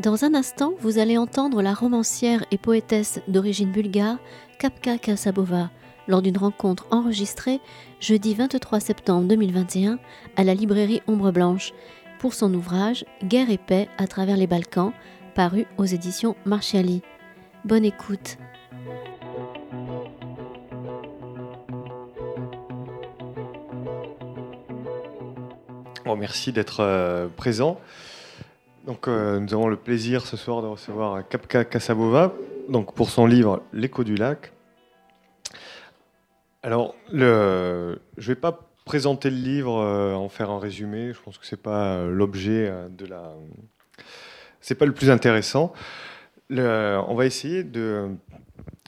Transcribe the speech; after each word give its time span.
Dans 0.00 0.24
un 0.24 0.32
instant, 0.32 0.72
vous 0.80 0.96
allez 0.98 1.18
entendre 1.18 1.60
la 1.60 1.74
romancière 1.74 2.42
et 2.50 2.56
poétesse 2.56 3.20
d'origine 3.28 3.70
bulgare 3.70 4.16
Kapka 4.58 4.96
Kasabova 4.96 5.70
lors 6.08 6.22
d'une 6.22 6.38
rencontre 6.38 6.86
enregistrée 6.90 7.60
jeudi 8.00 8.32
23 8.32 8.80
septembre 8.80 9.28
2021 9.28 9.98
à 10.36 10.44
la 10.44 10.54
librairie 10.54 11.02
Ombre 11.06 11.32
Blanche 11.32 11.74
pour 12.18 12.32
son 12.32 12.54
ouvrage 12.54 13.04
Guerre 13.22 13.50
et 13.50 13.58
paix 13.58 13.90
à 13.98 14.06
travers 14.06 14.38
les 14.38 14.46
Balkans, 14.46 14.94
paru 15.34 15.66
aux 15.76 15.84
éditions 15.84 16.34
Marchiali. 16.46 17.02
Bonne 17.66 17.84
écoute. 17.84 18.38
Oh, 26.06 26.16
merci 26.16 26.52
d'être 26.52 26.80
euh, 26.80 27.28
présent. 27.36 27.78
Donc, 28.86 29.08
euh, 29.08 29.38
nous 29.40 29.52
avons 29.52 29.68
le 29.68 29.76
plaisir 29.76 30.26
ce 30.26 30.38
soir 30.38 30.62
de 30.62 30.66
recevoir 30.66 31.28
Kapka 31.28 31.66
Kasabova 31.66 32.32
donc, 32.70 32.94
pour 32.94 33.10
son 33.10 33.26
livre 33.26 33.62
L'écho 33.74 34.04
du 34.04 34.14
lac. 34.14 34.52
Alors, 36.62 36.94
je 37.12 37.16
ne 37.16 37.96
vais 38.16 38.34
pas 38.34 38.70
présenter 38.86 39.28
le 39.28 39.36
livre, 39.36 39.78
euh, 39.78 40.14
en 40.14 40.30
faire 40.30 40.50
un 40.50 40.58
résumé. 40.58 41.12
Je 41.12 41.20
pense 41.20 41.36
que 41.36 41.44
ce 41.44 41.54
n'est 41.54 41.60
pas 41.60 42.04
l'objet 42.04 42.72
de 42.90 43.04
la. 43.04 43.34
C'est 44.60 44.74
pas 44.74 44.86
le 44.86 44.92
plus 44.92 45.10
intéressant. 45.10 45.72
On 46.50 47.14
va 47.14 47.26
essayer 47.26 47.64
de 47.64 48.08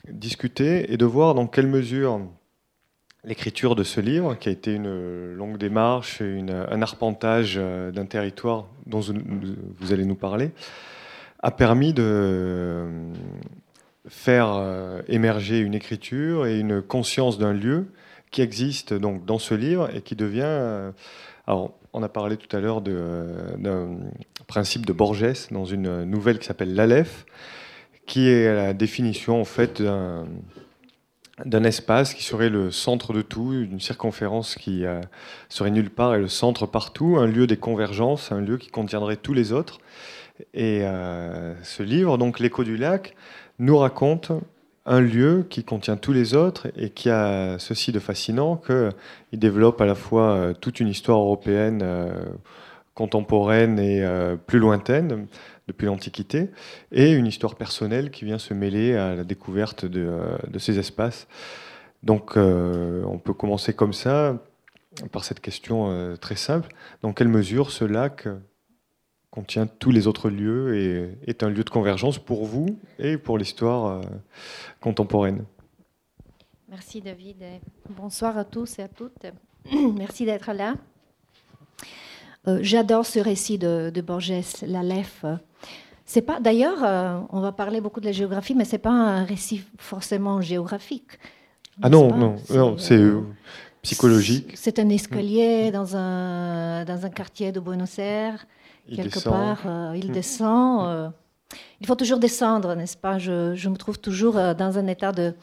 discuter 0.09 0.91
et 0.91 0.97
de 0.97 1.05
voir 1.05 1.35
dans 1.35 1.47
quelle 1.47 1.67
mesure 1.67 2.19
l'écriture 3.25 3.75
de 3.75 3.83
ce 3.83 4.01
livre, 4.01 4.35
qui 4.35 4.49
a 4.49 4.51
été 4.51 4.73
une 4.73 5.33
longue 5.33 5.57
démarche, 5.57 6.21
un 6.21 6.81
arpentage 6.81 7.55
euh, 7.57 7.91
d'un 7.91 8.05
territoire 8.05 8.67
dont 8.85 8.99
vous 8.99 9.93
allez 9.93 10.05
nous 10.05 10.15
parler, 10.15 10.51
a 11.39 11.51
permis 11.51 11.93
de 11.93 12.85
faire 14.07 14.53
euh, 14.53 15.01
émerger 15.07 15.59
une 15.59 15.73
écriture 15.73 16.45
et 16.45 16.59
une 16.59 16.81
conscience 16.81 17.37
d'un 17.37 17.53
lieu 17.53 17.87
qui 18.31 18.41
existe 18.41 18.93
donc 18.93 19.25
dans 19.25 19.39
ce 19.39 19.53
livre 19.53 19.89
et 19.95 20.01
qui 20.01 20.15
devient. 20.15 20.41
Euh, 20.43 20.91
alors, 21.47 21.73
on 21.93 22.03
a 22.03 22.09
parlé 22.09 22.37
tout 22.37 22.53
à 22.55 22.59
l'heure 22.59 22.81
d'un 22.81 23.97
principe 24.47 24.85
de 24.85 24.93
Borges 24.93 25.47
dans 25.51 25.65
une 25.65 26.03
nouvelle 26.05 26.39
qui 26.39 26.47
s'appelle 26.47 26.73
l'Aleph, 26.73 27.25
qui 28.07 28.27
est 28.29 28.53
la 28.53 28.73
définition 28.73 29.39
en 29.39 29.45
fait 29.45 29.81
d'un 29.81 30.25
d'un 31.45 31.63
espace 31.63 32.13
qui 32.13 32.23
serait 32.23 32.49
le 32.49 32.71
centre 32.71 33.13
de 33.13 33.21
tout, 33.21 33.53
une 33.53 33.79
circonférence 33.79 34.55
qui 34.55 34.85
euh, 34.85 35.01
serait 35.49 35.71
nulle 35.71 35.89
part 35.89 36.15
et 36.15 36.19
le 36.19 36.27
centre 36.27 36.65
partout, 36.65 37.17
un 37.17 37.27
lieu 37.27 37.47
des 37.47 37.57
convergences, 37.57 38.31
un 38.31 38.41
lieu 38.41 38.57
qui 38.57 38.69
contiendrait 38.69 39.17
tous 39.17 39.33
les 39.33 39.51
autres. 39.51 39.79
Et 40.53 40.79
euh, 40.83 41.53
ce 41.63 41.83
livre, 41.83 42.17
donc 42.17 42.39
L'écho 42.39 42.63
du 42.63 42.77
lac, 42.77 43.15
nous 43.59 43.77
raconte 43.77 44.31
un 44.85 44.99
lieu 44.99 45.45
qui 45.49 45.63
contient 45.63 45.95
tous 45.95 46.11
les 46.11 46.33
autres 46.33 46.67
et 46.75 46.89
qui 46.89 47.09
a 47.09 47.57
ceci 47.59 47.91
de 47.91 47.99
fascinant 47.99 48.57
qu'il 48.57 49.39
développe 49.39 49.79
à 49.81 49.85
la 49.85 49.95
fois 49.95 50.31
euh, 50.31 50.53
toute 50.53 50.79
une 50.79 50.87
histoire 50.87 51.19
européenne 51.19 51.85
contemporaine 52.93 53.79
et 53.79 54.05
plus 54.45 54.59
lointaine, 54.59 55.25
depuis 55.67 55.85
l'Antiquité, 55.85 56.49
et 56.91 57.11
une 57.11 57.25
histoire 57.25 57.55
personnelle 57.55 58.11
qui 58.11 58.25
vient 58.25 58.39
se 58.39 58.53
mêler 58.53 58.95
à 58.95 59.15
la 59.15 59.23
découverte 59.23 59.85
de, 59.85 60.05
euh, 60.05 60.59
ces 60.59 60.79
espaces. 60.79 61.27
Donc 62.03 62.35
euh, 62.35 63.03
on 63.05 63.17
peut 63.17 63.33
commencer 63.33 63.73
comme 63.73 63.93
ça, 63.93 64.37
par 65.11 65.23
cette 65.23 65.39
question 65.39 65.89
euh, 65.89 66.15
très 66.15 66.35
simple. 66.35 66.69
Dans 67.01 67.13
quelle 67.13 67.29
mesure 67.29 67.71
ce 67.71 67.85
lac 67.85 68.27
contient 69.31 69.65
tous 69.65 69.91
les 69.91 70.05
autres 70.05 70.29
lieux 70.29 70.77
et 70.77 71.17
est 71.27 71.43
un 71.43 71.49
lieu 71.49 71.63
de 71.63 71.69
convergence 71.69 72.19
pour 72.19 72.45
vous 72.45 72.77
et 72.99 73.17
pour 73.17 73.37
l'histoire 73.37 74.01
contemporaine? 74.79 75.45
Merci 76.69 77.01
David. 77.01 77.43
Bonsoir 77.89 78.37
à 78.37 78.45
tous 78.45 78.77
et 78.77 78.83
à 78.83 78.87
toutes. 78.87 79.25
Merci 79.95 80.25
d'être 80.25 80.53
là. 80.53 80.75
J'adore 82.45 83.05
ce 83.05 83.19
récit 83.19 83.57
de, 83.57 83.89
de 83.93 84.01
Borges, 84.01 84.33
l'Aleph. 84.67 85.25
C'est 86.05 86.21
pas, 86.21 86.39
d'ailleurs, 86.39 86.83
euh, 86.83 87.19
on 87.29 87.39
va 87.39 87.51
parler 87.51 87.79
beaucoup 87.79 87.99
de 87.99 88.05
la 88.05 88.11
géographie, 88.11 88.55
mais 88.55 88.65
c'est 88.65 88.77
pas 88.77 88.91
un 88.91 89.23
récit 89.23 89.63
forcément 89.77 90.41
géographique. 90.41 91.19
Ah 91.81 91.89
non, 91.89 92.15
non, 92.15 92.35
non, 92.49 92.77
c'est 92.77 92.99
euh, 92.99 93.21
psychologique. 93.81 94.51
C'est 94.55 94.79
un 94.79 94.89
escalier 94.89 95.71
dans 95.71 95.95
un, 95.95 96.85
dans 96.85 97.05
un 97.05 97.09
quartier 97.09 97.51
de 97.51 97.59
Buenos 97.59 97.97
Aires, 97.97 98.45
quelque 98.93 99.23
part. 99.23 99.61
Euh, 99.65 99.93
il 99.95 100.09
mm. 100.09 100.13
descend. 100.13 101.13
il 101.79 101.87
faut 101.87 101.95
toujours 101.95 102.19
descendre, 102.19 102.75
n'est-ce 102.75 102.97
pas? 102.97 103.17
Je, 103.17 103.55
je, 103.55 103.69
me 103.69 103.77
trouve 103.77 103.97
toujours 103.97 104.33
dans 104.33 104.77
un 104.77 104.87
état 104.87 105.11
de. 105.11 105.33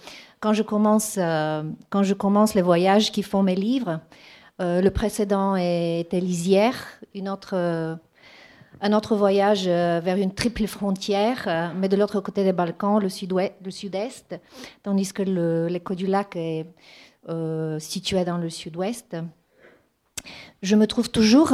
Quand 0.41 0.53
je 0.53 0.63
commence, 0.63 1.17
quand 1.17 2.03
je 2.03 2.15
commence 2.15 2.55
les 2.55 2.63
voyages 2.63 3.11
qui 3.11 3.23
font 3.23 3.43
mes 3.43 3.57
livres, 3.57 4.01
le 4.61 4.89
précédent 4.91 5.57
est 5.57 6.13
Lisière, 6.13 6.75
autre 7.29 7.99
un 8.81 8.93
autre 8.93 9.15
voyage 9.15 9.65
euh, 9.67 10.01
vers 10.03 10.17
une 10.17 10.33
triple 10.33 10.67
frontière, 10.67 11.45
euh, 11.47 11.69
mais 11.77 11.89
de 11.89 11.97
l'autre 11.97 12.21
côté 12.21 12.45
des 12.45 12.53
Balkans, 12.53 13.01
le 13.01 13.09
sud-est, 13.71 14.41
tandis 14.83 15.13
que 15.13 15.23
l'écho 15.69 15.95
du 15.95 16.07
lac 16.07 16.37
est 16.37 16.67
euh, 17.29 17.79
situé 17.79 18.25
dans 18.25 18.39
le 18.39 18.49
sud-ouest. 18.49 19.17
Je 20.63 20.77
me 20.77 20.87
trouve 20.87 21.11
toujours, 21.11 21.53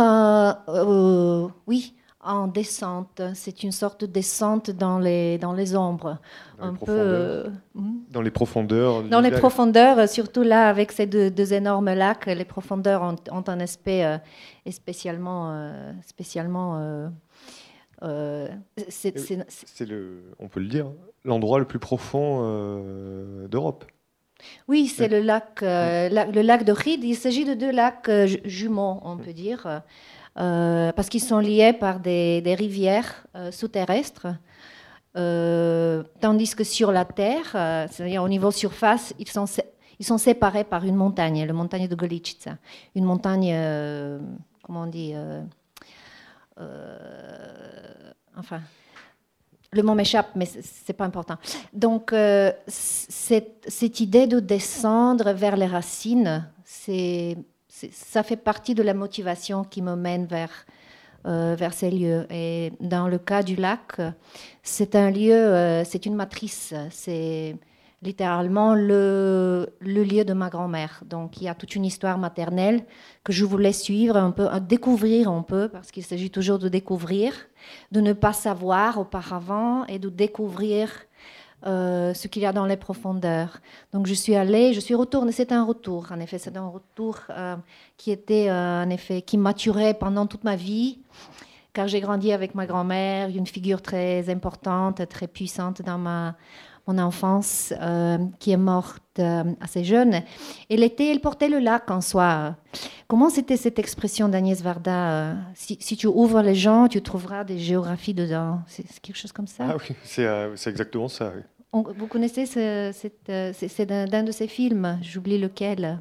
oui, 1.66 1.94
en 2.26 2.48
descente. 2.48 3.22
C'est 3.34 3.62
une 3.62 3.72
sorte 3.72 4.02
de 4.02 4.06
descente 4.06 4.70
dans 4.70 4.98
les, 4.98 5.38
dans 5.38 5.52
les 5.52 5.76
ombres. 5.76 6.18
Dans, 6.58 6.64
un 6.64 6.72
les, 6.72 6.78
peu, 6.78 7.44
hmm? 7.74 7.98
dans 8.10 8.22
les 8.22 8.30
profondeurs. 8.30 9.02
Dans 9.04 9.20
les 9.20 9.30
profondeurs, 9.30 10.08
surtout 10.08 10.42
là, 10.42 10.68
avec 10.68 10.92
ces 10.92 11.06
deux, 11.06 11.52
énormes 11.52 11.92
lacs, 11.92 12.26
les 12.26 12.44
profondeurs 12.44 13.02
ont, 13.02 13.44
un 13.46 13.60
aspect 13.60 14.04
euh, 14.04 14.18
spécialement. 14.70 15.52
Euh, 15.52 15.92
spécialement 16.04 17.08
euh, 18.02 18.48
c'est, 18.88 19.14
le, 19.80 20.22
on 20.38 20.48
peut 20.48 20.60
le 20.60 20.68
dire, 20.68 20.92
l'endroit 21.24 21.58
le 21.58 21.64
plus 21.64 21.78
profond 21.78 22.42
d'Europe. 23.48 23.86
Oui, 24.68 24.86
c'est 24.86 25.08
le 25.08 25.20
lac, 25.20 25.62
le 25.62 26.42
lac 26.42 26.64
de 26.64 26.72
Ride. 26.72 27.04
Il 27.04 27.14
s'agit 27.14 27.46
de 27.46 27.54
deux 27.54 27.72
lacs 27.72 28.10
jumeaux, 28.44 29.00
on 29.02 29.16
peut 29.16 29.32
dire. 29.32 29.82
Euh, 30.38 30.92
parce 30.92 31.08
qu'ils 31.08 31.22
sont 31.22 31.38
liés 31.38 31.72
par 31.72 32.00
des, 32.00 32.54
rivières 32.58 33.26
euh, 33.34 33.50
sous-terrestres. 33.50 34.26
Euh, 35.16 36.02
tandis 36.20 36.54
que 36.54 36.62
sur 36.62 36.92
la 36.92 37.06
Terre, 37.06 37.48
c'est-à-dire 37.90 38.22
au 38.22 38.28
niveau 38.28 38.50
surface, 38.50 39.14
ils 39.18 39.28
sont, 39.28 39.46
ils 39.98 40.04
sont 40.04 40.18
séparés 40.18 40.64
par 40.64 40.84
une 40.84 40.94
montagne, 40.94 41.46
la 41.46 41.52
montagne 41.54 41.88
de 41.88 41.94
Goličica. 41.94 42.58
Une 42.94 43.04
montagne, 43.04 43.54
comment 44.62 44.82
on 44.82 44.86
dit 44.86 45.14
Enfin, 48.38 48.60
le 49.72 49.82
mot 49.82 49.94
m'échappe, 49.94 50.32
mais 50.34 50.44
c'est 50.44 50.92
pas 50.92 51.06
important. 51.06 51.36
Donc, 51.72 52.14
cette, 52.66 53.64
cette, 53.66 54.00
idée 54.00 54.26
de 54.26 54.38
descendre 54.38 55.32
vers 55.32 55.56
les 55.56 55.66
racines, 55.66 56.46
c'est 56.62 57.38
ça 57.92 58.22
fait 58.22 58.36
partie 58.36 58.74
de 58.74 58.82
la 58.82 58.94
motivation 58.94 59.64
qui 59.64 59.82
me 59.82 59.96
mène 59.96 60.26
vers, 60.26 60.66
euh, 61.26 61.54
vers 61.58 61.74
ces 61.74 61.90
lieux. 61.90 62.26
Et 62.30 62.72
dans 62.80 63.08
le 63.08 63.18
cas 63.18 63.42
du 63.42 63.56
lac, 63.56 64.00
c'est 64.62 64.94
un 64.94 65.10
lieu, 65.10 65.34
euh, 65.34 65.84
c'est 65.84 66.06
une 66.06 66.14
matrice, 66.14 66.72
c'est 66.90 67.56
littéralement 68.02 68.74
le, 68.74 69.68
lieu 69.80 70.24
de 70.24 70.32
ma 70.32 70.48
grand-mère. 70.48 71.02
Donc 71.04 71.38
il 71.40 71.44
y 71.44 71.48
a 71.48 71.54
toute 71.54 71.74
une 71.74 71.84
histoire 71.84 72.18
maternelle 72.18 72.84
que 73.24 73.32
je 73.32 73.44
voulais 73.44 73.72
suivre 73.72 74.16
un 74.16 74.30
peu, 74.30 74.48
découvrir 74.60 75.30
un 75.30 75.42
peu, 75.42 75.68
parce 75.68 75.90
qu'il 75.90 76.04
s'agit 76.04 76.30
toujours 76.30 76.58
de 76.58 76.68
découvrir, 76.68 77.32
de 77.92 78.00
ne 78.00 78.12
pas 78.12 78.32
savoir 78.32 78.98
auparavant 78.98 79.84
et 79.86 79.98
de 79.98 80.08
découvrir 80.08 80.90
euh, 81.64 82.12
ce 82.12 82.28
qu'il 82.28 82.42
y 82.42 82.46
a 82.46 82.52
dans 82.52 82.66
les 82.66 82.76
profondeurs. 82.76 83.60
Donc 83.92 84.06
je 84.06 84.14
suis 84.14 84.34
allée, 84.34 84.74
je 84.74 84.80
suis 84.80 84.94
retournée, 84.94 85.32
c'est 85.32 85.52
un 85.52 85.64
retour, 85.64 86.08
en 86.10 86.20
effet, 86.20 86.38
c'est 86.38 86.56
un 86.56 86.68
retour 86.68 87.18
euh, 87.30 87.56
qui 87.96 88.10
était, 88.10 88.50
euh, 88.50 88.84
en 88.84 88.90
effet, 88.90 89.22
qui 89.22 89.38
maturait 89.38 89.94
pendant 89.94 90.26
toute 90.26 90.44
ma 90.44 90.54
vie, 90.54 90.98
car 91.72 91.88
j'ai 91.88 92.00
grandi 92.00 92.30
avec 92.32 92.54
ma 92.54 92.66
grand-mère, 92.66 93.30
une 93.30 93.46
figure 93.46 93.80
très 93.80 94.28
importante, 94.28 95.08
très 95.08 95.26
puissante 95.26 95.82
dans 95.82 95.98
ma, 95.98 96.36
mon 96.86 96.98
enfance, 96.98 97.72
qui 98.38 98.52
est 98.52 98.56
morte 98.56 99.20
assez 99.60 99.84
jeune. 99.84 100.22
Et 100.70 100.76
l'été, 100.76 101.10
elle 101.10 101.20
portait 101.20 101.48
le 101.48 101.58
lac 101.58 101.90
en 101.90 102.00
soi. 102.00 102.56
Comment 103.08 103.30
c'était 103.30 103.56
cette 103.56 103.78
expression 103.78 104.28
d'Agnès 104.28 104.62
Varda 104.62 105.34
si, 105.54 105.78
si, 105.80 105.96
tu 105.96 106.06
ouvres 106.06 106.42
les 106.42 106.54
gens, 106.54 106.88
tu 106.88 107.02
trouveras 107.02 107.44
des 107.44 107.58
géographies 107.58 108.14
dedans. 108.14 108.60
C'est 108.66 108.84
quelque 109.00 109.16
chose 109.16 109.32
comme 109.32 109.46
ça 109.46 109.64
Ah 109.70 109.76
oui, 109.76 109.96
c'est 110.04 110.70
exactement 110.70 111.08
ça. 111.08 111.32
Oui 111.34 111.42
vous 111.82 112.06
connaissez 112.06 112.46
ce, 112.46 112.92
euh, 113.30 113.52
c'est 113.52 113.86
d'un 113.86 114.22
de 114.22 114.32
ces 114.32 114.48
films, 114.48 114.98
j'oublie 115.02 115.38
lequel. 115.38 116.00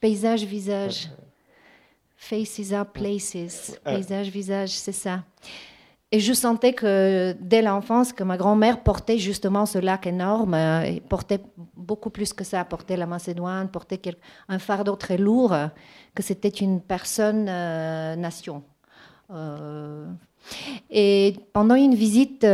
Paysage, 0.00 0.44
visage. 0.44 1.10
Faces 2.22 2.74
are 2.74 2.84
places. 2.84 3.80
Paysage, 3.82 4.28
visage, 4.28 4.68
c'est 4.68 4.92
ça. 4.92 5.22
Et 6.12 6.20
je 6.20 6.34
sentais 6.34 6.74
que 6.74 7.34
dès 7.40 7.62
l'enfance, 7.62 8.12
que 8.12 8.22
ma 8.22 8.36
grand-mère 8.36 8.82
portait 8.82 9.16
justement 9.16 9.64
ce 9.64 9.78
lac 9.78 10.06
énorme, 10.06 10.52
euh, 10.52 10.82
et 10.82 11.00
portait 11.00 11.40
beaucoup 11.74 12.10
plus 12.10 12.34
que 12.34 12.44
ça, 12.44 12.62
portait 12.64 12.98
la 12.98 13.06
Macédoine, 13.06 13.68
portait 13.68 13.98
un 14.50 14.58
fardeau 14.58 14.96
très 14.96 15.16
lourd, 15.16 15.56
que 16.14 16.22
c'était 16.22 16.50
une 16.50 16.82
personne 16.82 17.46
euh, 17.48 18.16
nation. 18.16 18.64
Euh, 19.30 20.06
et 20.90 21.36
pendant 21.54 21.74
une 21.74 21.94
visite, 21.94 22.46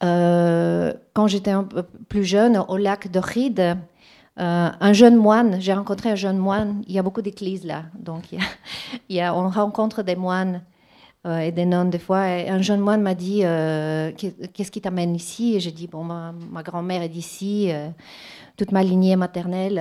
quand 0.00 1.26
j'étais 1.26 1.50
un 1.50 1.64
peu 1.64 1.82
plus 2.08 2.24
jeune, 2.24 2.56
au 2.56 2.78
lac 2.78 3.10
de 3.10 3.18
Ride, 3.18 3.76
un 4.42 4.92
jeune 4.92 5.16
moine, 5.16 5.60
j'ai 5.60 5.74
rencontré 5.74 6.10
un 6.10 6.14
jeune 6.14 6.38
moine, 6.38 6.82
il 6.86 6.94
y 6.94 6.98
a 6.98 7.02
beaucoup 7.02 7.22
d'églises 7.22 7.64
là, 7.64 7.84
donc 7.98 8.32
il 8.32 9.16
y 9.16 9.20
a, 9.20 9.34
on 9.36 9.48
rencontre 9.48 10.02
des 10.02 10.16
moines 10.16 10.62
euh, 11.26 11.40
et 11.40 11.52
des 11.52 11.66
nonnes 11.66 11.90
des 11.90 11.98
fois. 11.98 12.20
un 12.20 12.62
jeune 12.62 12.80
moine 12.80 13.02
m'a 13.02 13.14
dit 13.14 13.42
euh, 13.44 14.10
Qu'est-ce 14.54 14.70
qui 14.70 14.80
t'amène 14.80 15.14
ici? 15.14 15.54
Et 15.54 15.60
j'ai 15.60 15.70
dit 15.70 15.86
Bon, 15.86 16.02
ma, 16.02 16.32
grand-mère 16.62 17.02
est 17.02 17.10
d'ici, 17.10 17.70
euh, 17.70 17.90
toute 18.56 18.72
ma 18.72 18.82
lignée 18.82 19.16
maternelle. 19.16 19.78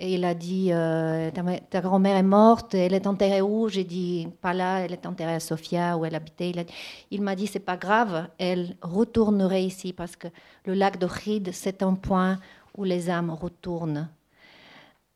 et 0.00 0.14
il 0.14 0.24
a 0.24 0.32
dit 0.32 0.70
Ta, 1.70 1.80
grand-mère 1.82 2.16
est 2.16 2.22
morte, 2.22 2.74
elle 2.74 2.94
est 2.94 3.06
enterrée 3.06 3.42
où? 3.42 3.68
J'ai 3.68 3.84
dit 3.84 4.28
Pas 4.40 4.54
là, 4.54 4.78
elle 4.78 4.92
est 4.92 5.04
enterrée 5.04 5.34
à 5.34 5.40
Sofia, 5.40 5.98
où 5.98 6.06
elle 6.06 6.14
habitait. 6.14 6.52
Il, 7.10 7.20
m'a 7.20 7.36
dit 7.36 7.46
C'est 7.46 7.60
pas 7.60 7.76
grave, 7.76 8.28
elle 8.38 8.74
retournerait 8.80 9.64
ici 9.64 9.92
parce 9.92 10.16
que 10.16 10.28
le 10.64 10.72
lac 10.72 10.98
de 10.98 11.06
c'est 11.52 11.82
un 11.82 11.94
point 11.94 12.38
où 12.76 12.84
les 12.84 13.10
âmes 13.10 13.30
retournent. 13.30 14.08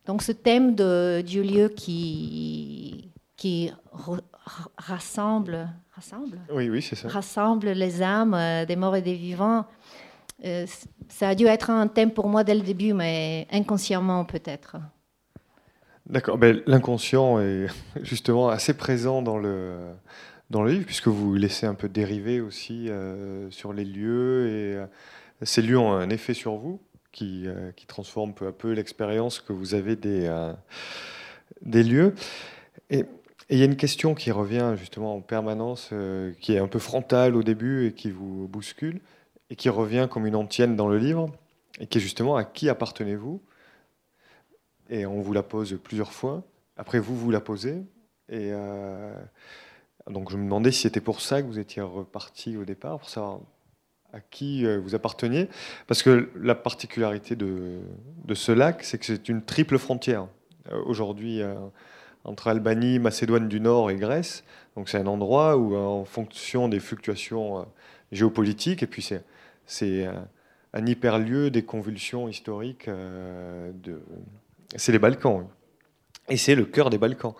Donc 0.06 0.22
ce 0.22 0.32
thème 0.32 0.74
de, 0.74 1.22
du 1.26 1.42
lieu 1.42 1.68
qui, 1.68 3.10
qui 3.36 3.72
rassemble, 4.76 5.68
rassemble, 5.92 6.38
oui, 6.52 6.70
oui, 6.70 6.80
c'est 6.80 6.94
ça. 6.94 7.08
rassemble 7.08 7.70
les 7.70 8.02
âmes 8.02 8.34
euh, 8.34 8.64
des 8.64 8.76
morts 8.76 8.96
et 8.96 9.02
des 9.02 9.14
vivants. 9.14 9.66
Euh, 10.44 10.66
ça 11.08 11.30
a 11.30 11.34
dû 11.34 11.46
être 11.46 11.70
un 11.70 11.88
thème 11.88 12.12
pour 12.12 12.28
moi 12.28 12.44
dès 12.44 12.54
le 12.54 12.60
début, 12.60 12.92
mais 12.92 13.48
inconsciemment 13.50 14.24
peut-être. 14.24 14.76
D'accord. 16.06 16.38
Ben, 16.38 16.62
L'inconscient 16.66 17.40
est 17.40 17.66
justement 18.02 18.48
assez 18.48 18.74
présent 18.74 19.22
dans 19.22 19.38
le, 19.38 19.76
dans 20.50 20.62
le 20.62 20.70
livre, 20.70 20.86
puisque 20.86 21.08
vous 21.08 21.34
laissez 21.34 21.66
un 21.66 21.74
peu 21.74 21.88
dériver 21.88 22.40
aussi 22.40 22.88
euh, 22.88 23.50
sur 23.50 23.72
les 23.72 23.84
lieux, 23.84 24.48
et 24.48 25.44
ces 25.44 25.62
lieux 25.62 25.78
ont 25.78 25.92
un 25.92 26.10
effet 26.10 26.34
sur 26.34 26.54
vous 26.56 26.80
qui, 27.16 27.46
qui 27.74 27.86
transforme 27.86 28.34
peu 28.34 28.46
à 28.46 28.52
peu 28.52 28.72
l'expérience 28.72 29.40
que 29.40 29.52
vous 29.52 29.74
avez 29.74 29.96
des, 29.96 30.52
des 31.62 31.82
lieux. 31.82 32.14
Et 32.90 33.04
il 33.48 33.58
y 33.58 33.62
a 33.62 33.64
une 33.64 33.76
question 33.76 34.14
qui 34.14 34.32
revient 34.32 34.74
justement 34.76 35.14
en 35.14 35.20
permanence, 35.20 35.90
euh, 35.92 36.32
qui 36.40 36.54
est 36.54 36.58
un 36.58 36.66
peu 36.66 36.80
frontale 36.80 37.36
au 37.36 37.42
début 37.42 37.86
et 37.86 37.92
qui 37.92 38.10
vous 38.10 38.48
bouscule, 38.48 39.00
et 39.50 39.56
qui 39.56 39.68
revient 39.68 40.08
comme 40.10 40.26
une 40.26 40.34
antienne 40.34 40.74
dans 40.74 40.88
le 40.88 40.98
livre, 40.98 41.30
et 41.78 41.86
qui 41.86 41.98
est 41.98 42.00
justement 42.00 42.36
à 42.36 42.44
qui 42.44 42.68
appartenez-vous? 42.68 43.40
Et 44.90 45.06
on 45.06 45.20
vous 45.20 45.32
la 45.32 45.42
pose 45.42 45.78
plusieurs 45.82 46.12
fois. 46.12 46.42
Après, 46.76 46.98
vous 46.98 47.16
vous 47.16 47.30
la 47.30 47.40
posez. 47.40 47.82
Et 48.28 48.50
euh, 48.52 49.14
donc, 50.08 50.30
je 50.30 50.36
me 50.36 50.44
demandais 50.44 50.72
si 50.72 50.82
c'était 50.82 51.00
pour 51.00 51.20
ça 51.20 51.40
que 51.40 51.46
vous 51.46 51.58
étiez 51.58 51.82
reparti 51.82 52.56
au 52.56 52.64
départ, 52.64 52.98
pour 52.98 53.08
savoir 53.08 53.40
à 54.16 54.20
qui 54.30 54.64
euh, 54.64 54.78
vous 54.82 54.94
apparteniez. 54.94 55.48
Parce 55.86 56.02
que 56.02 56.30
la 56.40 56.54
particularité 56.54 57.36
de, 57.36 57.80
ce 58.34 58.52
lac, 58.52 58.82
c'est 58.82 58.98
que 58.98 59.06
c'est 59.06 59.28
une 59.28 59.42
triple 59.42 59.78
frontière. 59.78 60.26
Aujourd'hui, 60.84 61.42
entre 62.26 62.48
Albanie, 62.48 62.98
Macédoine 62.98 63.48
du 63.48 63.60
Nord 63.60 63.90
et 63.90 63.96
Grèce. 63.96 64.42
Donc 64.76 64.88
c'est 64.88 64.98
un 64.98 65.06
endroit 65.06 65.56
où, 65.56 65.74
en 65.74 66.04
fonction 66.04 66.68
des 66.68 66.80
fluctuations 66.80 67.60
euh, 67.60 67.62
géopolitiques, 68.12 68.82
et 68.82 68.86
puis 68.86 69.08
c'est, 69.66 70.06
un 70.72 70.86
hyperlieu 70.86 71.50
des 71.50 71.62
convulsions 71.62 72.28
historiques, 72.28 72.88
euh, 72.88 73.72
c'est 74.74 74.92
les 74.92 74.98
Balkans. 74.98 75.46
Et 76.28 76.36
c'est 76.36 76.54
le 76.54 76.64
cœur 76.64 76.90
des 76.90 76.98
Balkans. 76.98 77.34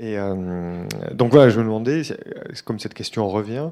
Euh, 0.00 0.84
donc 1.12 1.32
voilà, 1.32 1.50
je 1.50 1.58
me 1.58 1.64
demandais, 1.64 2.02
comme 2.64 2.78
cette 2.78 2.94
question 2.94 3.28
revient, 3.28 3.70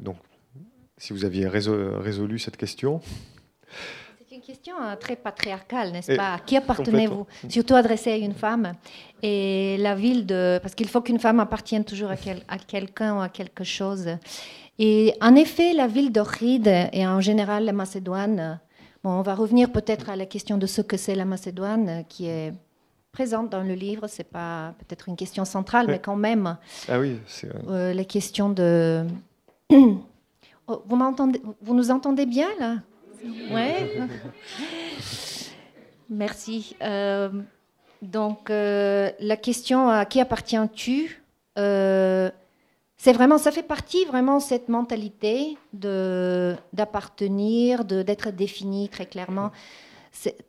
donc 0.00 0.16
si 1.02 1.12
vous 1.12 1.24
aviez 1.24 1.48
résolu 1.48 2.38
cette 2.38 2.56
question 2.56 3.00
une 4.30 4.40
question 4.40 4.74
euh, 4.82 4.96
très 4.96 5.14
patriarcale, 5.14 5.92
n'est-ce 5.92 6.16
pas? 6.16 6.38
Qui 6.46 6.56
appartenez-vous? 6.56 7.26
Surtout 7.50 7.74
adressée 7.74 8.12
à 8.12 8.16
une 8.16 8.32
femme. 8.32 8.72
Et 9.22 9.76
la 9.78 9.94
ville 9.94 10.24
de... 10.24 10.58
Parce 10.62 10.74
qu'il 10.74 10.88
faut 10.88 11.02
qu'une 11.02 11.18
femme 11.18 11.38
appartienne 11.38 11.84
toujours 11.84 12.08
à, 12.10 12.14
à 12.48 12.56
quelqu'un 12.56 13.18
ou 13.18 13.20
à 13.20 13.28
quelque 13.28 13.62
chose. 13.62 14.08
Et 14.78 15.12
en 15.20 15.34
effet, 15.34 15.74
la 15.74 15.86
ville 15.86 16.10
d'Ohrid 16.10 16.66
et 16.66 17.06
en 17.06 17.20
général 17.20 17.66
la 17.66 17.74
Macédoine, 17.74 18.58
bon, 19.04 19.10
on 19.10 19.22
va 19.22 19.34
revenir 19.34 19.70
peut-être 19.70 20.08
à 20.08 20.16
la 20.16 20.24
question 20.24 20.56
de 20.56 20.66
ce 20.66 20.80
que 20.80 20.96
c'est 20.96 21.14
la 21.14 21.26
Macédoine, 21.26 22.04
qui 22.08 22.24
est 22.26 22.54
présente 23.12 23.50
dans 23.50 23.62
le 23.62 23.74
livre. 23.74 24.06
C'est 24.08 24.30
pas 24.30 24.74
peut-être 24.78 25.10
une 25.10 25.16
question 25.16 25.44
centrale, 25.44 25.88
mais 25.88 25.98
quand 25.98 26.16
même. 26.16 26.56
Ah 26.88 26.98
oui, 26.98 27.18
c'est. 27.26 27.50
Euh, 27.68 27.92
les 27.92 28.06
questions 28.06 28.48
de. 28.48 29.04
Oh, 30.72 30.82
vous 31.60 31.74
nous 31.74 31.90
entendez 31.90 32.26
bien 32.26 32.48
là? 32.58 32.76
Ouais. 33.50 34.00
Merci. 36.08 36.76
Euh, 36.82 37.30
donc, 38.00 38.48
euh, 38.50 39.10
la 39.20 39.36
question 39.36 39.88
à 39.88 40.04
qui 40.06 40.20
appartiens-tu 40.20 41.22
euh, 41.58 42.30
C'est 42.96 43.12
vraiment, 43.12 43.38
ça 43.38 43.50
fait 43.50 43.62
partie 43.62 44.04
vraiment 44.06 44.40
cette 44.40 44.68
mentalité 44.68 45.58
de 45.72 46.54
d'appartenir, 46.72 47.84
de 47.84 48.02
d'être 48.02 48.30
défini 48.30 48.88
très 48.88 49.06
clairement. 49.06 49.50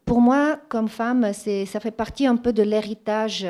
Pour 0.06 0.22
moi, 0.22 0.58
comme 0.70 0.88
femme, 0.88 1.32
c'est 1.34 1.66
ça 1.66 1.80
fait 1.80 1.92
partie 1.92 2.28
un 2.28 2.38
peu 2.38 2.54
de 2.54 2.64
l'héritage 2.64 3.46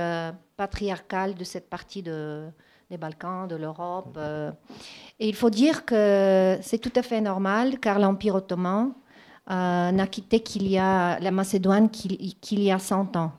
patriarcal 0.57 1.35
de 1.35 1.43
cette 1.43 1.69
partie 1.69 2.03
de, 2.03 2.47
des 2.93 2.97
Balkans, 2.99 3.47
de 3.47 3.55
l'Europe. 3.55 4.19
et 5.19 5.27
il 5.27 5.35
faut 5.35 5.49
dire 5.49 5.83
que 5.83 6.59
c'est 6.61 6.77
tout 6.77 6.91
à 6.95 7.01
fait 7.01 7.21
normal, 7.21 7.79
car 7.79 7.97
l'Empire 7.97 8.35
ottoman 8.35 8.93
euh, 9.51 9.91
n'a 9.91 10.07
quitté 10.07 10.39
qu'il 10.39 10.67
y 10.69 10.77
a 10.77 11.19
la 11.19 11.31
Macédoine 11.31 11.89
qu'il 11.89 12.63
y 12.63 12.71
a 12.71 12.79
100 12.79 13.17
ans. 13.17 13.33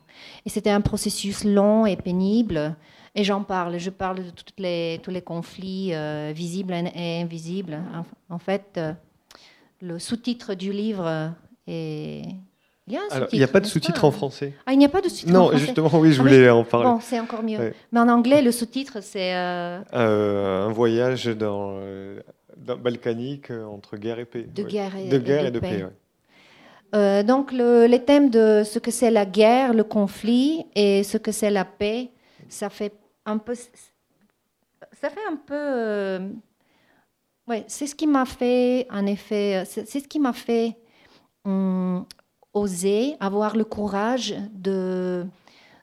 Et 0.45 0.51
c'était 0.51 0.71
un 0.71 0.83
processus 0.83 1.45
long 1.45 1.87
et 1.87 1.97
pénible. 1.97 2.77
Et 3.15 3.25
j'en 3.25 3.43
parle. 3.43 3.79
Je 3.79 3.91
parle 3.91 4.25
de 4.25 4.31
toutes 4.31 4.59
les, 4.59 5.01
tous 5.03 5.11
les 5.11 5.23
conflits 5.23 5.95
euh, 5.95 6.33
visibles 6.35 6.75
et 6.95 7.23
invisibles. 7.23 7.81
En, 8.29 8.39
fait, 8.39 8.73
euh, 8.77 8.93
le 9.81 9.99
sous-titre 9.99 10.55
du 10.55 10.73
livre 10.73 11.33
est. 11.67 12.23
Il 12.87 12.99
n'y 13.33 13.43
a, 13.43 13.49
pas 13.49 13.61
de 13.61 13.67
sous-titre 13.67 14.05
en 14.05 14.11
français. 14.11 14.53
Ah, 14.67 14.75
il 14.75 14.79
n'y 14.79 14.85
a 14.85 14.91
pas 14.91 15.01
de 15.01 15.09
sous-titre 15.09 15.31
en 15.31 15.49
français. 15.49 15.55
Non, 15.55 15.59
justement, 15.59 15.91
oui, 15.95 16.13
je 16.13 16.21
ah, 16.21 16.23
voulais 16.23 16.51
en 16.51 16.65
parler. 16.65 16.87
Bon, 16.87 17.01
c'est 17.01 17.19
encore 17.19 17.43
mieux. 17.43 17.73
Mais 17.93 18.01
en 18.01 18.09
anglais, 18.09 18.43
le 18.43 18.53
sous-titre, 18.53 18.99
c'est. 19.01 19.33
un 19.33 20.69
voyage 20.69 21.27
dans 21.27 21.79
balkanique 22.57 23.51
euh, 23.51 23.65
entre 23.65 23.97
guerre 23.97 24.19
et 24.19 24.25
paix. 24.25 24.43
De 24.43 24.63
guerre 24.63 24.97
et, 24.97 25.09
de, 25.09 25.19
guerre 25.19 25.47
et 25.47 25.51
de, 25.51 25.61
paix. 25.61 25.87
Euh, 26.95 27.23
donc 27.23 27.53
les 27.53 28.05
thèmes 28.05 28.31
de 28.31 28.63
ce 28.65 28.79
que 28.79 28.91
c'est 28.91 29.11
la 29.11 29.27
guerre, 29.27 29.75
le 29.75 29.85
conflit 29.85 30.65
et 30.75 31.03
ce 31.03 31.19
que 31.19 31.33
c'est 31.33 31.51
la 31.51 31.65
paix, 31.65 32.11
ça 32.49 32.71
fait 32.71 32.93
un 33.27 33.39
peu, 33.39 33.55
ça 33.55 35.11
fait 35.11 35.27
un 35.29 35.37
peu, 35.37 35.55
euh, 35.55 36.29
ouais, 37.49 37.65
c'est 37.67 37.87
ce 37.87 37.95
qui 37.95 38.07
m'a 38.07 38.25
fait, 38.25 38.87
en 38.91 39.07
effet, 39.07 39.65
c'est 39.67 39.87
ce 39.87 40.07
qui 40.07 40.21
m'a 40.21 40.33
fait 40.33 40.77
hum, 41.45 42.07
oser, 42.55 43.17
avoir 43.21 43.57
le 43.57 43.65
courage 43.65 44.35
de 44.53 45.27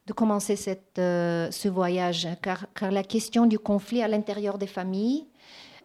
de 0.08 0.14
commencer 0.14 0.56
cette, 0.56 0.96
ce 0.98 1.68
voyage, 1.68 2.28
car, 2.42 2.66
car 2.74 2.92
la 2.92 3.04
question 3.04 3.46
du 3.46 3.60
conflit 3.60 4.02
à 4.02 4.08
l'intérieur 4.08 4.58
des 4.58 4.66
familles, 4.68 5.28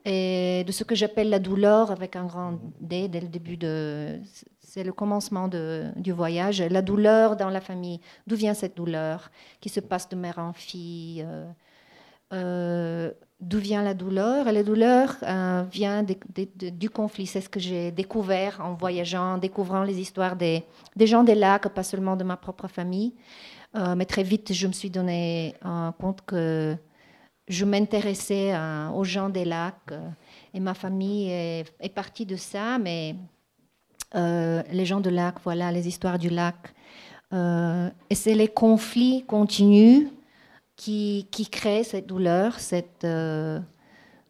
et 0.09 0.63
de 0.65 0.71
ce 0.71 0.85
que 0.85 0.95
j'appelle 0.95 1.29
la 1.31 1.41
douleur 1.41 1.91
avec 1.91 2.15
un 2.15 2.27
grand 2.27 2.61
D 2.81 3.09
dès 3.09 3.21
le 3.21 3.27
début 3.27 3.57
de... 3.57 4.21
C'est 4.61 4.85
le 4.85 4.93
commencement 4.93 5.49
de, 5.49 5.87
du 5.97 6.13
voyage. 6.13 6.63
La 6.63 6.81
douleur 6.83 7.35
dans 7.35 7.51
la 7.51 7.61
famille. 7.61 8.01
D'où 8.27 8.37
vient 8.37 8.55
cette 8.55 8.77
douleur 8.77 9.31
qui 9.61 9.69
se 9.69 9.81
passe 9.81 10.09
de 10.09 10.15
mère 10.15 10.39
en 10.39 10.53
fille 10.53 11.25
euh, 11.27 11.47
euh, 12.33 13.11
D'où 13.39 13.59
vient 13.59 13.83
la 13.83 13.93
douleur 13.93 14.49
Et 14.49 14.53
la 14.53 14.63
douleur 14.63 15.15
euh, 15.23 15.63
vient 15.71 16.03
du 16.03 16.89
conflit. 16.89 17.27
C'est 17.27 17.43
ce 17.43 17.51
que 17.51 17.61
j'ai 17.61 17.91
découvert 17.91 18.61
en 18.63 18.73
voyageant, 18.75 19.35
en 19.35 19.39
découvrant 19.39 19.83
les 19.83 20.01
histoires 20.01 20.37
des, 20.37 20.65
gens 20.99 21.23
des 21.23 21.35
lacs, 21.35 21.69
pas 21.69 21.83
seulement 21.83 22.17
de 22.17 22.25
ma 22.25 22.39
propre 22.39 22.67
famille. 22.67 23.13
mais 23.75 24.07
très 24.07 24.23
vite, 24.23 24.55
je 24.55 24.67
me 24.67 24.73
suis 24.73 24.89
donné 24.89 25.55
compte 25.99 26.23
que 26.25 26.77
je 27.47 27.65
m'intéressais 27.67 28.55
aux 28.95 29.05
gens 29.05 29.29
des 29.29 29.45
lacs 29.45 29.93
euh, 29.93 30.09
et 30.55 30.61
ma 30.61 30.75
famille 30.75 31.31
est, 31.31 31.95
partie 31.95 32.27
de 32.27 32.37
ça, 32.37 32.79
mais 32.79 33.15
euh, 34.15 34.63
les 34.73 34.87
gens 34.87 35.01
du 35.01 35.11
lac, 35.11 35.37
voilà, 35.45 35.71
les 35.71 35.87
histoires 35.87 36.19
du 36.19 36.31
lac 36.31 36.57
et 37.33 38.15
c'est 38.15 38.35
les 38.35 38.49
conflits 38.49 39.25
continus 39.27 40.09
qui, 40.77 41.27
qui 41.31 41.49
créent 41.49 41.85
cette 41.85 42.07
douleur, 42.07 42.61
cette, 42.61 43.07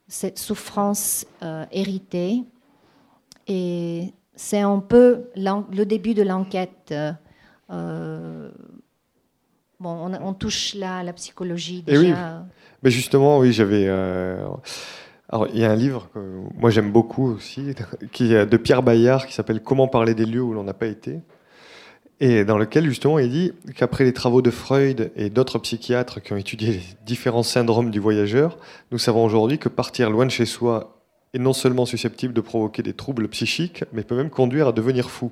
cette 0.08 0.38
souffrance 0.38 1.26
héritée. 1.72 2.44
Et 3.48 4.12
c'est 4.34 4.60
un 4.60 4.78
peu 4.78 5.26
le 5.36 5.84
début 5.84 6.14
de 6.14 6.22
l'enquête. 6.22 6.94
bon, 7.68 8.50
on, 9.80 10.34
touche 10.34 10.74
là 10.74 10.98
à 10.98 11.02
la 11.02 11.12
psychologie 11.12 11.82
déjà. 11.82 12.00
oui, 12.00 12.14
mais 12.82 12.90
justement, 12.90 13.38
oui, 13.38 13.52
j'avais. 13.52 13.88
Alors, 15.28 15.48
il 15.52 15.58
y 15.58 15.64
a 15.64 15.72
un 15.72 15.76
livre 15.76 16.08
que 16.14 16.20
moi 16.54 16.70
j'aime 16.70 16.92
beaucoup 16.92 17.32
aussi, 17.32 17.74
qui 18.12 18.32
est 18.32 18.46
de 18.46 18.56
Pierre 18.56 18.82
Bayard, 18.82 19.26
qui 19.26 19.34
s'appelle 19.34 19.60
Comment 19.60 19.88
parler 19.88 20.14
des 20.14 20.26
lieux 20.26 20.42
où 20.42 20.52
l'on 20.52 20.62
n'a 20.62 20.74
pas 20.74 20.86
été, 20.86 21.20
et 22.20 22.44
dans 22.44 22.58
lequel 22.58 22.86
justement 22.86 23.18
il 23.18 23.30
dit 23.30 23.52
qu'après 23.74 24.04
les 24.04 24.12
travaux 24.12 24.42
de 24.42 24.50
Freud 24.50 25.12
et 25.16 25.28
d'autres 25.30 25.58
psychiatres 25.58 26.20
qui 26.20 26.32
ont 26.32 26.36
étudié 26.36 26.72
les 26.72 26.82
différents 27.04 27.42
syndromes 27.42 27.90
du 27.90 28.00
voyageur, 28.00 28.58
nous 28.90 28.98
savons 28.98 29.24
aujourd'hui 29.24 29.58
que 29.58 29.68
partir 29.68 30.10
loin 30.10 30.24
de 30.24 30.30
chez 30.30 30.46
soi 30.46 30.96
est 31.34 31.38
non 31.38 31.52
seulement 31.52 31.84
susceptible 31.84 32.32
de 32.32 32.40
provoquer 32.40 32.82
des 32.82 32.94
troubles 32.94 33.28
psychiques, 33.28 33.84
mais 33.92 34.02
peut 34.02 34.16
même 34.16 34.30
conduire 34.30 34.68
à 34.68 34.72
devenir 34.72 35.10
fou. 35.10 35.30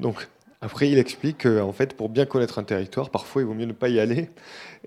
Donc, 0.00 0.28
après, 0.60 0.90
il 0.90 0.98
explique 0.98 1.44
qu'en 1.44 1.72
fait, 1.72 1.94
pour 1.94 2.08
bien 2.08 2.26
connaître 2.26 2.58
un 2.58 2.64
territoire, 2.64 3.10
parfois 3.10 3.42
il 3.42 3.44
vaut 3.46 3.54
mieux 3.54 3.64
ne 3.64 3.72
pas 3.72 3.88
y 3.88 4.00
aller 4.00 4.28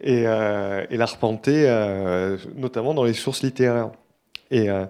et, 0.02 0.24
euh, 0.28 0.86
l'arpenter, 0.92 1.64
euh, 1.68 2.38
notamment 2.56 2.94
dans 2.94 3.06
les 3.06 3.14
sources 3.14 3.42
littéraires. 3.42 3.92
Euh, 4.52 4.86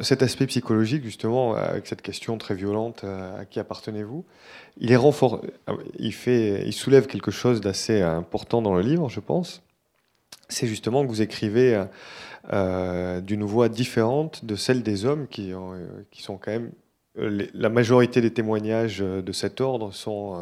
cet 0.00 0.22
aspect 0.22 0.46
psychologique, 0.46 1.04
justement, 1.04 1.54
avec 1.54 1.86
cette 1.86 2.02
question 2.02 2.36
très 2.38 2.54
violente, 2.54 3.02
euh, 3.04 3.40
à 3.40 3.44
qui 3.44 3.60
appartenez-vous 3.60 4.24
il, 4.78 4.92
est 4.92 4.96
renfort... 4.96 5.42
il, 5.98 6.12
fait... 6.12 6.64
il 6.66 6.72
soulève 6.72 7.06
quelque 7.06 7.30
chose 7.30 7.60
d'assez 7.60 8.00
important 8.00 8.62
dans 8.62 8.74
le 8.74 8.82
livre, 8.82 9.08
je 9.08 9.20
pense. 9.20 9.62
C'est 10.48 10.66
justement 10.66 11.02
que 11.02 11.08
vous 11.08 11.22
écrivez 11.22 11.84
euh, 12.52 13.20
d'une 13.20 13.44
voix 13.44 13.68
différente 13.68 14.44
de 14.44 14.56
celle 14.56 14.82
des 14.82 15.04
hommes 15.04 15.26
qui, 15.28 15.52
sont 16.18 16.38
quand 16.38 16.50
même. 16.50 16.72
la 17.16 17.68
majorité 17.68 18.20
des 18.20 18.32
témoignages 18.32 18.98
de 18.98 19.32
cet 19.32 19.60
ordre 19.60 19.92
sont 19.92 20.38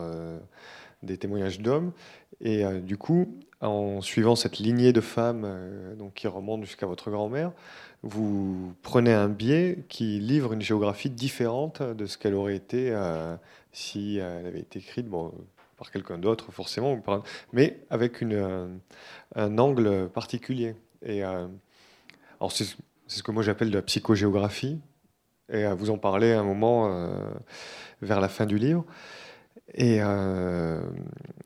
des 1.03 1.17
témoignages 1.17 1.61
d'hommes. 1.61 1.93
Et 2.41 2.65
du 2.83 2.97
coup, 2.97 3.29
en 3.61 4.01
suivant 4.01 4.37
cette 4.37 4.59
lignée 4.59 4.93
de 4.93 5.01
femmes 5.01 5.43
euh, 5.45 5.95
donc, 5.95 6.15
qui 6.15 6.27
remonte 6.27 6.65
jusqu'à 6.65 6.87
votre 6.87 7.11
grand-mère, 7.11 7.53
vous 8.03 8.75
prenez 8.83 9.13
un 9.13 9.29
biais 9.29 9.85
qui 9.89 10.21
livre 10.21 10.53
une 10.53 10.63
géographie 10.63 11.11
différente 11.11 11.83
de 11.83 12.07
ce 12.07 12.17
qu'elle 12.19 12.35
aurait 12.35 12.57
été 12.57 12.91
euh, 12.91 13.37
si 13.73 14.17
elle 14.17 14.47
avait 14.47 14.61
été 14.61 14.79
écrite 14.79 15.07
bon, 15.07 15.33
par 15.77 15.91
quelqu'un 15.91 16.19
d'autre, 16.19 16.53
forcément, 16.53 17.01
mais 17.53 17.81
avec 17.91 18.23
euh, 18.23 18.69
un 19.35 19.59
angle 19.59 20.09
particulier. 20.09 20.75
Et, 21.05 21.23
alors 21.23 22.53
c'est, 22.53 22.77
ce 23.07 23.23
que 23.23 23.33
moi 23.33 23.43
j'appelle 23.43 23.71
de 23.71 23.77
la 23.77 23.83
psychogéographie, 23.83 24.79
et 25.53 25.67
vous 25.73 25.91
en 25.91 25.99
parlez 25.99 26.33
à 26.33 26.41
un 26.41 26.45
moment 26.45 27.11
vers 28.03 28.21
la 28.21 28.29
fin 28.29 28.47
du 28.47 28.57
livre. 28.57 28.85
Et 29.75 29.99
euh, 30.01 30.81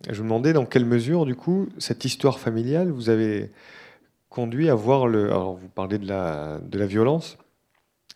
je 0.09 0.17
vous 0.17 0.23
demandais 0.23 0.53
dans 0.53 0.65
quelle 0.65 0.87
mesure, 0.87 1.27
du 1.27 1.35
coup, 1.35 1.69
cette 1.79 2.05
histoire 2.05 2.39
familiale 2.39 2.91
vous 2.91 3.11
avez 3.11 3.51
conduit 4.35 4.69
à 4.69 4.75
voir 4.75 5.07
le. 5.07 5.27
Alors, 5.27 5.55
vous 5.55 5.69
parlez 5.69 5.97
de 5.97 6.09
la, 6.09 6.59
de 6.59 6.77
la 6.77 6.87
violence, 6.87 7.39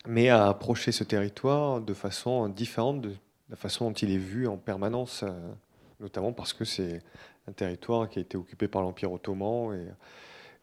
mais 0.05 0.29
à 0.29 0.49
approcher 0.49 0.91
ce 0.91 1.05
territoire 1.05 1.81
de 1.81 1.95
façon 1.95 2.49
différente 2.49 3.01
de 3.01 3.15
la 3.51 3.57
façon 3.57 3.87
dont 3.89 3.95
il 3.95 4.11
est 4.11 4.19
vu 4.19 4.49
en 4.49 4.57
permanence, 4.57 5.23
euh, 5.23 5.31
notamment 6.01 6.33
parce 6.33 6.53
que 6.53 6.65
c'est 6.65 7.03
un 7.47 7.53
territoire 7.53 8.09
qui 8.09 8.19
a 8.19 8.23
été 8.23 8.37
occupé 8.37 8.67
par 8.67 8.83
l'Empire 8.83 9.13
ottoman 9.13 9.73
et, 9.75 9.87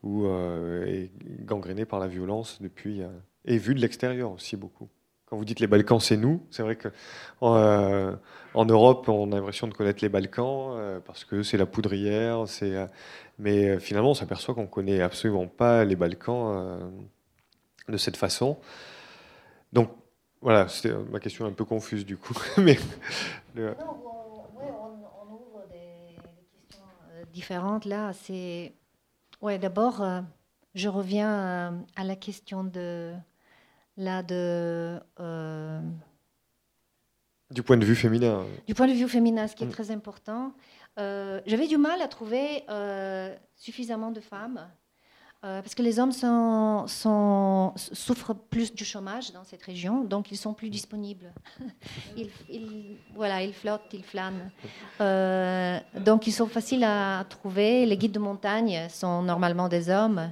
ou 0.04 0.26
euh, 0.26 1.08
gangréné 1.40 1.86
par 1.86 2.00
la 2.00 2.08
violence 2.08 2.62
depuis. 2.62 3.02
et 3.46 3.58
vu 3.58 3.74
de 3.76 3.80
l'extérieur 3.80 4.34
aussi 4.34 4.58
beaucoup. 4.58 4.90
Quand 5.26 5.38
vous 5.38 5.46
dites 5.46 5.60
les 5.60 5.68
Balkans, 5.68 6.00
c'est 6.00 6.18
nous. 6.18 6.46
C'est 6.52 6.62
vrai 6.62 6.76
que 6.76 6.90
euh, 7.42 8.16
en 8.54 8.66
Europe, 8.66 9.10
on 9.10 9.32
a 9.32 9.36
l'impression 9.38 9.68
de 9.68 9.74
connaître 9.74 10.04
les 10.04 10.10
Balkans 10.10 10.76
euh, 10.78 11.00
parce 11.00 11.26
que 11.26 11.42
c'est 11.42 11.58
la 11.58 11.66
poudrière. 11.66 12.48
C'est, 12.48 12.76
euh, 12.76 12.86
mais 13.40 13.80
finalement, 13.80 14.12
on 14.12 14.14
s'aperçoit 14.14 14.54
qu'on 14.54 14.68
connaît 14.68 15.02
absolument 15.02 15.48
pas 15.48 15.84
les 15.84 15.96
Balkans 15.96 16.80
de 17.90 17.98
cette 17.98 18.18
façon. 18.18 18.60
Donc 19.74 19.90
voilà, 20.42 20.68
c'était 20.68 20.94
ma 21.12 21.20
question 21.20 21.46
un 21.48 21.54
peu 21.54 21.66
confuse 21.66 22.06
du 22.06 22.18
coup. 22.18 22.36
on, 22.58 22.62
ouvre 22.62 22.76
des, 25.72 26.16
questions 26.54 26.86
différentes 27.34 27.86
là. 27.86 28.14
C'est 28.14 28.74
d'abord, 29.60 30.06
je 30.76 30.88
reviens 30.88 31.84
à 31.96 32.04
la 32.04 32.16
question 32.16 32.64
de 32.64 33.12
là 33.98 34.24
de... 34.24 35.00
Euh, 35.20 35.80
du 37.52 37.62
point 37.64 37.78
de 37.78 37.86
vue 37.86 37.96
féminin. 37.96 38.44
Du 38.68 38.74
point 38.74 38.88
de 38.88 38.94
vue 38.94 39.08
féminin, 39.08 39.48
ce 39.48 39.56
qui 39.56 39.64
est 39.64 39.68
mm. 39.68 39.72
très 39.72 39.92
important. 39.92 40.52
Euh, 40.98 41.42
j'avais 41.46 41.68
du 41.68 41.78
mal 41.78 42.02
à 42.02 42.08
trouver 42.08 42.64
euh, 42.70 43.34
suffisamment 43.56 44.12
de 44.12 44.20
femmes. 44.20 44.68
parce 45.42 45.76
que 45.76 45.84
les 45.84 46.00
hommes 46.00 46.12
sont, 46.12 46.88
sont, 46.88 47.72
souffrent 47.76 48.34
plus 48.34 48.74
du 48.74 48.84
chômage 48.84 49.32
dans 49.32 49.44
cette 49.44 49.62
région, 49.62 50.04
donc 50.04 50.32
ils 50.32 50.38
sont 50.38 50.56
plus 50.56 50.72
disponibles. 50.72 51.32
ils, 52.18 52.98
voilà, 53.14 53.44
ils 53.44 53.54
flottent, 53.54 53.94
ils 53.94 54.04
flânent. 54.04 54.50
donc 56.04 56.26
ils 56.26 56.34
sont 56.34 56.48
faciles 56.48 56.84
à 56.84 57.24
trouver. 57.30 57.86
Les 57.86 57.96
guides 57.96 58.14
de 58.14 58.20
montagne 58.20 58.90
sont 58.90 59.22
normalement 59.22 59.70
des 59.70 59.92
hommes. 59.92 60.32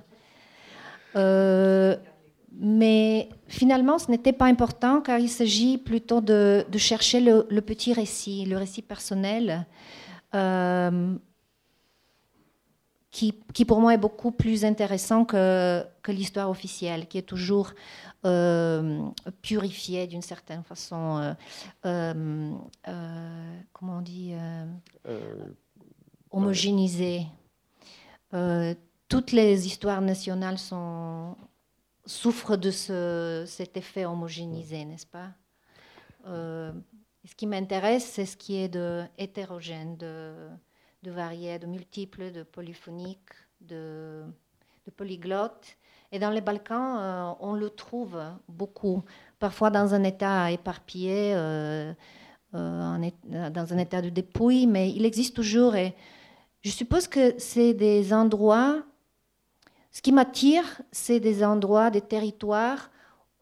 Mais 2.56 3.30
finalement, 3.48 3.98
ce 3.98 4.12
n'était 4.12 4.34
pas 4.34 4.46
important 4.46 5.02
car 5.02 5.18
il 5.18 5.30
s'agit 5.30 5.78
plutôt 5.78 6.22
de, 6.22 6.66
chercher 6.78 7.20
le, 7.20 7.62
petit 7.62 7.94
récit, 7.94 8.46
le 8.46 8.58
récit 8.58 8.84
personnel, 8.84 9.66
euh, 10.36 11.16
qui, 13.10 13.34
pour 13.66 13.80
moi 13.80 13.94
est 13.94 14.00
beaucoup 14.00 14.32
plus 14.32 14.66
intéressant 14.66 15.26
que, 15.26 15.84
l'histoire 16.08 16.50
officielle, 16.50 17.08
qui 17.08 17.18
est 17.18 17.24
toujours 17.24 17.72
euh, 18.26 19.02
purifiée 19.42 20.06
d'une 20.08 20.22
certaine 20.22 20.64
façon. 20.64 21.36
Euh, 21.86 22.54
comment 23.74 23.98
on 23.98 24.02
dit 24.02 24.34
Homogénisée. 26.30 27.26
toutes 29.10 29.32
les 29.32 29.68
histoires 29.68 30.02
nationales 30.02 30.60
sont 30.60 31.36
souffre 32.06 32.58
de 32.58 32.72
ce, 32.72 33.44
cet 33.48 33.78
effet 33.78 34.06
homogénéisé, 34.06 34.86
n'est-ce 34.86 35.08
pas? 35.08 35.30
Euh, 36.28 36.72
Ce 37.26 37.36
qui 37.36 37.48
m'intéresse, 37.48 38.06
c'est 38.06 38.26
ce 38.26 38.36
qui 38.36 38.56
est 38.56 38.68
de 38.68 39.04
hétérogène, 39.18 39.96
de, 39.98 40.50
de 41.04 41.12
varié, 41.12 41.58
de 41.60 41.68
multiple, 41.68 42.32
de 42.32 42.44
polyphonique, 42.44 43.32
de, 43.62 44.24
de 44.86 44.92
polyglotte. 44.92 45.78
Et 46.12 46.20
dans 46.20 46.30
les 46.30 46.42
Balkans, 46.42 46.98
euh, 47.00 47.34
on 47.40 47.54
le 47.54 47.70
trouve 47.70 48.20
beaucoup, 48.48 49.02
parfois 49.40 49.70
dans 49.70 49.94
un 49.94 50.04
état 50.04 50.52
éparpillé, 50.52 51.34
euh, 51.34 51.94
dans 52.52 53.74
un 53.74 53.78
état 53.78 54.02
de 54.02 54.10
dépouille, 54.10 54.68
mais 54.68 54.92
il 54.92 55.06
existe 55.06 55.36
toujours. 55.36 55.76
Et 55.76 55.96
je 56.62 56.70
suppose 56.70 57.08
que 57.08 57.34
c'est 57.40 57.74
des 57.74 58.14
endroits 58.14 58.84
ce 59.94 60.02
qui 60.02 60.12
m'attire, 60.12 60.66
c'est 60.92 61.20
des 61.20 61.44
endroits, 61.46 61.92
des 61.92 62.02
territoires 62.02 62.90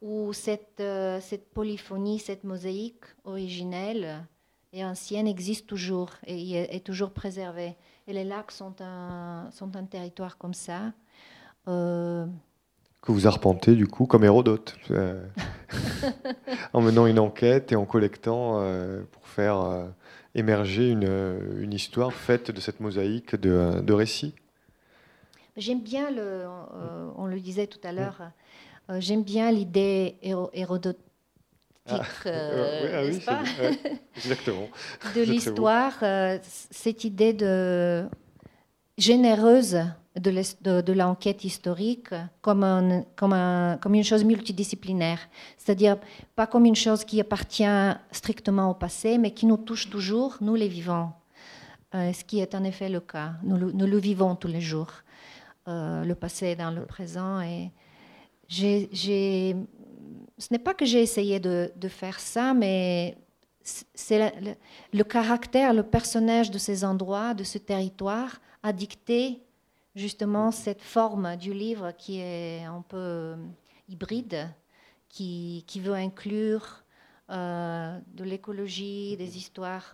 où 0.02 0.34
cette, 0.34 0.82
euh, 0.82 1.20
cette 1.22 1.50
polyphonie, 1.54 2.20
cette 2.20 2.44
mosaïque 2.44 3.06
originelle 3.24 4.28
et 4.74 4.84
ancienne 4.84 5.28
existe 5.28 5.66
toujours 5.66 6.10
et 6.28 6.76
est, 6.76 6.86
toujours 6.86 7.12
préservée. 7.12 7.76
Et 8.08 8.14
les 8.14 8.26
lacs 8.26 8.52
sont 8.52 8.76
un, 8.82 9.50
sont 9.52 9.78
un 9.78 9.86
territoire 9.86 10.38
comme 10.38 10.54
ça. 10.54 10.92
Euh, 11.70 12.26
que 13.02 13.14
vous 13.14 13.28
arpentez 13.28 13.76
du 13.76 13.88
coup 13.88 14.06
comme 14.06 14.26
Hérodote, 14.26 14.76
euh, 14.92 15.24
en 16.74 16.82
menant 16.82 17.08
une 17.08 17.20
enquête 17.20 17.72
et 17.72 17.76
en 17.78 17.86
collectant 17.86 18.62
pour 19.12 19.28
faire 19.28 19.88
émerger 20.36 20.90
une, 20.90 21.10
une, 21.60 21.74
histoire 21.74 22.14
faite 22.14 22.52
de 22.52 22.60
cette 22.60 22.80
mosaïque 22.80 23.36
de, 23.36 23.82
de 23.82 23.94
récits. 23.94 24.36
J'aime 25.58 25.82
bien, 25.82 26.10
le, 26.12 26.22
euh, 26.22 27.12
on 27.18 27.26
le 27.26 27.40
disait 27.40 27.68
tout 27.68 27.80
à 27.84 27.92
l'heure, 27.92 28.22
euh, 28.90 29.00
j'aime 29.00 29.24
bien 29.24 29.52
l'idée 29.52 30.16
hérodotique, 30.54 31.02
ah. 31.90 32.02
euh, 32.26 32.92
ah 32.94 33.08
n'est-ce 33.08 33.26
pas? 33.26 33.42
Exactement. 34.16 34.70
de 35.16 35.22
l'histoire, 35.22 35.94
cette 36.44 37.04
idée 37.04 37.34
de 37.34 38.08
généreuse 38.98 39.78
de 40.16 40.94
l'enquête 40.94 41.44
historique 41.46 42.10
comme, 42.42 43.06
comme, 43.16 43.78
comme, 43.82 43.96
une 43.96 44.04
chose 44.04 44.24
multidisciplinaire, 44.26 45.20
c'est-à-dire 45.58 45.98
pas 46.36 46.48
comme 46.48 46.66
une 46.66 46.76
chose 46.76 47.06
qui 47.06 47.22
appartient 47.22 47.64
strictement 48.12 48.70
au 48.70 48.74
passé, 48.74 49.18
mais 49.18 49.32
qui 49.32 49.46
nous 49.46 49.58
touche 49.58 49.90
toujours, 49.90 50.38
nous 50.42 50.56
les 50.56 50.68
vivants, 50.68 51.14
euh, 51.96 52.12
ce 52.12 52.24
qui 52.26 52.40
est 52.40 52.56
en 52.56 52.64
effet 52.64 52.90
le 52.90 53.00
cas. 53.00 53.34
Nous, 53.44 53.58
nous 53.58 53.86
le 53.86 53.98
vivons 53.98 54.36
tous 54.36 54.50
les 54.50 54.62
jours, 54.62 54.92
euh, 55.68 56.04
le 56.04 56.16
passé 56.16 56.56
dans 56.56 56.72
le 56.72 56.86
présent. 56.88 57.40
Et 57.42 57.72
ce 58.50 59.56
n'est 60.50 60.60
pas 60.60 60.74
que 60.74 60.86
j'ai 60.86 61.02
essayé 61.02 61.40
de, 61.40 61.72
faire 61.88 62.20
ça, 62.20 62.54
mais 62.56 63.16
c'est 63.62 64.34
le, 64.92 65.04
caractère, 65.04 65.74
le 65.74 65.84
personnage 65.84 66.50
de 66.50 66.58
ces 66.58 66.84
endroits, 66.84 67.36
de 67.36 67.44
ce 67.44 67.60
territoire, 67.60 68.42
a 68.64 68.74
dicté 68.74 69.44
justement 69.96 70.52
cette 70.52 70.82
forme 70.82 71.36
du 71.36 71.54
livre 71.54 71.92
qui 71.92 72.20
est 72.20 72.64
un 72.64 72.82
peu 72.82 72.98
euh, 72.98 73.36
hybride, 73.88 74.50
qui, 75.10 75.64
veut 75.76 75.94
inclure 75.94 76.84
euh, 77.30 78.00
de 78.14 78.24
l'écologie, 78.24 79.16
des 79.16 79.38
histoires 79.38 79.94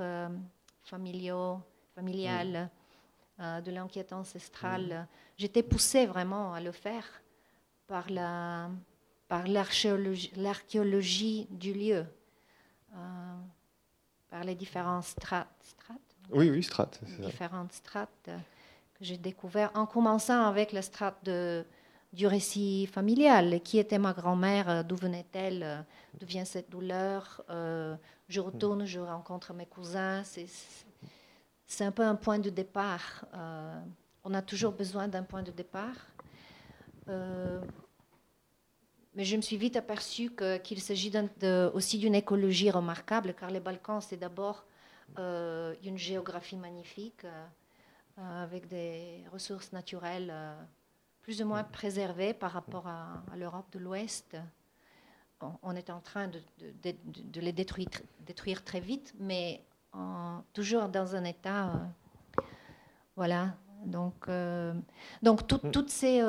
familiales, 0.83 2.69
de 3.39 3.71
l'enquête 3.71 4.13
ancestrale. 4.13 5.07
J'étais 5.37 5.63
poussée 5.63 6.05
vraiment 6.05 6.53
à 6.53 6.61
le 6.61 6.71
faire 6.71 7.05
par 7.87 8.09
la 8.09 8.69
par 9.27 9.45
l'archéologie 9.47 11.47
du 11.51 11.73
lieu, 11.73 12.05
par 14.29 14.43
les 14.43 14.55
différentes 14.55 15.03
strates. 15.03 15.47
strates 15.61 15.99
oui, 16.31 16.49
oui, 16.49 16.63
strates. 16.63 17.01
Différentes 17.19 17.73
strates 17.73 18.29
que 18.97 19.05
j'ai 19.05 19.17
découvert 19.17 19.71
en 19.75 19.85
commençant 19.85 20.45
avec 20.45 20.71
la 20.71 20.81
strate 20.81 21.23
de, 21.23 21.65
du 22.13 22.27
récit 22.27 22.87
familial. 22.87 23.61
Qui 23.61 23.79
était 23.79 23.99
ma 23.99 24.13
grand-mère 24.13 24.69
euh, 24.69 24.83
D'où 24.83 24.95
venait-elle 24.95 25.63
euh, 25.63 25.81
D'où 26.19 26.25
vient 26.25 26.45
cette 26.45 26.69
douleur 26.69 27.43
euh, 27.49 27.95
Je 28.27 28.39
retourne, 28.39 28.85
je 28.85 28.99
rencontre 28.99 29.53
mes 29.53 29.65
cousins. 29.65 30.23
C'est 30.23 30.47
un 31.81 31.91
peu 31.91 32.03
un 32.03 32.15
point 32.15 32.39
de 32.39 32.49
départ. 32.49 33.25
on 34.23 34.33
a 34.33 34.41
toujours 34.41 34.73
besoin 34.73 35.07
d'un 35.07 35.23
point 35.23 35.43
de 35.43 35.51
départ. 35.51 36.07
mais 37.07 37.63
je 39.23 39.35
me 39.35 39.41
suis 39.41 39.57
vite 39.57 39.75
aperçue 39.75 40.31
qu'il 40.63 40.81
s'agit 40.81 41.11
aussi 41.73 41.97
d'une 41.97 42.15
écologie 42.15 42.71
remarquable, 42.71 43.33
car 43.33 43.51
les 43.51 43.59
Balkans, 43.59 44.01
c'est 44.01 44.17
d'abord 44.17 44.65
une 45.17 45.97
géographie 45.97 46.57
magnifique. 46.57 47.25
Euh, 48.19 48.43
avec 48.43 48.67
des 48.67 49.23
ressources 49.31 49.71
naturelles 49.73 50.29
euh, 50.31 50.55
plus 51.21 51.39
ou 51.43 51.45
moins 51.45 51.63
préservées 51.63 52.33
par 52.33 52.51
rapport 52.51 52.87
à, 52.87 53.21
l'Europe 53.35 53.71
de 53.71 53.77
l'Ouest. 53.77 54.35
On, 55.61 55.75
est 55.75 55.91
en 55.91 55.99
train 55.99 56.27
de, 56.27 56.41
les 57.39 57.51
détruire, 57.51 57.89
détruire, 58.21 58.63
très 58.63 58.79
vite, 58.79 59.13
mais 59.19 59.63
toujours 60.53 60.87
dans 60.89 61.15
un 61.15 61.23
état. 61.23 61.67
Euh, 61.67 62.41
voilà. 63.15 63.55
Donc, 63.85 64.27
donc 65.21 65.43
mm. 65.43 65.71
toutes, 65.71 65.89
ces, 65.89 66.21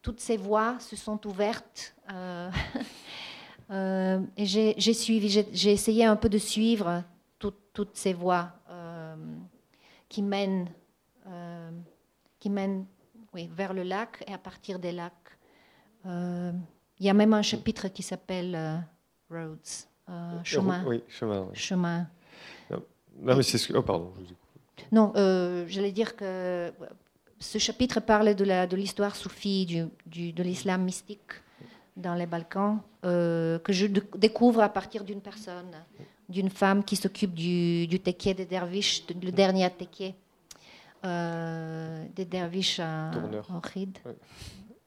toutes 0.00 0.20
ces 0.20 0.36
voies 0.36 0.78
se 0.80 0.96
sont 0.96 1.26
ouvertes. 1.26 1.94
et 3.70 4.46
j'ai 4.46 4.94
suivi, 4.94 5.44
j'ai 5.52 5.72
essayé 5.72 6.04
un 6.04 6.16
peu 6.16 6.28
de 6.28 6.38
suivre 6.38 7.02
toutes 7.38 7.96
ces 7.96 8.12
voies 8.12 8.52
qui 10.08 10.22
mènent 10.22 10.68
euh, 11.26 11.70
qui 12.38 12.50
mène 12.50 12.84
oui, 13.32 13.48
vers 13.50 13.72
le 13.72 13.82
lac 13.82 14.22
et 14.26 14.34
à 14.34 14.38
partir 14.38 14.78
des 14.78 14.92
lacs. 14.92 15.12
Euh, 16.04 16.52
il 16.98 17.06
y 17.06 17.08
a 17.08 17.14
même 17.14 17.32
un 17.32 17.40
chapitre 17.40 17.88
qui 17.88 18.02
s'appelle 18.02 18.54
euh, 18.54 18.76
Roads, 19.30 19.88
chemin. 20.44 20.84
Oui, 20.84 21.02
chemin. 21.08 21.48
chemin. 21.54 22.06
Non, 23.20 23.36
mais 23.36 23.42
c'est 23.42 23.58
ce 23.58 23.68
que... 23.68 23.76
Oh, 23.76 23.82
pardon. 23.82 24.12
Non, 24.92 25.12
j'allais 25.66 25.92
dire 25.92 26.16
que 26.16 26.72
ce 27.38 27.58
chapitre 27.58 28.00
parle 28.00 28.34
de 28.34 28.76
l'histoire 28.76 29.12
de 29.12 29.16
soufie, 29.16 29.66
du, 29.66 29.84
du, 30.06 30.32
de 30.32 30.42
l'islam 30.42 30.82
mystique 30.84 31.32
dans 31.96 32.14
les 32.14 32.26
Balkans, 32.26 32.78
que 33.02 33.60
je 33.68 33.86
découvre 33.86 34.60
à 34.62 34.68
partir 34.68 35.04
d'une 35.04 35.20
personne, 35.20 35.72
d'une 36.28 36.50
femme 36.50 36.84
qui 36.84 36.96
s'occupe 36.96 37.34
du, 37.34 37.86
du 37.86 37.98
des 37.98 38.46
derviches, 38.46 39.04
le 39.08 39.30
dernier 39.30 39.70
teké 39.70 40.14
euh, 41.04 42.06
des 42.16 42.24
derviches 42.24 42.80
en 42.80 43.60
ride. 43.62 43.98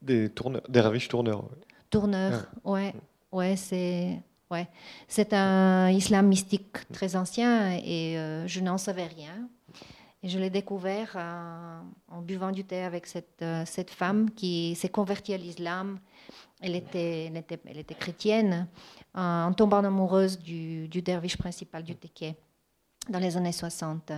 Des 0.02 0.28
tourneurs, 0.28 0.62
derviches 0.68 1.08
tourneurs. 1.08 1.44
Tourneurs, 1.90 2.46
ouais, 2.64 2.92
ouais, 3.30 3.56
c'est 3.56 4.20
ouais, 4.50 4.68
c'est 5.06 5.32
un 5.32 5.90
islam 5.90 6.26
mystique 6.26 6.90
très 6.92 7.16
ancien 7.16 7.72
et 7.72 8.18
euh, 8.18 8.46
je 8.46 8.60
n'en 8.60 8.78
savais 8.78 9.06
rien. 9.06 9.48
Et 10.22 10.28
je 10.28 10.38
l'ai 10.38 10.50
découvert 10.50 11.16
en, 12.08 12.22
buvant 12.22 12.50
du 12.50 12.64
thé 12.64 12.82
avec 12.82 13.06
cette, 13.06 13.40
euh, 13.42 13.62
cette 13.64 13.90
femme 13.90 14.30
qui 14.32 14.74
s'est 14.74 14.88
convertie 14.88 15.32
à 15.32 15.36
l'islam. 15.36 16.00
Elle 16.60 16.74
était, 16.74 17.26
elle, 17.26 17.36
était, 17.36 17.60
elle 17.64 17.78
était 17.78 17.94
chrétienne 17.94 18.66
en, 19.14 19.52
tombant 19.52 19.78
amoureuse 19.78 20.38
du, 20.38 20.88
du 20.88 21.02
derviche 21.02 21.36
principal 21.36 21.84
du 21.84 21.94
Teke 21.94 22.34
dans 23.08 23.20
les 23.20 23.36
années 23.36 23.52
60. 23.52 24.12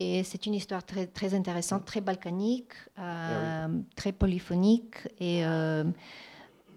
Et 0.00 0.22
c'est 0.22 0.46
une 0.46 0.54
histoire 0.54 0.84
très, 0.84 1.06
très 1.06 1.34
intéressante, 1.34 1.84
très 1.84 2.00
balkanique, 2.00 2.72
euh, 2.98 3.66
ah 3.66 3.68
très 3.96 4.12
polyphonique. 4.12 4.94
Et 5.18 5.44
euh, 5.44 5.84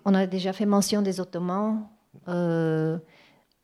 on 0.05 0.13
a 0.15 0.25
déjà 0.25 0.53
fait 0.53 0.65
mention 0.65 1.01
des 1.03 1.19
Ottomans. 1.19 1.87
Euh, 2.27 2.97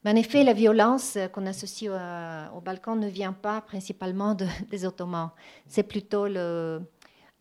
mais 0.04 0.12
en 0.12 0.16
effet, 0.16 0.44
la 0.44 0.54
violence 0.54 1.18
qu'on 1.34 1.46
associe 1.46 1.92
au, 1.92 2.62
Balkan 2.62 2.96
ne 2.96 3.08
vient 3.08 3.34
pas 3.34 3.62
principalement 3.62 4.36
des 4.70 4.86
Ottomans. 4.86 5.32
C'est 5.68 5.84
plutôt 5.84 6.28
le, 6.28 6.82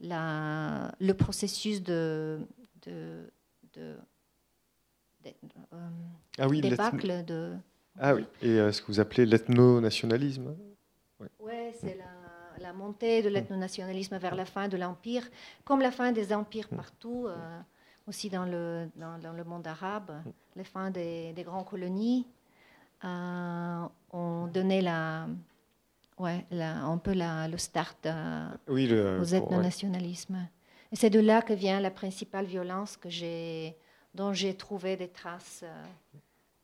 la, 0.01 0.93
le 1.01 1.15
processus 1.15 1.83
de, 1.83 2.41
de, 2.83 3.31
de, 3.75 3.97
ah 6.39 6.49
oui, 6.49 6.61
débâcle 6.61 7.25
de... 7.25 7.55
Ah 7.99 8.15
oui, 8.15 8.27
et 8.43 8.73
ce 8.73 8.81
que 8.83 8.87
vous 8.89 9.01
appelez 9.01 9.25
l'ethno-nationalisme 9.27 10.55
oui, 11.19 11.29
ouais, 11.41 11.73
c'est 11.81 11.99
la, 12.59 12.73
montée 12.73 13.23
de 13.23 13.29
l'ethnonationalisme 13.29 14.19
vers 14.19 14.35
la 14.35 14.45
fin 14.45 14.69
de 14.69 14.77
l'Empire, 14.77 15.27
comme 15.65 15.81
la 15.81 15.91
fin 15.91 16.13
des 16.13 16.33
empires 16.33 16.69
partout, 16.69 17.27
euh, 17.27 17.61
aussi 18.07 18.31
dans 18.31 18.45
le, 18.45 18.89
dans, 18.97 19.33
le 19.33 19.45
monde 19.45 19.67
arabe, 19.67 20.23
la 20.55 20.65
fin 20.65 20.91
des, 20.91 21.33
des 21.33 21.43
grandes 21.43 21.67
colonies 21.67 22.27
euh, 23.05 23.87
ont 24.13 24.47
donné 24.47 24.81
la, 24.81 25.27
ouais, 26.19 26.47
la, 26.51 26.85
un 26.85 26.99
peu 26.99 27.13
la, 27.13 27.49
le 27.49 27.59
start 27.59 28.07
euh, 28.07 28.49
oui, 28.69 28.87
le, 28.87 29.21
aux 29.21 29.35
ethnonationalismes. 29.35 30.49
Et 30.93 30.97
c'est 30.97 31.11
de 31.11 31.21
là 31.21 31.43
que 31.43 31.53
vient 31.53 31.81
la 31.81 31.91
principale 31.91 32.47
violence 32.47 32.97
que 32.97 33.11
j'ai, 33.11 33.77
dont 34.15 34.33
j'ai 34.33 34.55
trouvé 34.55 34.97
des 34.97 35.09
traces 35.09 35.65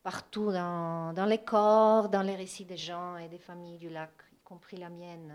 partout 0.03 0.53
dans, 0.53 1.13
dans, 1.13 1.27
les 1.27 1.39
corps, 1.39 2.09
dans 2.09 2.23
les 2.23 2.37
récits 2.37 2.65
des 2.65 2.77
gens 2.77 3.17
et 3.17 3.29
des 3.29 3.39
familles 3.39 3.79
du 3.79 3.89
lac 3.89 4.11
compris 4.45 4.77
la 4.77 4.91
mienne. 4.91 5.33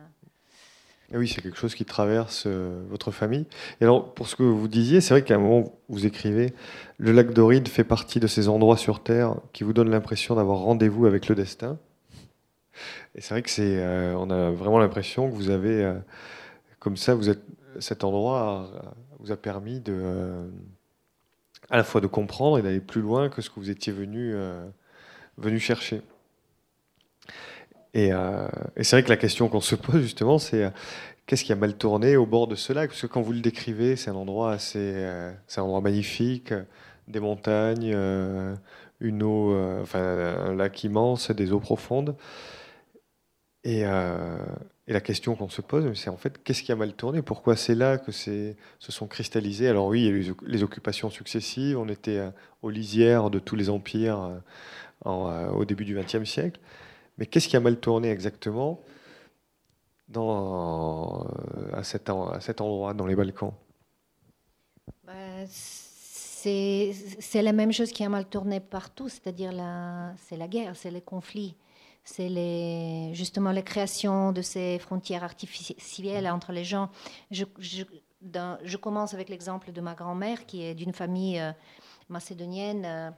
Oui, 1.14 1.28
c'est 1.28 1.42
quelque 1.42 1.58
chose 1.58 1.74
qui 1.74 1.86
traverse 1.86 2.44
euh, 2.48 2.84
votre 2.90 3.12
famille. 3.12 3.46
Et 3.80 3.86
alors, 3.86 4.14
pour 4.14 4.28
ce 4.28 4.36
que 4.36 4.44
vous 4.44 4.68
disiez, 4.68 5.00
c'est 5.00 5.14
vrai 5.14 5.24
qu'à 5.24 5.36
un 5.36 5.40
moment, 5.40 5.80
vous 5.88 6.06
écrivez 6.06 6.54
Le 6.98 7.14
lac 7.14 7.32
d'Oride 7.32 7.70
fait 7.70 7.86
partie 7.86 8.20
de 8.20 8.28
ces 8.28 8.50
endroits 8.50 8.76
sur 8.76 9.02
Terre 9.02 9.36
qui 9.54 9.64
vous 9.64 9.72
donnent 9.72 9.90
l'impression 9.90 10.36
d'avoir 10.36 10.60
rendez-vous 10.60 11.06
avec 11.06 11.30
le 11.30 11.36
destin. 11.36 11.78
Et 13.16 13.22
c'est 13.22 13.34
vrai 13.34 13.42
que 13.42 13.50
c'est, 13.50 13.78
euh, 13.80 14.16
on 14.18 14.30
a 14.30 14.52
vraiment 14.52 14.80
l'impression 14.80 15.30
que 15.30 15.36
vous 15.36 15.50
avez, 15.50 15.82
euh, 15.82 15.98
comme 16.80 16.98
ça, 16.98 17.16
vous 17.16 17.30
êtes, 17.30 17.42
cet 17.80 18.04
endroit 18.04 18.70
vous 19.20 19.32
a 19.32 19.38
permis 19.38 19.80
de, 19.80 20.50
à 21.70 21.78
la 21.78 21.84
fois 21.84 22.02
de 22.02 22.08
comprendre 22.08 22.60
et 22.60 22.62
d'aller 22.62 22.80
plus 22.80 23.02
loin 23.02 23.30
que 23.30 23.42
ce 23.42 23.50
que 23.50 23.60
vous 23.60 23.70
étiez 23.70 23.94
venu, 23.94 24.36
venu 25.38 25.60
chercher. 25.60 26.02
Euh, 27.98 28.48
et, 28.76 28.84
c'est 28.84 28.96
vrai 28.96 29.04
que 29.04 29.10
la 29.10 29.18
question 29.18 29.50
qu'on 29.50 29.62
se 29.62 29.76
pose 29.76 30.02
justement, 30.02 30.38
c'est 30.38 30.66
euh, 30.66 30.70
qu'est-ce 31.26 31.44
qui 31.44 31.52
a 31.52 31.56
mal 31.56 31.76
tourné 31.76 32.16
au 32.16 32.26
bord 32.26 32.48
de 32.48 32.56
ce 32.56 32.74
lac? 32.74 32.90
Parce 32.90 33.02
que 33.02 33.08
quand 33.08 33.22
vous 33.22 33.34
le 33.34 33.42
décrivez, 33.42 33.96
c'est 33.96 34.10
un 34.10 34.16
endroit 34.16 34.52
assez, 34.52 34.80
euh, 34.80 35.32
c'est 35.48 35.60
un 35.60 35.64
endroit 35.64 35.82
magnifique, 35.82 36.54
des 37.08 37.20
montagnes, 37.20 37.96
une 39.00 39.24
eau, 39.24 39.56
enfin 39.82 40.00
un 40.00 40.54
lac 40.54 40.84
immense, 40.84 41.32
des 41.32 41.54
eaux 41.54 41.60
profondes. 41.60 42.16
Et, 43.64 43.84
la 44.90 45.02
question 45.02 45.36
qu'on 45.36 45.50
se 45.50 45.62
pose, 45.62 45.94
c'est 45.96 46.10
en 46.10 46.18
fait 46.18 46.42
qu'est-ce 46.44 46.64
qui 46.64 46.72
a 46.72 46.76
mal 46.76 46.94
tourné? 46.94 47.22
Pourquoi 47.22 47.56
c'est 47.56 47.76
là 47.76 47.98
que 47.98 48.12
se 48.12 48.56
sont 48.80 49.08
cristallisés 49.08 49.68
Alors 49.68 49.88
oui, 49.88 50.02
il 50.02 50.06
y 50.06 50.08
a 50.08 50.12
eu 50.12 50.34
les 50.46 50.64
occupations 50.64 51.10
successives. 51.10 51.78
On 51.78 51.88
était 51.88 52.22
aux 52.62 52.70
lisières 52.70 53.30
de 53.30 53.40
tous 53.40 53.56
les 53.56 53.70
empires 53.70 54.32
au 55.06 55.66
début 55.66 55.86
du 55.86 55.96
XXe 55.96 56.30
siècle. 56.30 56.60
Mais 57.18 57.26
qu'est-ce 57.26 57.48
qui 57.48 57.56
a 57.56 57.60
mal 57.60 57.80
tourné 57.80 58.12
exactement 58.12 58.82
dans, 60.08 61.28
à, 61.74 61.84
cet, 61.84 62.10
endroit, 62.10 62.94
dans 62.94 63.06
les 63.06 63.16
Balkans? 63.16 63.54
Bah, 65.04 65.14
c'est 65.48 67.42
la 67.42 67.54
même 67.54 67.74
chose 67.74 67.92
qui 67.92 68.04
a 68.04 68.10
mal 68.10 68.26
tourné 68.26 68.60
partout, 68.60 69.10
c'est-à-dire 69.10 69.52
c'est 70.18 70.38
la 70.38 70.48
guerre, 70.48 70.76
c'est 70.76 70.92
les 70.92 71.02
conflits, 71.02 71.56
c'est 72.04 73.14
justement 73.14 73.52
la 73.52 73.62
création 73.62 74.32
de 74.32 74.42
ces 74.42 74.80
frontières 74.80 75.24
artificielles 75.24 76.28
entre 76.30 76.52
les 76.52 76.64
gens. 76.64 76.90
Je, 77.32 77.44
je, 77.60 78.78
commence 78.78 79.14
avec 79.14 79.30
l'exemple 79.30 79.72
de 79.72 79.82
ma 79.82 79.94
grand-mère 79.94 80.46
qui 80.46 80.64
est 80.64 80.74
d'une 80.74 80.94
famille 80.94 81.40
euh, 81.40 81.52
macédonienne. 82.10 82.86
Euh, 82.86 83.12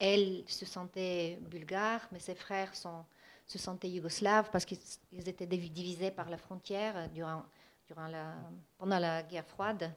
elle 0.00 0.42
se 0.46 0.64
sentait 0.66 1.38
bulgare, 1.42 2.00
mais 2.10 2.18
ses 2.18 2.34
frères 2.34 2.74
se 2.74 3.58
sentaient 3.58 3.90
yougoslaves 3.90 4.48
parce 4.50 4.64
qu'ils 4.64 4.78
étaient 5.26 5.46
divisés 5.46 6.10
par 6.10 6.30
la 6.30 6.38
frontière 6.38 7.08
durant 7.10 7.42
pendant 8.78 8.98
la 8.98 9.22
guerre 9.22 9.46
froide. 9.46 9.92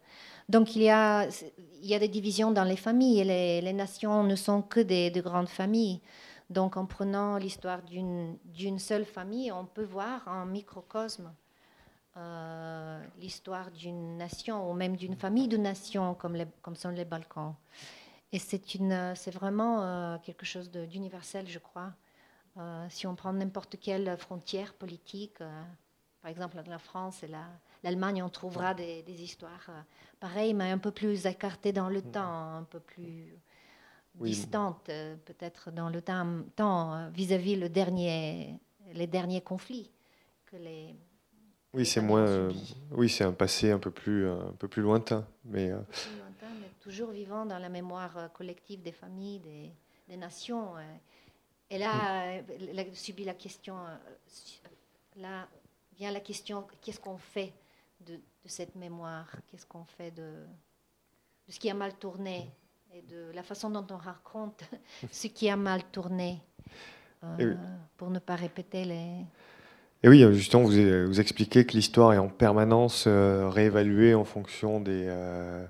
Donc 0.49 0.75
il 0.75 0.83
y 0.83 0.89
a, 0.89 1.27
des 1.27 2.07
divisions 2.07 2.51
dans 2.51 2.63
les 2.63 2.75
familles 2.75 3.21
et 3.21 3.61
les, 3.61 3.73
nations 3.73 4.23
ne 4.23 4.35
sont 4.35 4.61
que 4.61 4.79
des, 4.79 5.11
de 5.11 5.21
grandes 5.21 5.49
familles. 5.49 6.01
Donc 6.49 6.77
en 6.77 6.85
prenant 6.85 7.37
l'histoire 7.37 7.81
d'une 7.83 8.79
seule 8.79 9.05
famille, 9.05 9.51
on 9.51 9.65
peut 9.65 9.85
voir 9.85 10.23
en 10.27 10.45
microcosme 10.45 11.33
euh, 12.17 13.01
l'histoire 13.19 13.71
d'une 13.71 14.17
nation 14.17 14.69
ou 14.69 14.73
même 14.73 14.95
d'une 14.95 15.15
famille 15.15 15.47
de 15.47 15.57
nations 15.57 16.15
comme 16.15 16.75
sont 16.75 16.89
les 16.89 17.05
Balkans. 17.05 17.55
Et 18.33 18.39
c'est 18.39 19.31
vraiment 19.31 19.83
euh, 19.83 20.17
quelque 20.17 20.45
chose 20.45 20.69
d'universel, 20.69 21.47
je 21.47 21.59
crois. 21.59 21.93
Euh, 22.57 22.85
si 22.89 23.07
on 23.07 23.15
prend 23.15 23.31
n'importe 23.31 23.79
quelle 23.79 24.17
frontière 24.17 24.73
politique, 24.73 25.37
par 26.21 26.29
exemple 26.29 26.61
la 26.67 26.79
France 26.79 27.23
et 27.23 27.27
la, 27.27 27.45
l'Allemagne, 27.83 28.23
on 28.23 28.29
trouvera 28.29 28.73
des, 28.73 29.03
histoires 29.07 29.65
euh, 29.69 29.81
pareilles, 30.19 30.53
mais 30.53 30.71
un 30.71 30.77
peu 30.77 30.91
plus 30.91 31.25
écartées 31.25 31.73
dans 31.73 31.89
le 31.89 31.99
mm. 31.99 32.11
temps, 32.11 32.55
un 32.55 32.63
peu 32.63 32.79
plus 32.79 33.37
distantes, 34.15 34.89
euh, 34.89 35.15
peut-être 35.25 35.71
dans 35.71 35.89
le 35.89 36.01
temps, 36.01 36.95
euh, 36.95 37.09
vis-à-vis 37.09 37.55
le 37.55 37.69
dernier, 37.69 38.59
les 38.93 39.07
derniers 39.07 39.41
conflits 39.41 39.91
que 40.45 40.55
les. 40.55 40.95
Oui, 41.73 41.85
c'est 41.85 42.01
moins. 42.01 42.49
oui, 42.91 43.09
c'est 43.09 43.23
un 43.23 43.33
passé 43.33 43.71
un 43.71 43.79
peu 43.79 43.91
plus, 43.91 44.29
un 44.29 44.53
peu 44.59 44.67
plus 44.67 44.81
lointain, 44.81 45.25
mais. 45.45 45.69
Plus 45.69 46.17
lointain, 46.17 46.53
mais 46.59 46.69
toujours 46.79 47.09
vivant 47.11 47.45
dans 47.45 47.59
la 47.59 47.69
mémoire 47.69 48.31
collective 48.33 48.81
des 48.81 48.91
familles, 48.91 49.39
des, 49.39 50.17
nations. 50.17 50.73
Et 51.71 51.79
là, 51.79 52.41
mm. 52.41 52.45
elle 52.69 52.79
a 52.79 52.83
subi 52.93 53.23
la 53.23 53.33
question. 53.33 53.75
Là 55.15 55.47
vient 55.97 56.11
la 56.11 56.19
question 56.19 56.65
qu'est-ce 56.81 56.99
qu'on 56.99 57.17
fait 57.17 57.53
de, 58.01 58.19
cette 58.45 58.75
mémoire? 58.75 59.29
Qu'est-ce 59.47 59.65
qu'on 59.65 59.85
fait 59.85 60.11
de, 60.11 60.45
ce 61.47 61.59
qui 61.59 61.69
a 61.69 61.73
mal 61.73 61.93
tourné? 61.95 62.49
Et 62.91 63.01
de 63.01 63.31
la 63.33 63.41
façon 63.41 63.69
dont 63.69 63.85
on 63.89 63.97
raconte 63.97 64.63
ce 65.11 65.27
qui 65.27 65.49
a 65.49 65.55
mal 65.55 65.83
tourné 65.85 66.41
euh, 67.23 67.55
pour 67.97 68.09
ne 68.09 68.19
pas 68.19 68.35
répéter 68.35 68.85
les... 68.85 69.25
Et 70.03 70.09
oui, 70.09 70.23
justement, 70.33 70.63
vous, 70.63 71.07
vous 71.07 71.21
expliquez 71.21 71.65
que 71.65 71.71
l'histoire 71.73 72.13
est 72.13 72.17
en 72.17 72.27
permanence 72.27 73.05
euh, 73.07 73.47
réévaluée 73.47 74.15
en 74.15 74.25
fonction 74.25 74.81
des, 74.81 75.05
euh, 75.07 75.65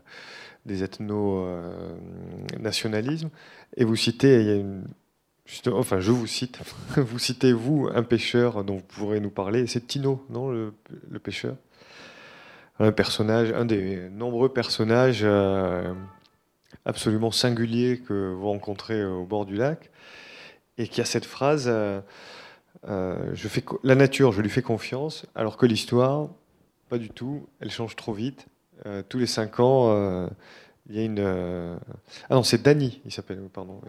des 0.66 0.84
ethno-nationalismes. 0.84 3.30
et 3.78 3.86
vous 3.86 3.96
citez, 3.96 4.42
il 4.42 4.48
y 4.48 4.50
a 4.50 4.56
une, 4.56 4.88
enfin, 5.68 6.00
je 6.00 6.12
vous 6.12 6.26
cite, 6.26 6.58
vous 6.98 7.20
citez, 7.20 7.54
vous, 7.54 7.88
un 7.94 8.02
pêcheur 8.02 8.64
dont 8.64 8.78
vous 8.78 8.82
pourrez 8.82 9.20
nous 9.20 9.30
parler, 9.30 9.68
c'est 9.68 9.86
Tino, 9.86 10.26
non, 10.32 10.50
le, 10.50 10.74
le 11.12 11.20
pêcheur? 11.20 11.56
Un 12.80 12.92
personnage, 12.92 13.52
un 13.52 13.66
des 13.66 14.10
nombreux 14.10 14.50
personnages 14.50 15.22
euh, 15.22 15.94
absolument 16.86 17.30
singuliers 17.30 18.00
que 18.00 18.34
vous 18.34 18.48
rencontrez 18.48 19.06
au 19.06 19.26
bord 19.26 19.46
du 19.46 19.58
lac, 19.58 19.92
et 20.80 20.88
qui 20.88 21.02
a 21.02 21.06
cette 21.06 21.26
phrase 21.26 21.72
euh, 22.88 22.90
euh, 22.90 23.32
je 23.34 23.48
fais 23.48 23.64
La 23.84 23.96
nature, 23.96 24.32
je 24.32 24.42
lui 24.42 24.50
fais 24.50 24.62
confiance, 24.62 25.26
alors 25.36 25.58
que 25.58 25.66
l'histoire, 25.66 26.30
pas 26.90 26.98
du 26.98 27.10
tout, 27.10 27.48
elle 27.60 27.72
change 27.72 27.96
trop 27.96 28.14
vite. 28.14 28.48
tous 29.10 29.20
les 29.20 29.28
cinq 29.28 29.60
ans, 29.60 30.28
il 30.90 30.96
y 30.96 31.00
a 31.00 31.04
une. 31.04 31.20
Ah 32.30 32.36
non, 32.36 32.44
c'est 32.44 32.62
Danny, 32.62 33.02
il 33.06 33.12
s'appelle, 33.12 33.40
pardon. 33.52 33.80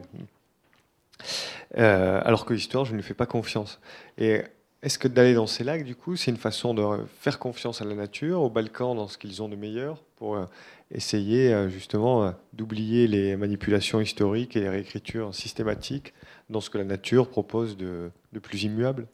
alors 1.77 2.45
que 2.45 2.55
l'histoire, 2.55 2.85
je 2.85 2.93
ne 2.93 2.97
lui 2.97 3.03
fais 3.03 3.15
pas 3.15 3.27
confiance. 3.27 3.81
Et 4.19 4.43
est-ce 4.85 4.99
que 4.99 5.09
d'aller 5.09 5.33
dans 5.33 5.47
ces 5.47 5.65
lacs, 5.65 5.83
du 5.83 5.97
coup, 5.97 6.15
c'est 6.15 6.31
une 6.31 6.37
façon 6.37 6.75
de 6.75 6.85
faire 7.19 7.39
confiance 7.39 7.81
à 7.81 7.87
la 7.87 7.95
nature, 7.95 8.43
aux 8.43 8.51
Balkans, 8.51 8.95
dans 8.95 9.09
ce 9.09 9.17
qu'ils 9.17 9.43
ont 9.43 9.49
de 9.49 9.57
meilleur, 9.57 10.03
pour 10.17 10.37
euh, 10.37 10.45
essayer 10.91 11.55
euh, 11.55 11.71
justement 11.71 12.25
euh, 12.25 12.33
d'oublier 12.53 13.07
les 13.07 13.35
manipulations 13.35 13.99
historiques 14.03 14.57
et 14.57 14.61
les 14.61 14.69
réécritures 14.69 15.35
systématiques 15.35 16.13
dans 16.51 16.61
ce 16.61 16.71
que 16.71 16.79
la 16.79 16.85
nature 16.85 17.29
propose 17.29 17.77
de, 17.77 18.11
plus 18.43 18.65
immuable 18.65 19.07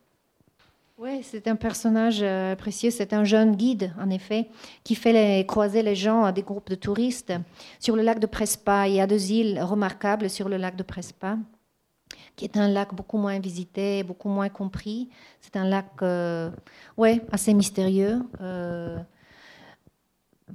oui, 1.02 1.22
c'est 1.22 1.48
un 1.48 1.56
personnage 1.56 2.22
précieux. 2.58 2.90
C'est 2.90 3.14
un 3.14 3.24
jeune 3.24 3.56
guide, 3.56 3.94
en 3.98 4.10
effet, 4.10 4.50
qui 4.84 4.94
fait 4.94 5.46
croiser 5.48 5.82
les 5.82 5.94
gens 5.94 6.24
à 6.24 6.32
des 6.32 6.42
groupes 6.42 6.68
de 6.68 6.74
touristes 6.74 7.32
sur 7.78 7.96
le 7.96 8.02
lac 8.02 8.18
de 8.18 8.26
Prespa. 8.26 8.86
Il 8.86 8.96
y 8.96 9.00
a 9.00 9.06
deux 9.06 9.32
îles 9.32 9.62
remarquables 9.62 10.28
sur 10.28 10.50
le 10.50 10.58
lac 10.58 10.76
de 10.76 10.82
Prespa 10.82 11.38
qui 12.40 12.46
est 12.46 12.56
un 12.56 12.68
lac 12.68 12.94
beaucoup 12.94 13.18
moins 13.18 13.38
visité, 13.38 14.02
beaucoup 14.02 14.30
moins 14.30 14.48
compris. 14.48 15.10
C'est 15.42 15.56
un 15.56 15.64
lac 15.64 15.90
euh, 16.00 16.50
ouais, 16.96 17.20
assez 17.30 17.52
mystérieux, 17.52 18.22
euh, 18.40 18.98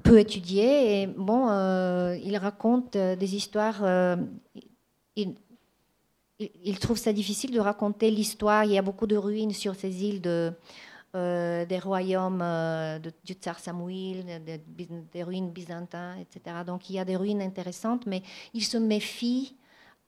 peu 0.01 0.19
étudié. 0.19 1.03
Et 1.03 1.07
bon, 1.07 1.47
euh, 1.47 2.17
il 2.23 2.35
raconte 2.37 2.97
des 2.97 3.35
histoires. 3.35 3.83
Il, 6.39 6.79
trouve 6.79 6.97
ça 6.97 7.13
difficile 7.13 7.51
de 7.51 7.59
raconter 7.59 8.11
l'histoire. 8.11 8.63
Il 8.65 8.71
y 8.71 8.77
a 8.77 8.81
beaucoup 8.81 9.07
de 9.07 9.17
ruines 9.17 9.53
sur 9.53 9.75
ces 9.75 10.03
îles 10.03 10.21
de, 10.21 10.53
des 11.13 11.79
royaumes 11.79 12.39
de, 12.39 13.11
du 13.23 13.33
tsar 13.33 13.59
Samuil, 13.59 14.25
des 15.13 15.23
ruines 15.23 15.51
byzantines, 15.51 16.17
etc. 16.19 16.57
Donc 16.65 16.89
il 16.89 16.95
y 16.95 16.99
a 16.99 17.05
des 17.05 17.15
ruines 17.15 17.41
intéressantes, 17.41 18.05
mais 18.05 18.21
il 18.53 18.63
se 18.63 18.77
méfie 18.77 19.55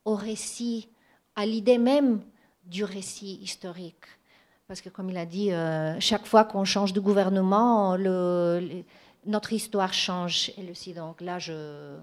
au 0.05 0.15
récit 0.15 0.89
à 1.35 1.45
l'idée 1.45 1.77
même 1.77 2.21
du 2.65 2.83
récit 2.83 3.39
historique. 3.41 4.05
Parce 4.67 4.81
que, 4.81 4.89
comme 4.89 5.09
il 5.09 5.17
a 5.17 5.25
dit, 5.25 5.51
euh, 5.53 5.97
chaque 6.01 6.25
fois 6.25 6.43
qu'on 6.43 6.65
change 6.65 6.91
de 6.91 6.99
gouvernement, 6.99 7.97
notre 9.25 9.53
histoire 9.53 9.93
change, 9.93 10.51
aussi. 10.69 10.93
Donc 10.93 11.21
là, 11.21 11.39
je, 11.39 11.97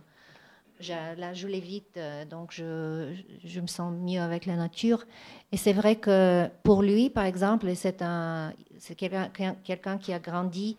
là, 0.81 1.33
je 1.35 1.47
l'évite, 1.47 1.97
euh, 1.97 2.25
donc 2.25 2.53
je, 2.53 3.15
je, 3.45 3.61
me 3.61 3.67
sens 3.67 3.93
mieux 3.93 4.21
avec 4.21 4.47
la 4.47 4.57
nature. 4.57 5.05
Et 5.53 5.57
c'est 5.57 5.73
vrai 5.73 5.97
que 5.97 6.49
pour 6.63 6.83
lui, 6.83 7.11
par 7.11 7.25
exemple, 7.25 7.75
c'est 7.75 7.99
quelqu'un 8.97 9.57
quelqu'un 9.65 9.99
qui 9.99 10.13
a 10.13 10.19
grandi 10.19 10.77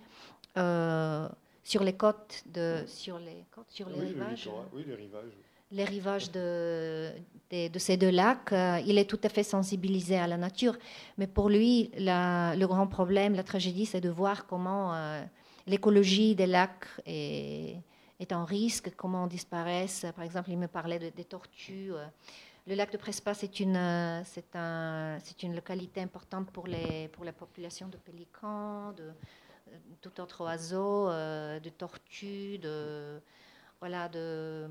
euh, 0.58 1.28
sur 1.64 1.84
les 1.84 1.94
côtes, 1.94 2.44
de, 2.54 2.84
sur 2.88 3.18
les, 3.20 3.46
côtes, 3.52 3.70
sur 3.70 3.90
les 3.90 4.00
rivages. 4.00 4.50
oui, 4.74 4.84
les 4.88 4.96
rivages 4.96 5.32
les 5.72 5.84
rivages 5.84 6.32
de, 6.32 7.12
de, 7.52 7.80
ces 7.80 7.98
deux 7.98 8.10
lacs, 8.10 8.54
euh, 8.54 8.80
il 8.86 8.98
est 8.98 9.10
tout 9.10 9.20
à 9.24 9.30
fait 9.30 9.44
sensibilisé 9.44 10.16
à 10.18 10.28
la 10.28 10.38
nature. 10.38 10.78
Mais 11.18 11.28
pour 11.28 11.50
lui, 11.50 11.92
le 11.98 12.66
grand 12.66 12.88
problème, 12.88 13.36
la 13.36 13.44
tragédie, 13.44 13.86
c'est 13.86 14.02
de 14.02 14.10
voir 14.10 14.46
comment 14.48 14.94
euh, 14.94 15.22
l'écologie 15.68 16.36
des 16.36 16.48
lacs 16.48 16.86
est, 17.06 17.78
est, 18.20 18.32
en 18.34 18.46
risque, 18.46 18.96
comment 18.96 19.28
disparaissent. 19.28 20.06
Par 20.16 20.24
exemple, 20.24 20.52
il 20.52 20.58
me 20.58 20.68
parlait 20.68 21.12
des 21.12 21.26
tortues. 21.26 21.92
Le 22.68 22.74
lac 22.74 22.92
de 22.92 22.98
Prespa, 22.98 23.36
c'est 23.36 23.60
une, 23.60 24.24
c'est 24.26 24.56
un, 24.56 25.20
c'est 25.24 25.44
une 25.44 25.54
localité 25.54 26.02
importante 26.02 26.50
pour, 26.52 26.66
les, 26.66 27.10
pour 27.10 27.24
la 27.24 27.34
population 27.34 27.88
de 27.88 27.98
pélicans, 27.98 28.92
de, 28.94 29.12
tout 30.02 30.20
autre 30.20 30.44
oiseau, 30.44 31.10
euh, 31.10 31.60
de 31.60 31.70
tortues, 31.70 32.60
voilà, 33.80 34.10
de 34.10 34.68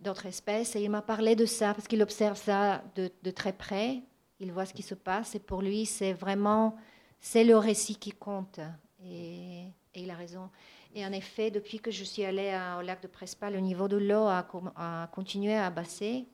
d'autres 0.00 0.26
espèces. 0.26 0.76
Et 0.76 0.82
il 0.82 0.90
m'a 0.90 1.02
parlé 1.02 1.36
de 1.36 1.46
ça 1.46 1.74
parce 1.74 1.86
qu'il 1.88 2.02
observe 2.02 2.36
ça 2.36 2.82
de, 2.96 3.30
très 3.30 3.52
près. 3.52 4.02
Il 4.40 4.52
voit 4.52 4.66
ce 4.66 4.74
qui 4.74 4.82
se 4.82 4.94
passe 4.94 5.34
et 5.34 5.40
pour 5.40 5.62
lui, 5.62 5.86
c'est 5.86 6.12
vraiment 6.12 6.76
c'est 7.20 7.44
le 7.44 7.56
récit 7.56 7.96
qui 7.96 8.12
compte. 8.12 8.60
Et, 9.04 9.64
il 9.94 10.10
a 10.10 10.14
raison. 10.14 10.50
Et 10.94 11.04
en 11.04 11.12
effet, 11.12 11.50
depuis 11.50 11.80
que 11.80 11.90
je 11.90 12.04
suis 12.04 12.24
allée 12.24 12.58
au 12.78 12.82
lac 12.82 13.02
de 13.02 13.08
Prespa, 13.08 13.50
le 13.50 13.60
niveau 13.60 13.88
de 13.88 13.96
l'eau 13.96 14.26
a, 14.26 15.08
continué 15.12 15.54
à 15.54 15.70
baisser. 15.70 16.26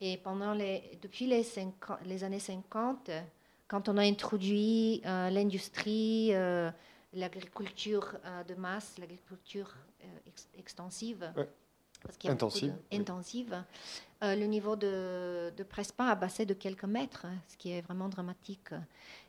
Et 0.00 0.16
pendant 0.18 0.52
les, 0.52 0.98
depuis 1.02 1.26
les, 1.26 1.44
les 2.04 2.24
années 2.24 2.38
50, 2.38 3.10
quand 3.68 3.88
on 3.90 3.98
a 3.98 4.02
introduit 4.02 5.02
euh, 5.04 5.28
l'industrie, 5.30 6.30
euh, 6.32 6.70
l'agriculture 7.12 8.16
euh, 8.24 8.42
de 8.44 8.54
masse, 8.54 8.96
l'agriculture 8.98 9.74
extensive, 10.56 11.30
intensive. 12.24 12.74
intensive. 12.92 13.62
le 14.22 14.44
niveau 14.44 14.76
de, 14.76 15.52
de 15.56 15.62
Prespa 15.64 16.06
a 16.06 16.14
baissé 16.14 16.46
de 16.46 16.54
quelques 16.54 16.84
mètres, 16.84 17.26
ce 17.48 17.56
qui 17.56 17.72
est 17.72 17.82
vraiment 17.82 18.08
dramatique. 18.08 18.70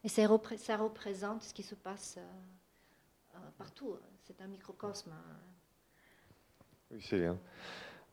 Et 0.04 0.10
ça 0.10 0.26
représente 0.28 1.44
ce 1.44 1.54
qui 1.54 1.64
se 1.64 1.76
passe 1.76 2.18
partout. 3.58 3.98
C'est 4.30 4.44
un 4.44 4.48
microcosme. 4.48 5.10
Oui, 6.92 7.00
c'est 7.02 7.26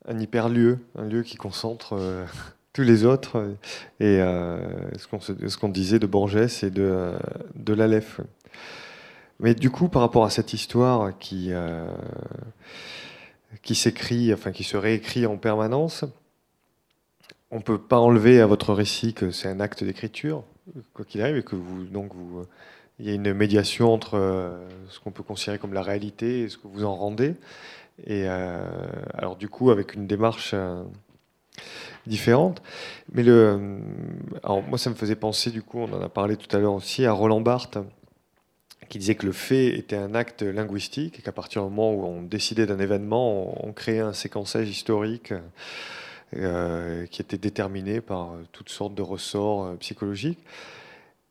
un, 0.07 0.19
hyperlieu, 0.19 0.79
un 0.95 1.05
lieu 1.05 1.23
qui 1.23 1.37
concentre 1.37 1.95
tous 2.73 2.81
les 2.81 3.05
autres. 3.05 3.55
Et 4.01 4.17
ce 4.17 5.57
qu'on 5.59 5.69
disait 5.69 5.99
de 5.99 6.07
Borges 6.07 6.63
et 6.63 6.71
de, 6.71 7.13
de 7.55 7.75
l'Aleph. 7.75 8.23
Mais 9.41 9.55
du 9.55 9.69
coup, 9.69 9.91
par 9.91 10.01
rapport 10.01 10.25
à 10.25 10.31
cette 10.31 10.55
histoire 10.55 11.19
qui, 11.19 11.53
euh, 11.53 11.87
s'écrit, 13.75 14.33
enfin 14.33 14.53
qui 14.53 14.65
se 14.65 14.79
réécrit 14.79 15.27
en 15.27 15.37
permanence, 15.37 16.07
on 17.51 17.57
ne 17.57 17.63
peut 17.63 17.79
pas 17.79 17.99
enlever 17.99 18.41
à 18.41 18.47
votre 18.47 18.73
récit 18.73 19.13
que 19.13 19.31
c'est 19.31 19.49
un 19.49 19.61
acte 19.61 19.85
d'écriture, 19.85 20.45
quoi 20.95 21.05
qu'il 21.05 21.21
arrive, 21.21 21.37
et 21.37 21.43
que 21.43 21.57
vous, 21.57 21.85
donc 21.85 22.15
vous, 22.15 22.47
il 22.99 23.07
y 23.07 23.11
a 23.11 23.15
une 23.15 23.33
médiation 23.35 23.93
entre 23.93 24.15
euh, 24.15 24.69
ce 24.89 25.01
qu'on 25.01 25.11
peut 25.11 25.23
considérer 25.23 25.59
comme 25.59 25.75
la 25.75 25.83
réalité 25.83 26.43
et 26.43 26.49
ce 26.49 26.57
que 26.57 26.67
vous 26.67 26.85
en 26.85 26.95
rendez. 26.95 27.35
Et 28.05 28.25
euh, 28.27 28.67
alors 29.15 29.37
du 29.37 29.49
coup, 29.49 29.71
avec 29.71 29.95
une 29.95 30.07
démarche 30.07 30.55
différente. 32.07 32.63
Mais 33.13 33.23
le, 33.23 33.81
alors 34.43 34.63
moi, 34.63 34.79
ça 34.79 34.91
me 34.91 34.95
faisait 34.95 35.17
penser, 35.17 35.51
du 35.51 35.63
coup, 35.63 35.81
on 35.81 35.93
en 35.93 36.01
a 36.01 36.09
parlé 36.09 36.37
tout 36.37 36.55
à 36.55 36.61
l'heure 36.61 36.75
aussi, 36.75 37.05
à 37.05 37.13
Roland 37.13 37.41
Barthes, 37.41 37.79
qui 38.89 38.99
disait 38.99 39.17
que 39.17 39.27
le 39.27 39.33
fait 39.33 39.67
était 39.67 39.97
un 39.97 40.15
acte 40.15 40.43
linguistique 40.43 41.19
et 41.19 41.23
qu'à 41.23 41.33
partir 41.33 41.63
du 41.63 41.71
moment 41.71 41.93
où 41.93 42.05
on 42.05 42.23
décidait 42.23 42.67
d'un 42.67 42.79
événement, 42.79 43.67
on, 43.67 43.73
créait 43.73 44.01
un 44.01 44.13
séquençage 44.13 44.69
historique 44.69 45.35
euh, 46.37 47.07
qui 47.07 47.23
était 47.23 47.39
déterminé 47.39 48.01
par 48.01 48.35
toutes 48.53 48.69
sortes 48.69 48.95
de 48.95 49.03
ressorts 49.03 49.65
euh, 49.65 49.75
psychologiques. 49.77 50.39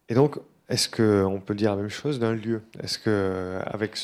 Et 0.10 0.14
donc, 0.14 0.38
est-ce 0.70 0.90
qu'on 0.90 1.40
peut 1.40 1.56
dire 1.56 1.72
la 1.72 1.82
même 1.82 1.90
chose 1.90 2.20
d'un 2.20 2.34
lieu? 2.34 2.62
Est-ce 2.82 2.98
que 2.98 3.60
avec 3.66 3.98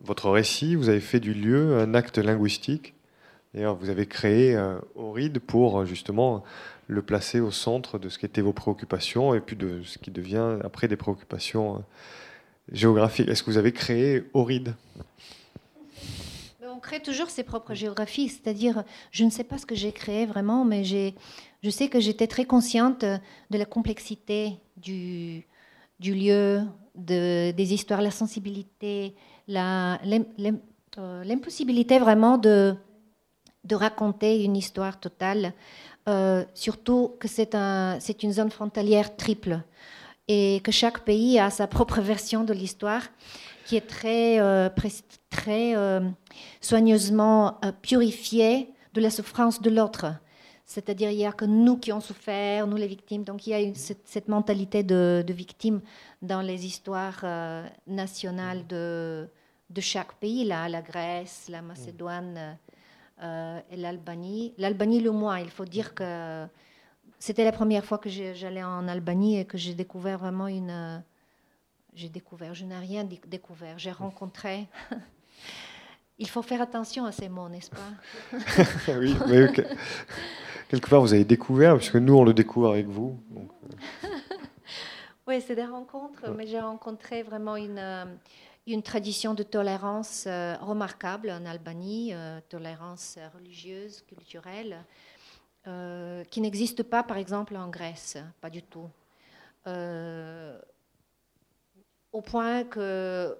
votre 0.00 0.30
récit, 0.30 0.74
vous 0.74 0.88
avez 0.88 1.00
fait 1.00 1.20
du 1.20 1.34
lieu 1.34 1.78
un 1.78 1.94
acte 1.94 2.18
linguistique? 2.18 2.94
D'ailleurs, 3.54 3.76
vous 3.76 3.90
avez 3.90 4.06
créé 4.06 4.54
euh, 4.56 4.78
pour 5.46 5.84
justement 5.86 6.44
le 6.86 7.02
placer 7.02 7.40
au 7.40 7.50
centre 7.50 7.98
de 7.98 8.08
ce 8.08 8.18
qui 8.18 8.26
étaient 8.26 8.40
vos 8.40 8.52
préoccupations 8.52 9.34
et 9.34 9.40
puis 9.40 9.56
de 9.56 9.82
ce 9.82 9.98
qui 9.98 10.10
devient 10.10 10.58
après 10.64 10.88
des 10.88 10.96
préoccupations 10.96 11.84
géographique. 12.72 13.28
Est-ce 13.28 13.42
que 13.42 13.50
vous 13.50 13.58
avez 13.58 13.72
créé 13.72 14.24
Oride 14.34 14.74
On 16.62 16.78
crée 16.80 17.00
toujours 17.00 17.30
ses 17.30 17.42
propres 17.42 17.74
géographies, 17.74 18.28
c'est-à-dire, 18.28 18.84
je 19.10 19.24
ne 19.24 19.30
sais 19.30 19.44
pas 19.44 19.58
ce 19.58 19.66
que 19.66 19.74
j'ai 19.74 19.92
créé 19.92 20.26
vraiment, 20.26 20.64
mais 20.64 20.84
je 20.84 21.70
sais 21.70 21.88
que 21.88 22.00
j'étais 22.00 22.26
très 22.26 22.44
consciente 22.44 23.04
de 23.04 23.58
la 23.58 23.64
complexité 23.64 24.52
du, 24.76 25.47
du 25.98 26.14
lieu, 26.14 26.62
de, 26.94 27.50
des 27.52 27.74
histoires, 27.74 28.02
la 28.02 28.10
sensibilité, 28.10 29.14
euh, 29.50 29.96
l'impossibilité 31.24 31.98
vraiment 31.98 32.38
de, 32.38 32.74
de 33.64 33.74
raconter 33.74 34.44
une 34.44 34.56
histoire 34.56 34.98
totale, 35.00 35.52
euh, 36.08 36.44
surtout 36.54 37.14
que 37.18 37.28
c'est 37.28 37.54
un, 37.54 37.98
une 38.22 38.32
zone 38.32 38.50
frontalière 38.50 39.16
triple 39.16 39.60
et 40.26 40.60
que 40.62 40.72
chaque 40.72 41.04
pays 41.04 41.38
a 41.38 41.50
sa 41.50 41.66
propre 41.66 42.00
version 42.00 42.44
de 42.44 42.52
l'histoire 42.52 43.02
qui 43.64 43.76
est 43.76 43.86
très, 43.86 44.40
euh, 44.40 44.68
très 45.30 45.74
soigneusement 46.60 47.60
purifiée 47.82 48.70
de 48.94 49.00
la 49.00 49.10
souffrance 49.10 49.60
de 49.60 49.70
l'autre. 49.70 50.06
C'est-à-dire, 50.68 51.10
il 51.10 51.16
n'y 51.16 51.26
a 51.26 51.32
que 51.32 51.44
nous 51.44 51.78
qui 51.78 51.90
avons 51.90 52.00
souffert, 52.00 52.68
nous 52.68 52.76
les 52.76 52.86
victimes. 52.86 53.24
Donc, 53.24 53.46
il 53.46 53.50
y 53.50 53.54
a 53.54 53.74
cette, 53.74 54.28
mentalité 54.28 54.84
de, 54.84 55.24
victime 55.28 55.80
dans 56.22 56.42
les 56.42 56.66
histoires 56.66 57.24
nationales 57.86 58.66
de, 58.68 59.26
de, 59.70 59.80
chaque 59.80 60.12
pays, 60.20 60.44
là, 60.44 60.68
la 60.68 60.82
Grèce, 60.82 61.46
la 61.48 61.62
Macédoine 61.62 62.58
et 63.18 63.76
l'Albanie. 63.76 64.52
L'Albanie, 64.58 65.00
le 65.00 65.10
moins. 65.10 65.40
Il 65.40 65.50
faut 65.50 65.64
dire 65.64 65.94
que 65.94 66.46
c'était 67.18 67.44
la 67.44 67.52
première 67.52 67.84
fois 67.84 67.98
que 67.98 68.08
j'allais 68.08 68.62
en 68.62 68.86
Albanie 68.86 69.38
et 69.38 69.44
que 69.44 69.58
j'ai 69.58 69.74
découvert 69.74 70.18
vraiment 70.18 70.46
une. 70.46 70.70
Euh, 70.70 70.98
j'ai 71.94 72.08
découvert, 72.08 72.54
je 72.54 72.64
n'ai 72.64 72.78
rien 72.78 73.04
découvert, 73.04 73.78
j'ai 73.78 73.90
rencontré. 73.90 74.68
Il 76.18 76.28
faut 76.28 76.42
faire 76.42 76.60
attention 76.60 77.04
à 77.04 77.12
ces 77.12 77.28
mots, 77.28 77.48
n'est-ce 77.48 77.70
pas? 77.70 78.36
Oui, 78.98 79.16
mais 79.28 79.52
quelque 80.68 80.88
part 80.88 81.00
vous 81.00 81.14
avez 81.14 81.24
découvert, 81.24 81.76
puisque 81.76 81.96
nous 81.96 82.14
on 82.14 82.24
le 82.24 82.34
découvre 82.34 82.70
avec 82.72 82.86
vous. 82.86 83.18
Euh. 83.36 84.08
oui, 85.26 85.40
c'est 85.40 85.54
des 85.54 85.64
rencontres, 85.64 86.30
mais 86.36 86.46
j'ai 86.46 86.60
rencontré 86.60 87.22
vraiment 87.22 87.56
une, 87.56 87.78
euh, 87.78 88.04
une 88.66 88.82
tradition 88.82 89.34
de 89.34 89.42
tolérance 89.42 90.26
remarquable 90.60 91.30
en 91.30 91.46
Albanie, 91.46 92.12
tolérance 92.48 93.18
religieuse, 93.34 94.02
culturelle. 94.08 94.84
Euh, 95.68 96.24
qui 96.24 96.40
n'existe 96.40 96.82
pas, 96.82 97.02
par 97.02 97.18
exemple, 97.18 97.54
en 97.56 97.68
Grèce, 97.68 98.16
pas 98.40 98.48
du 98.48 98.62
tout. 98.62 98.88
Euh, 99.66 100.58
au 102.12 102.22
point 102.22 102.64
que 102.64 102.78
euh, 102.80 103.34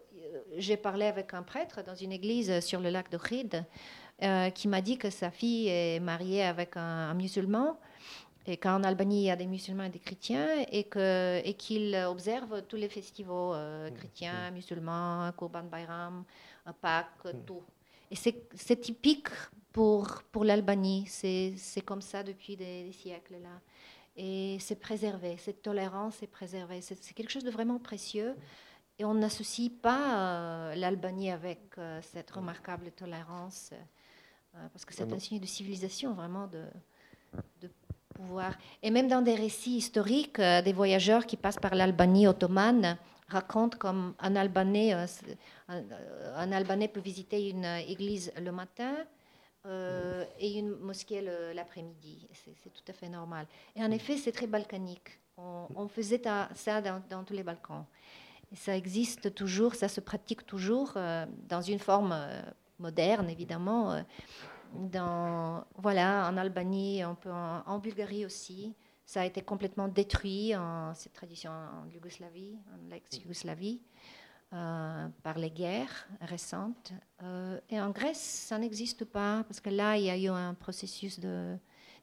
j'ai 0.56 0.76
parlé 0.76 1.06
avec 1.06 1.34
un 1.34 1.42
prêtre 1.42 1.82
dans 1.84 1.94
une 1.94 2.12
église 2.12 2.60
sur 2.60 2.80
le 2.80 2.90
lac 2.90 3.10
de 3.10 3.16
Ride, 3.16 3.64
qui 4.54 4.68
m'a 4.68 4.80
dit 4.80 4.98
que 4.98 5.10
sa 5.10 5.30
fille 5.30 5.68
est 5.68 6.00
mariée 6.00 6.42
avec 6.42 6.76
un, 6.76 7.14
musulman 7.14 7.78
et 8.46 8.56
qu'en 8.56 8.82
Albanie 8.82 9.22
il 9.22 9.26
y 9.26 9.30
a 9.30 9.36
des 9.36 9.46
musulmans 9.46 9.84
et 9.84 9.90
des 9.90 10.00
chrétiens 10.00 10.48
et 10.72 10.84
que 10.84 11.40
et 11.44 11.54
qu'il 11.54 11.94
observe 12.08 12.62
tous 12.62 12.76
les 12.76 12.88
festivals 12.88 13.92
chrétiens, 13.94 14.50
musulmans, 14.50 15.30
Kurban 15.38 15.64
Bayram, 15.64 16.24
Pâques, 16.80 17.28
tout. 17.46 17.62
Et 18.10 18.16
c'est 18.16 18.80
typique 18.80 19.28
pour, 19.72 20.22
pour 20.32 20.44
l'Albanie. 20.44 21.06
C'est 21.08 21.82
comme 21.84 22.02
ça 22.02 22.22
depuis 22.22 22.56
des, 22.56 22.90
siècles. 22.92 23.36
là. 23.42 23.60
Et 24.16 24.56
c'est 24.60 24.80
préservé, 24.80 25.36
cette 25.38 25.62
tolérance 25.62 26.22
est 26.22 26.26
préservée. 26.28 26.80
C'est 26.80 27.14
quelque 27.14 27.30
chose 27.30 27.44
de 27.44 27.50
vraiment 27.50 27.78
précieux. 27.78 28.34
Et 28.98 29.04
on 29.04 29.14
n'associe 29.14 29.70
pas 29.70 30.18
euh, 30.18 30.74
l'Albanie 30.74 31.30
avec 31.30 31.60
euh, 31.78 32.00
cette 32.02 32.30
remarquable 32.30 32.90
tolérance, 32.90 33.70
euh, 34.54 34.66
parce 34.72 34.84
que 34.84 34.92
c'est 34.92 35.12
un 35.12 35.18
signe 35.18 35.38
de 35.38 35.46
civilisation, 35.46 36.14
vraiment, 36.14 36.48
de, 36.48 36.64
de, 37.60 37.70
pouvoir. 38.14 38.54
Et 38.82 38.90
même 38.90 39.06
dans 39.06 39.22
des 39.22 39.36
récits 39.36 39.76
historiques, 39.76 40.40
des 40.40 40.72
voyageurs 40.72 41.24
qui 41.24 41.36
passent 41.36 41.60
par 41.60 41.76
l'Albanie 41.76 42.26
ottomane 42.26 42.98
racontent 43.28 43.78
comme 43.78 44.14
un 44.18 44.34
Albanais, 44.34 44.92
un, 44.92 45.06
un 45.68 46.50
Albanais 46.50 46.88
peut 46.88 46.98
visiter 46.98 47.50
une 47.50 47.64
église 47.64 48.32
le 48.40 48.50
matin, 48.50 48.96
euh, 49.66 50.24
et 50.38 50.58
une 50.58 50.76
mosquée 50.76 51.20
l'après-midi. 51.52 52.26
C'est 52.32 52.72
tout 52.72 52.84
à 52.88 52.92
fait 52.92 53.08
normal. 53.08 53.46
Et 53.74 53.82
en 53.82 53.90
effet, 53.90 54.16
c'est 54.16 54.32
très 54.32 54.46
balkanique. 54.46 55.20
On, 55.36 55.86
faisait 55.88 56.20
ça 56.54 56.80
dans, 56.80 57.22
tous 57.24 57.34
les 57.34 57.44
Balkans. 57.44 57.84
Et 58.52 58.56
ça 58.56 58.76
existe 58.76 59.34
toujours, 59.34 59.74
ça 59.74 59.88
se 59.88 60.00
pratique 60.00 60.46
toujours 60.46 60.92
euh, 60.96 61.26
dans 61.48 61.60
une 61.60 61.78
forme 61.78 62.12
euh, 62.12 62.42
moderne, 62.78 63.28
évidemment. 63.28 64.02
dans, 64.74 65.64
voilà, 65.76 66.28
en 66.28 66.36
Albanie, 66.36 67.02
en, 67.04 67.78
Bulgarie 67.78 68.24
aussi. 68.24 68.74
Ça 69.04 69.22
a 69.22 69.24
été 69.24 69.40
complètement 69.40 69.88
détruit, 69.88 70.52
cette 70.94 71.14
tradition 71.14 71.50
en 71.50 71.88
Yougoslavie, 71.88 72.58
en 72.74 72.90
l'ex-Yougoslavie. 72.90 73.80
Euh, 74.54 75.08
par 75.22 75.36
les 75.36 75.50
guerres 75.50 76.08
récentes. 76.22 76.94
Euh, 77.22 77.60
et 77.68 77.78
en 77.78 77.90
Grèce, 77.90 78.46
ça 78.48 78.58
n'existe 78.58 79.04
pas, 79.04 79.44
parce 79.46 79.60
que 79.60 79.68
là, 79.68 79.98
il 79.98 80.04
y 80.04 80.08
a 80.08 80.16
eu 80.16 80.28
un 80.28 80.54
processus 80.54 81.20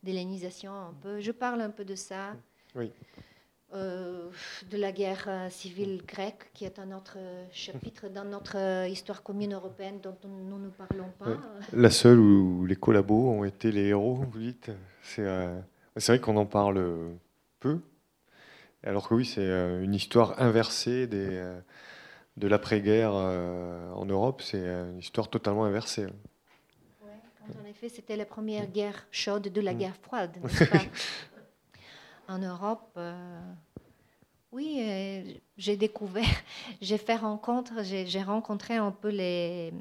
d'hellénisation 0.03 0.71
un 0.71 0.93
peu. 0.93 1.19
Je 1.21 1.31
parle 1.31 1.61
un 1.61 1.71
peu 1.71 1.83
de 1.83 1.95
ça. 1.95 2.35
Oui. 2.75 2.91
Euh, 3.75 4.29
de 4.69 4.77
la 4.77 4.91
guerre 4.91 5.47
civile 5.49 6.01
grecque, 6.05 6.49
qui 6.53 6.65
est 6.65 6.79
un 6.79 6.91
autre 6.91 7.17
chapitre 7.51 8.07
dans 8.07 8.23
notre 8.23 8.87
histoire 8.87 9.21
commune 9.21 9.53
européenne 9.53 9.99
dont 10.01 10.15
nous 10.23 10.59
ne 10.59 10.69
parlons 10.69 11.11
pas. 11.19 11.37
La 11.73 11.89
seule 11.89 12.19
où 12.19 12.65
les 12.65 12.75
collabos 12.75 13.29
ont 13.29 13.43
été 13.43 13.71
les 13.71 13.87
héros, 13.87 14.15
vous 14.15 14.39
dites. 14.39 14.71
C'est 15.03 15.27
c'est 15.97 16.13
vrai 16.13 16.19
qu'on 16.19 16.37
en 16.37 16.45
parle 16.45 16.83
peu, 17.59 17.79
alors 18.83 19.07
que 19.07 19.13
oui, 19.13 19.25
c'est 19.25 19.47
une 19.81 19.93
histoire 19.93 20.41
inversée 20.41 21.07
des 21.07 21.41
de 22.37 22.47
l'après-guerre 22.47 23.13
euh, 23.13 23.91
en 23.93 24.05
Europe, 24.05 24.41
c'est 24.41 24.65
une 24.65 24.99
histoire 24.99 25.29
totalement 25.29 25.65
inversée. 25.65 26.07
Oui, 27.03 27.11
en 27.63 27.65
effet, 27.69 27.89
c'était 27.89 28.17
la 28.17 28.25
première 28.25 28.67
guerre 28.67 29.07
chaude 29.11 29.49
de 29.49 29.61
la 29.61 29.73
mm. 29.73 29.77
guerre 29.77 29.95
froide, 29.95 30.37
En 32.27 32.39
Europe, 32.39 32.89
euh, 32.97 33.39
oui, 34.55 34.77
euh, 34.79 35.21
j'ai 35.57 35.75
découvert, 35.75 36.23
j'ai 36.81 36.97
fait 36.97 37.17
rencontre, 37.17 37.73
j'ai 37.83 38.23
rencontré 38.23 38.75
un 38.75 38.91
peu 38.91 39.09
les, 39.09 39.73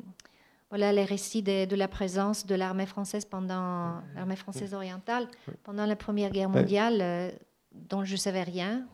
voilà 0.68 0.92
les 0.92 1.04
récits 1.04 1.42
de, 1.42 1.64
de 1.64 1.76
la 1.76 1.86
présence 1.86 2.44
de 2.44 2.56
l'armée 2.56 2.86
française 2.86 3.24
pendant 3.24 4.02
l'armée 4.16 4.34
française 4.34 4.74
orientale 4.74 5.28
pendant 5.62 5.86
la 5.86 5.94
Première 5.94 6.32
Guerre 6.32 6.48
mondiale, 6.48 6.98
euh, 7.00 7.30
dont 7.72 8.04
je 8.04 8.16
savais 8.16 8.42
rien. 8.42 8.84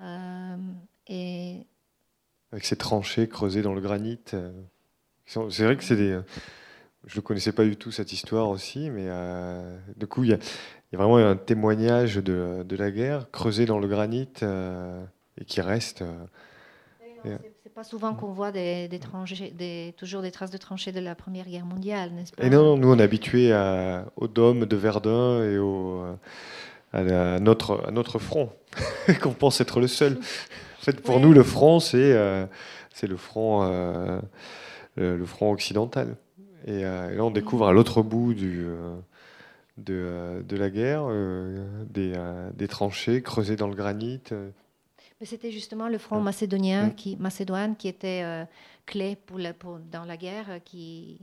Euh, 0.00 0.56
et 1.08 1.66
avec 2.52 2.64
ces 2.64 2.76
tranchées 2.76 3.28
creusées 3.28 3.62
dans 3.62 3.74
le 3.74 3.80
granit. 3.80 4.20
C'est 5.26 5.64
vrai 5.64 5.76
que 5.76 5.82
c'est 5.82 5.96
des. 5.96 6.20
Je 7.06 7.16
ne 7.16 7.20
connaissais 7.20 7.52
pas 7.52 7.64
du 7.64 7.76
tout 7.76 7.90
cette 7.90 8.12
histoire 8.12 8.48
aussi, 8.48 8.88
mais 8.90 9.08
du 9.96 10.06
coup, 10.06 10.24
il 10.24 10.30
y, 10.30 10.32
a 10.32 10.38
y 10.92 10.96
a 10.96 10.98
vraiment 10.98 11.16
un 11.18 11.36
témoignage 11.36 12.16
de, 12.16 12.62
de 12.66 12.76
la 12.76 12.90
guerre 12.90 13.30
creusé 13.30 13.66
dans 13.66 13.78
le 13.78 13.88
granit 13.88 14.28
euh, 14.42 15.04
et 15.40 15.44
qui 15.44 15.60
reste. 15.60 16.02
euh, 16.02 16.14
c'est- 17.24 17.38
pas 17.74 17.84
souvent 17.84 18.12
qu'on 18.14 18.32
voit 18.32 18.50
des, 18.50 18.88
des 18.88 18.98
tranchées, 18.98 19.50
des- 19.56 19.94
toujours 19.96 20.20
des 20.20 20.32
traces 20.32 20.50
de 20.50 20.56
tranchées 20.56 20.90
de 20.90 20.98
la 20.98 21.14
Première 21.14 21.44
Guerre 21.46 21.64
mondiale, 21.64 22.10
n'est-ce 22.10 22.32
pas? 22.32 22.42
Et 22.42 22.50
non, 22.50 22.76
nous, 22.76 22.90
on 22.90 22.98
est 22.98 23.02
habitués 23.02 23.52
à- 23.52 24.06
au 24.16 24.26
dôme 24.26 24.66
de 24.66 24.76
Verdun 24.76 25.44
et 25.44 25.58
au, 25.58 26.02
à, 26.92 27.02
la- 27.04 27.34
à 27.34 27.38
notre, 27.38 27.84
à 27.86 27.92
notre 27.92 28.18
front, 28.18 28.50
qu'on 29.22 29.32
pense 29.32 29.60
être 29.60 29.78
le 29.78 29.86
seul. 29.86 30.14
En 30.14 30.82
fait, 30.82 31.00
pour 31.00 31.20
nous, 31.20 31.32
le 31.32 31.44
front, 31.44 31.78
c'est 31.78 32.12
euh, 32.14 32.46
le, 33.02 33.16
front, 33.16 33.62
euh, 33.62 34.18
le, 34.96 35.16
le 35.16 35.24
front 35.26 35.52
occidental. 35.52 36.16
Et, 36.66 36.84
euh, 36.84 37.12
et 37.12 37.16
là, 37.16 37.24
on 37.24 37.30
découvre 37.30 37.68
à 37.68 37.72
l'autre 37.72 38.02
bout 38.02 38.34
du, 38.34 38.64
euh, 38.66 38.96
de, 39.78 39.94
euh, 39.94 40.42
de 40.42 40.56
la 40.56 40.70
guerre 40.70 41.04
euh, 41.08 41.84
des, 41.88 42.12
euh, 42.16 42.50
des 42.54 42.68
tranchées 42.68 43.22
creusées 43.22 43.56
dans 43.56 43.68
le 43.68 43.74
granit. 43.74 44.20
Mais 45.20 45.26
c'était 45.26 45.50
justement 45.50 45.88
le 45.88 45.98
front 45.98 46.20
Mm. 46.20 46.24
macédonien, 46.24 46.86
Mm. 46.88 46.94
qui, 46.94 47.16
Macédoine, 47.16 47.76
qui 47.76 47.88
était 47.88 48.22
euh, 48.24 48.44
clé 48.86 49.16
pour 49.26 49.38
la- 49.38 49.52
pour- 49.54 49.78
dans 49.90 50.04
la 50.04 50.16
guerre, 50.16 50.60
qui, 50.64 51.18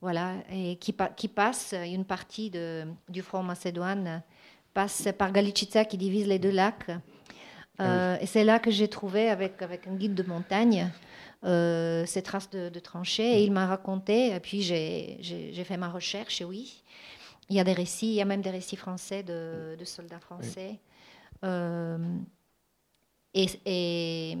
voilà, 0.00 0.34
et 0.52 0.76
qui, 0.76 0.94
qui 1.16 1.28
passe, 1.28 1.74
une 1.84 2.04
partie 2.04 2.50
de, 2.50 2.84
du 3.08 3.22
front 3.22 3.42
macédoine 3.42 4.22
passe 4.74 5.08
par 5.18 5.32
Galicica 5.32 5.84
qui 5.84 5.96
divise 5.98 6.26
les 6.26 6.38
deux 6.38 6.50
lacs. 6.50 6.90
Euh, 7.80 8.16
Et 8.20 8.26
c'est 8.26 8.44
là 8.44 8.58
que 8.58 8.70
j'ai 8.70 8.88
trouvé, 8.88 9.28
avec, 9.28 9.60
avec 9.62 9.86
un 9.88 9.94
guide 9.94 10.14
de 10.14 10.22
montagne, 10.22 10.88
euh, 11.44 12.04
ces 12.06 12.22
traces 12.22 12.48
de, 12.50 12.68
de 12.68 12.78
tranchées. 12.78 13.38
Et 13.40 13.44
il 13.44 13.50
m'a 13.52 13.66
raconté, 13.66 14.34
et 14.34 14.40
puis 14.40 14.62
j'ai 14.62 15.64
fait 15.64 15.76
ma 15.76 15.88
recherche, 15.88 16.40
et 16.40 16.44
oui, 16.44 16.82
il 17.48 17.56
y 17.56 17.60
a 17.60 17.64
des 17.64 17.72
récits, 17.72 18.06
il 18.08 18.14
y 18.14 18.20
a 18.22 18.24
même 18.24 18.42
des 18.42 18.50
récits 18.50 18.76
français 18.76 19.22
de, 19.22 19.76
de 19.78 19.84
soldats 19.84 20.20
français. 20.20 20.78
Euh, 21.44 21.98
et, 23.34 23.46
et- 23.64 24.38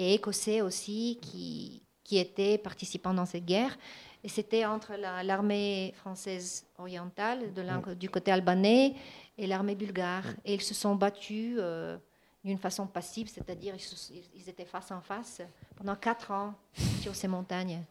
et 0.00 0.14
écossais 0.14 0.60
aussi 0.60 1.18
qui, 1.20 1.82
qui 2.04 2.18
étaient 2.18 2.56
participants 2.56 3.12
dans 3.12 3.26
cette 3.26 3.44
guerre. 3.44 3.76
Et 4.22 4.28
c'était 4.28 4.64
entre 4.64 4.92
la- 4.94 5.22
l'armée 5.24 5.92
française 5.96 6.64
orientale 6.78 7.52
de 7.52 7.94
du 7.94 8.08
côté 8.08 8.30
albanais 8.30 8.94
et 9.36 9.46
l'armée 9.48 9.74
bulgare. 9.74 10.24
Et 10.44 10.54
ils 10.54 10.60
se 10.62 10.74
sont 10.74 10.94
battus 10.94 11.56
euh, 11.58 11.98
d'une 12.44 12.58
façon 12.58 12.86
passive, 12.86 13.28
c'est-à-dire 13.28 13.74
ils, 14.34 14.48
étaient 14.48 14.64
face 14.64 14.90
en 14.92 15.00
face 15.00 15.40
pendant 15.76 15.96
quatre 15.96 16.30
ans 16.30 16.54
sur 17.00 17.14
ces 17.16 17.26
montagnes. 17.28 17.82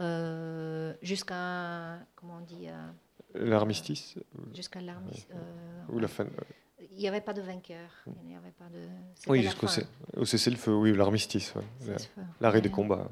euh, 0.00 0.94
jusqu'à 1.02 1.98
comment 2.16 2.38
on 2.38 2.44
dit 2.44 2.68
euh, 2.68 2.90
L'armistice 3.34 4.14
jusqu'à 4.54 4.80
l'armée 4.80 5.10
euh, 5.34 5.92
ou 5.92 5.98
la 5.98 6.08
fin, 6.08 6.26
il 6.90 6.98
n'y 6.98 7.08
avait 7.08 7.20
pas 7.22 7.32
de 7.32 7.40
vainqueur 7.40 7.88
il 8.22 8.28
n'y 8.28 8.36
avait 8.36 8.50
pas 8.50 8.66
de 8.66 8.80
c'était 9.14 9.30
Oui, 9.30 9.42
jusqu'au 9.42 9.66
cessez-le-feu, 10.24 10.74
oui, 10.74 10.94
l'armistice, 10.94 11.54
ouais. 11.54 11.96
L'arrêt 12.40 12.60
des 12.60 12.70
combats. 12.70 13.08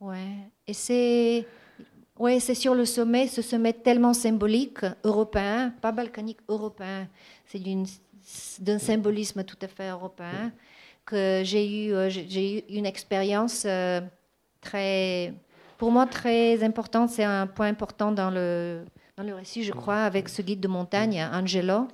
Ouais. 0.00 0.36
Et 0.66 0.72
c'est 0.74 1.46
ouais, 2.18 2.40
c'est 2.40 2.54
sur 2.54 2.74
le 2.74 2.84
sommet, 2.84 3.28
ce 3.28 3.42
sommet 3.42 3.72
tellement 3.72 4.14
symbolique, 4.14 4.80
européen, 5.04 5.72
pas 5.80 5.92
balkanique, 5.92 6.38
européen. 6.48 7.08
C'est 7.46 7.60
d'un 8.60 8.78
symbolisme 8.78 9.44
tout 9.44 9.58
à 9.62 9.68
fait 9.68 9.90
européen 9.90 10.52
que 11.04 11.42
j'ai 11.44 11.86
eu, 11.88 11.92
euh, 11.92 12.08
j'ai- 12.08 12.58
eu 12.72 12.76
une 12.78 12.86
expérience 12.86 13.64
euh, 13.66 14.00
très, 14.60 15.34
pour 15.76 15.90
moi 15.90 16.06
très 16.06 16.62
importante. 16.62 17.10
C'est 17.10 17.24
un 17.24 17.46
point 17.48 17.66
important 17.68 18.12
dans 18.12 18.30
le, 18.30 18.84
dans 19.16 19.22
le 19.24 19.34
récit, 19.34 19.62
je 19.62 19.72
crois, 19.72 20.02
avec 20.04 20.28
ce 20.28 20.42
guide 20.42 20.60
de 20.60 20.68
montagne, 20.68 21.22
Angelo. 21.32 21.88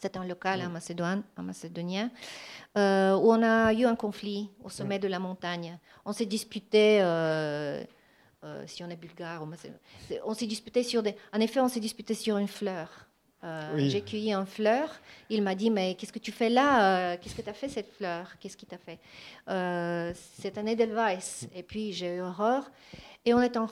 C'est 0.00 0.16
un 0.16 0.24
local 0.26 0.60
en 0.62 0.68
Macédoine, 0.68 1.22
en 1.38 1.44
macédonien, 1.44 2.10
euh, 2.76 3.14
où 3.14 3.30
on 3.32 3.40
a 3.42 3.72
eu 3.72 3.84
un 3.84 3.94
conflit 3.94 4.50
au 4.64 4.68
sommet 4.68 4.98
de 4.98 5.06
la 5.06 5.20
montagne. 5.20 5.78
On 6.04 6.12
s'est 6.12 6.26
disputé, 6.26 6.98
euh, 7.00 7.84
euh, 8.42 8.64
si 8.66 8.82
on 8.82 8.90
est 8.90 8.96
bulgare, 8.96 9.46
on 10.24 10.34
s'est 10.34 10.46
disputé 10.46 10.82
sur 10.82 11.04
des. 11.04 11.14
En 11.32 11.38
effet, 11.38 11.60
on 11.60 11.68
s'est 11.68 11.78
disputé 11.80 12.14
sur 12.14 12.36
une 12.36 12.48
fleur. 12.48 13.06
Euh, 13.44 13.72
Oui. 13.76 13.90
J'ai 13.90 14.02
cueilli 14.02 14.32
une 14.32 14.44
fleur. 14.46 14.90
Il 15.30 15.42
m'a 15.42 15.54
dit 15.54 15.70
Mais 15.70 15.94
qu'est-ce 15.94 16.12
que 16.12 16.18
tu 16.18 16.32
fais 16.32 16.48
là 16.50 17.16
Qu'est-ce 17.18 17.36
que 17.36 17.42
tu 17.42 17.48
as 17.50 17.54
fait 17.54 17.68
cette 17.68 17.92
fleur? 17.94 18.36
Qu'est-ce 18.40 18.56
qui 18.56 18.66
t'a 18.66 18.78
fait? 18.78 18.98
Euh, 19.48 20.12
C'est 20.40 20.58
un 20.58 20.66
Edelweiss. 20.66 21.46
Et 21.54 21.62
puis 21.62 21.92
j'ai 21.92 22.16
eu 22.16 22.20
horreur. 22.22 22.70
Et 23.24 23.34
on 23.34 23.40
est 23.40 23.56
en- 23.56 23.68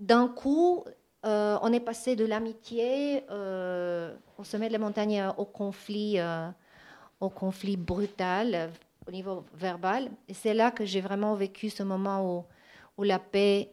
d'un 0.00 0.28
coup, 0.28 0.84
euh, 1.24 1.58
on 1.62 1.72
est 1.72 1.80
passé 1.80 2.16
de 2.16 2.24
l'amitié 2.24 3.24
euh, 3.30 4.14
au 4.38 4.44
sommet 4.44 4.68
de 4.68 4.72
la 4.72 4.78
montagne 4.78 5.20
euh, 5.20 5.32
au 5.38 5.44
conflit, 5.44 6.18
euh, 6.18 6.48
au 7.20 7.30
conflit 7.30 7.76
brutal 7.76 8.70
au 9.06 9.10
niveau 9.10 9.44
verbal. 9.54 10.10
Et 10.28 10.34
c'est 10.34 10.54
là 10.54 10.70
que 10.70 10.84
j'ai 10.84 11.00
vraiment 11.00 11.34
vécu 11.34 11.70
ce 11.70 11.82
moment 11.82 12.38
où, 12.38 12.44
où 12.98 13.02
la 13.04 13.18
paix 13.18 13.70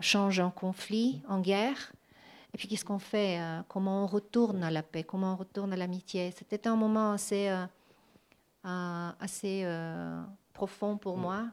change 0.00 0.40
en 0.40 0.50
conflit, 0.50 1.22
en 1.28 1.40
guerre. 1.40 1.92
Et 2.54 2.58
puis 2.58 2.68
qu'est-ce 2.68 2.84
qu'on 2.84 2.98
fait 2.98 3.38
Comment 3.68 4.04
on 4.04 4.06
retourne 4.06 4.62
à 4.62 4.70
la 4.70 4.82
paix 4.82 5.04
Comment 5.04 5.32
on 5.34 5.36
retourne 5.36 5.72
à 5.72 5.76
l'amitié? 5.76 6.32
C'était 6.36 6.66
un 6.68 6.76
moment 6.76 7.12
assez, 7.12 7.48
assez 8.64 9.66
profond 10.52 10.96
pour 10.96 11.16
moi 11.16 11.44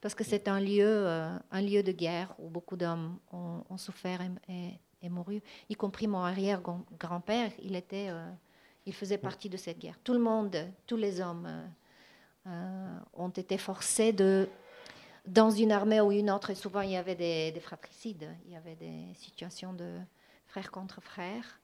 parce 0.00 0.14
que 0.14 0.24
c'est 0.24 0.48
un 0.48 0.58
lieu, 0.60 1.06
un 1.52 1.62
lieu 1.62 1.82
de 1.84 1.92
guerre 1.92 2.34
où 2.38 2.48
beaucoup 2.50 2.76
d'hommes 2.76 3.16
ont, 3.32 3.62
ont 3.70 3.78
souffert 3.78 4.20
et, 4.20 4.52
et- 4.52 4.78
et 5.02 5.08
mouru, 5.08 5.42
y 5.68 5.74
compris 5.74 6.06
mon 6.06 6.20
arrière-grand-père. 6.20 7.50
Il 7.62 7.74
était, 7.76 8.08
euh, 8.10 8.24
il 8.86 8.94
faisait 8.94 9.18
partie 9.18 9.48
de 9.48 9.56
cette 9.56 9.78
guerre. 9.78 9.98
Tout 10.04 10.12
le 10.12 10.20
monde, 10.20 10.56
tous 10.86 10.96
les 10.96 11.20
hommes 11.20 11.46
euh, 11.46 12.48
euh, 12.48 12.98
ont 13.14 13.28
été 13.30 13.58
forcés 13.58 14.12
de, 14.12 14.48
dans 15.26 15.50
une 15.50 15.72
armée 15.72 16.00
ou 16.00 16.12
une 16.12 16.30
autre. 16.30 16.50
Et 16.50 16.54
souvent, 16.54 16.80
il 16.80 16.90
y 16.90 16.96
avait 16.96 17.14
des, 17.16 17.52
des 17.52 17.60
fratricides, 17.60 18.28
il 18.46 18.52
y 18.52 18.56
avait 18.56 18.76
des 18.76 19.12
situations 19.14 19.72
de 19.72 19.98
frères 20.46 20.70
contre 20.70 21.00
frères. 21.00 21.60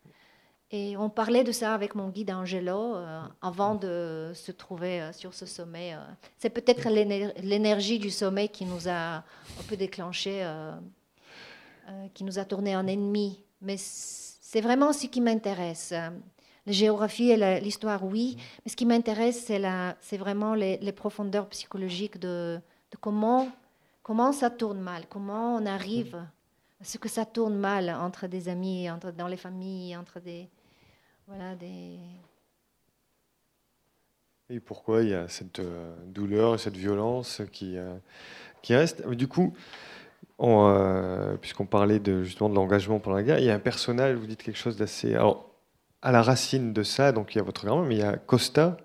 Et 0.70 0.98
on 0.98 1.08
parlait 1.08 1.44
de 1.44 1.52
ça 1.52 1.72
avec 1.72 1.94
mon 1.94 2.10
guide 2.10 2.30
Angelo 2.30 2.94
euh, 2.94 3.22
avant 3.40 3.74
de 3.74 4.32
se 4.34 4.52
trouver 4.52 5.00
euh, 5.00 5.12
sur 5.14 5.32
ce 5.32 5.46
sommet. 5.46 5.94
euh. 5.94 5.98
C'est 6.36 6.50
peut-être 6.50 6.90
l'éner- 6.90 7.32
l'énergie 7.42 7.98
du 7.98 8.10
sommet 8.10 8.48
qui 8.48 8.66
nous 8.66 8.86
a 8.86 9.16
un 9.16 9.62
peu 9.66 9.78
déclenché, 9.78 10.42
qui 12.14 12.24
nous 12.24 12.38
a 12.38 12.44
tourné 12.44 12.76
en 12.76 12.86
ennemi. 12.86 13.42
Mais 13.60 13.76
c'est 13.78 14.60
vraiment 14.60 14.92
ce 14.92 15.06
qui 15.06 15.20
m'intéresse. 15.20 15.92
Euh, 15.92 16.10
La 16.66 16.74
géographie 16.74 17.30
et 17.30 17.60
l'histoire, 17.60 18.04
oui. 18.04 18.36
Mais 18.60 18.70
ce 18.70 18.76
qui 18.76 18.84
m'intéresse, 18.84 19.50
c'est 20.00 20.18
vraiment 20.18 20.54
les, 20.54 20.76
les 20.78 20.92
profondeurs 20.92 21.48
psychologiques 21.48 22.18
de, 22.18 22.60
de 22.90 22.96
comment, 23.00 23.48
comment 24.02 24.32
ça 24.32 24.50
tourne 24.50 24.80
mal, 24.80 25.06
comment 25.08 25.56
on 25.56 25.64
arrive 25.64 26.16
à 26.80 26.84
ce 26.84 26.98
que 26.98 27.08
ça 27.08 27.24
tourne 27.24 27.56
mal 27.56 27.88
entre 27.88 28.28
des 28.28 28.48
amis, 28.48 28.90
entre, 28.90 29.12
dans 29.12 29.28
les 29.28 29.38
familles, 29.38 29.96
entre 29.96 30.20
des... 30.20 30.46
Voilà, 31.26 31.54
des... 31.54 31.98
Et 34.50 34.60
pourquoi 34.60 35.02
il 35.02 35.08
y 35.08 35.14
a 35.14 35.26
cette 35.28 35.60
euh, 35.60 35.94
douleur 36.06 36.54
et 36.54 36.58
cette 36.58 36.76
violence 36.76 37.42
qui, 37.50 37.78
euh, 37.78 37.96
qui 38.60 38.74
reste? 38.74 39.08
Du 39.08 39.26
coup, 39.26 39.54
euh, 40.40 41.36
puisqu'on 41.36 41.66
parlait 41.66 41.98
de, 41.98 42.22
justement 42.22 42.48
de 42.48 42.54
l'engagement 42.54 43.00
pendant 43.00 43.16
la 43.16 43.22
guerre, 43.22 43.38
il 43.38 43.44
y 43.44 43.50
a 43.50 43.54
un 43.54 43.60
personnage, 43.60 44.16
vous 44.16 44.26
dites 44.26 44.42
quelque 44.42 44.58
chose 44.58 44.76
d'assez... 44.76 45.14
Alors, 45.14 45.50
à 46.00 46.12
la 46.12 46.22
racine 46.22 46.72
de 46.72 46.82
ça, 46.84 47.10
donc 47.10 47.34
il 47.34 47.38
y 47.38 47.40
a 47.40 47.44
votre 47.44 47.66
grand-mère, 47.66 47.88
mais 47.88 47.96
il 47.96 48.00
y 48.00 48.04
a 48.04 48.16
Costa, 48.16 48.76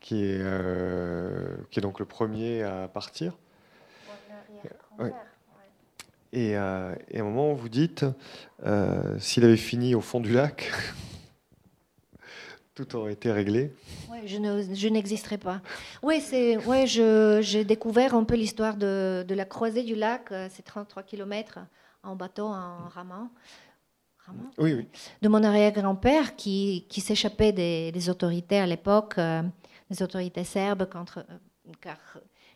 qui 0.00 0.24
est, 0.24 0.40
euh, 0.40 1.56
qui 1.70 1.78
est 1.78 1.82
donc 1.82 2.00
le 2.00 2.06
premier 2.06 2.64
à 2.64 2.88
partir. 2.88 3.36
Ouais. 4.98 5.12
Et, 6.32 6.56
euh, 6.56 6.94
et 7.08 7.18
à 7.18 7.20
un 7.20 7.24
moment, 7.24 7.54
vous 7.54 7.68
dites, 7.68 8.04
s'il 9.18 9.44
avait 9.44 9.56
fini 9.56 9.94
au 9.94 10.00
fond 10.00 10.18
du 10.18 10.32
lac, 10.32 10.72
tout 12.84 12.96
aurait 12.96 13.12
été 13.12 13.30
réglé. 13.30 13.72
Ouais, 14.10 14.22
je 14.26 14.38
ne, 14.38 14.62
je 14.74 14.88
n'existerai 14.88 15.38
pas. 15.38 15.60
Oui, 16.02 16.20
c'est, 16.20 16.56
ouais, 16.66 16.86
j'ai 16.86 17.64
découvert 17.64 18.14
un 18.14 18.24
peu 18.24 18.34
l'histoire 18.34 18.76
de, 18.76 19.24
de 19.26 19.34
la 19.34 19.44
croisée 19.44 19.82
du 19.82 19.94
lac, 19.94 20.32
euh, 20.32 20.48
c'est 20.50 20.62
33 20.62 21.02
km 21.02 21.58
en 22.02 22.16
bateau, 22.16 22.46
en 22.46 22.88
ramant. 22.88 23.28
Ramant 24.26 24.50
Oui, 24.58 24.74
oui. 24.74 24.88
de 25.20 25.28
mon 25.28 25.42
arrière-grand-père 25.42 26.36
qui, 26.36 26.86
qui 26.88 27.00
s'échappait 27.00 27.52
des, 27.52 27.92
des 27.92 28.08
autorités 28.10 28.58
à 28.58 28.66
l'époque, 28.66 29.14
euh, 29.18 29.42
des 29.90 30.02
autorités 30.02 30.44
serbes, 30.44 30.88
contre, 30.88 31.18
euh, 31.18 31.72
car 31.80 31.98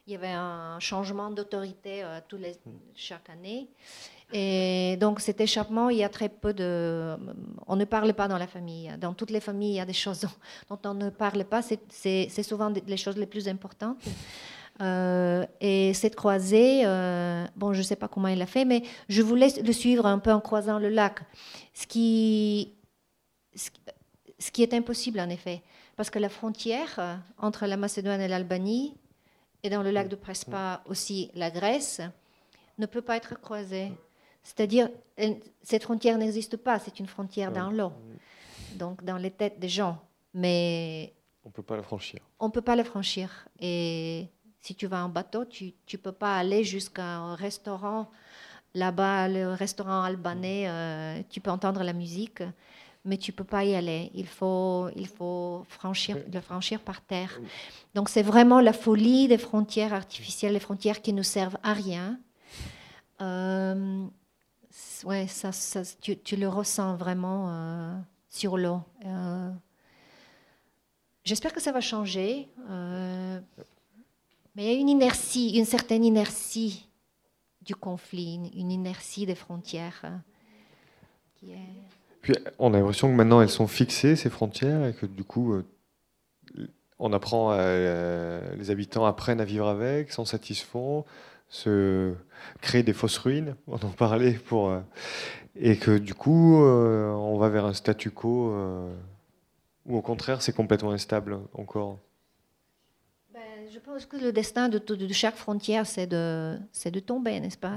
il 0.07 0.13
y 0.13 0.17
avait 0.17 0.29
un 0.33 0.79
changement 0.81 1.31
d'autorité 1.31 2.03
euh, 2.05 2.21
tous 2.29 2.37
les, 2.37 2.53
chaque 2.95 3.29
année. 3.31 3.69
Et 4.37 4.97
donc 5.01 5.21
cet 5.21 5.41
échappement, 5.41 5.91
il 5.91 5.99
y 5.99 6.03
a 6.03 6.09
très 6.09 6.29
peu 6.29 6.53
de... 6.53 7.17
On 7.69 7.77
ne 7.77 7.85
parle 7.85 8.13
pas 8.15 8.27
dans 8.27 8.37
la 8.37 8.49
famille. 8.49 8.91
Dans 9.01 9.15
toutes 9.15 9.31
les 9.31 9.39
familles, 9.39 9.75
il 9.75 9.77
y 9.77 9.81
a 9.81 9.87
des 9.87 9.93
choses 9.93 10.27
dont 10.69 10.79
on 10.85 10.95
ne 10.95 11.09
parle 11.09 11.45
pas. 11.45 11.63
C'est 11.63 12.43
souvent 12.43 12.73
les 12.85 12.97
choses 12.97 13.17
les 13.17 13.27
plus 13.27 13.47
importantes. 13.47 14.03
Euh, 14.81 15.47
et 15.61 15.95
cette 15.95 16.17
croisée, 16.17 16.83
euh, 16.85 17.47
bon, 17.55 17.73
je 17.75 17.79
ne 17.79 17.85
sais 17.85 17.95
pas 17.95 18.09
comment 18.09 18.27
il 18.27 18.43
a 18.43 18.47
fait, 18.47 18.65
mais 18.65 18.83
je 19.09 19.23
voulais 19.23 19.51
le 19.65 19.73
suivre 19.73 20.05
un 20.05 20.19
peu 20.19 20.33
en 20.33 20.41
croisant 20.41 20.81
le 20.81 20.89
lac. 20.89 21.21
Ce 21.73 21.87
qui, 21.87 22.75
ce 23.55 24.51
qui 24.51 24.65
est 24.65 24.75
impossible 24.75 25.21
en 25.21 25.29
effet, 25.29 25.63
parce 25.95 26.11
que 26.11 26.19
la 26.19 26.29
frontière 26.29 27.21
entre 27.39 27.67
la 27.67 27.77
Macédoine 27.77 28.21
et 28.21 28.27
l'Albanie, 28.27 28.97
et 29.63 29.71
dans 29.71 29.85
le 29.85 29.93
lac 29.93 30.09
de 30.09 30.17
Prespa 30.17 30.83
aussi 30.87 31.31
la 31.37 31.53
Grèce, 31.53 32.01
ne 32.79 32.87
peut 32.87 33.01
pas 33.01 33.17
être 33.17 33.41
croisée. 33.41 33.93
C'est-à-dire, 34.45 34.91
cette 35.63 35.83
frontière 35.83 36.19
n'existe 36.19 36.57
pas, 36.57 36.79
c'est 36.79 37.01
une 37.01 37.07
frontière 37.07 37.51
dans 37.51 37.71
l'eau, 37.71 37.93
donc 38.75 39.03
dans 39.03 39.17
les 39.17 39.31
têtes 39.31 39.59
des 39.59 39.71
gens. 39.71 39.99
Mais 40.35 41.15
on 41.45 41.49
ne 41.49 41.53
peut 41.53 41.63
pas 41.63 41.77
la 41.77 41.83
franchir. 41.83 42.21
On 42.41 42.47
ne 42.47 42.53
peut 42.53 42.63
pas 42.63 42.77
la 42.77 42.85
franchir. 42.85 43.49
Et 43.59 44.29
si 44.61 44.75
tu 44.75 44.87
vas 44.87 45.05
en 45.05 45.09
bateau, 45.09 45.45
tu 45.45 45.75
ne 45.93 45.99
peux 45.99 46.13
pas 46.13 46.37
aller 46.37 46.63
jusqu'à 46.65 47.05
un 47.05 47.35
restaurant. 47.35 48.11
Là-bas, 48.75 49.29
le 49.29 49.53
restaurant 49.53 50.03
albanais, 50.03 50.65
euh, 50.69 51.23
tu 51.31 51.41
peux 51.41 51.51
entendre 51.51 51.83
la 51.85 51.93
musique, 51.93 52.43
mais 53.05 53.19
tu 53.19 53.33
peux 53.33 53.45
pas 53.45 53.65
y 53.65 53.75
aller. 53.75 54.11
Il 54.15 54.27
faut, 54.27 54.89
il 54.97 55.07
faut 55.07 55.65
franchir, 55.69 56.19
le 56.33 56.41
franchir 56.41 56.81
par 56.81 57.01
terre. 57.01 57.39
Donc 57.95 58.09
c'est 58.09 58.23
vraiment 58.23 58.61
la 58.61 58.73
folie 58.73 59.29
des 59.29 59.39
frontières 59.39 59.95
artificielles, 59.95 60.55
les 60.55 60.61
frontières 60.61 61.03
qui 61.03 61.13
ne 61.13 61.23
servent 61.23 61.59
à 61.63 61.73
rien. 61.73 62.19
Euh, 63.21 64.07
ouais, 65.05 65.27
ça, 65.27 65.51
tu, 66.01 66.37
le 66.37 66.49
ressens 66.49 66.97
vraiment 66.97 67.49
euh, 67.49 67.95
sur 68.29 68.57
l'eau. 68.57 68.81
Euh, 69.05 69.51
j'espère 71.25 71.53
que 71.53 71.61
ça 71.61 71.73
va 71.73 71.81
changer. 71.81 72.49
mais 72.69 73.43
il 74.57 74.65
y 74.65 74.69
a 74.69 74.73
une 74.73 74.89
inertie, 74.89 75.57
une 75.57 75.65
certaine 75.65 76.05
inertie 76.05 76.89
du 77.63 77.75
conflit, 77.75 78.35
une, 78.55 78.71
inertie 78.71 79.27
des 79.27 79.35
frontières 79.35 80.05
puis 82.25 82.35
on 82.59 82.73
a 82.73 82.79
l'impression 82.79 83.09
que 83.09 83.15
maintenant 83.15 83.41
elles 83.43 83.51
sont 83.51 83.67
fixées, 83.67 84.17
ces 84.17 84.31
frontières, 84.31 84.87
et 84.87 84.95
que 84.95 85.07
du 85.07 85.25
coup, 85.25 85.53
euh, 85.53 85.65
on 86.99 87.13
apprend, 87.13 87.53
euh, 87.53 88.55
les 88.57 88.71
habitants 88.71 89.05
apprennent 89.05 89.41
à 89.41 89.45
vivre 89.45 89.69
avec, 89.69 90.11
s'en 90.11 90.25
satisfont, 90.25 91.05
se 91.55 92.15
créer 92.61 92.83
des 92.83 92.93
fausses 92.93 93.19
ruines, 93.19 93.55
on 93.67 93.77
en 93.77 93.91
parlait, 93.91 94.33
pour, 94.33 94.71
euh, 94.71 94.81
et 95.57 95.77
que 95.77 95.99
du 95.99 96.15
coup, 96.15 96.57
on 96.57 97.39
va 97.39 97.49
vers 97.49 97.65
un 97.65 97.75
statu 97.75 98.11
quo 98.11 98.53
où 99.87 99.97
au 99.97 100.03
contraire 100.03 100.43
c'est 100.43 100.53
complètement 100.53 100.91
instable 100.91 101.39
encore. 101.55 101.99
Je 103.75 103.81
pense 103.81 104.07
que 104.07 104.17
le 104.17 104.31
destin 104.31 104.69
de, 104.69 104.81
chaque 105.13 105.35
frontière, 105.35 105.85
c'est 105.85 106.07
de, 106.07 106.57
de 106.85 107.01
tomber, 107.01 107.41
n'est-ce 107.41 107.59
pas? 107.59 107.77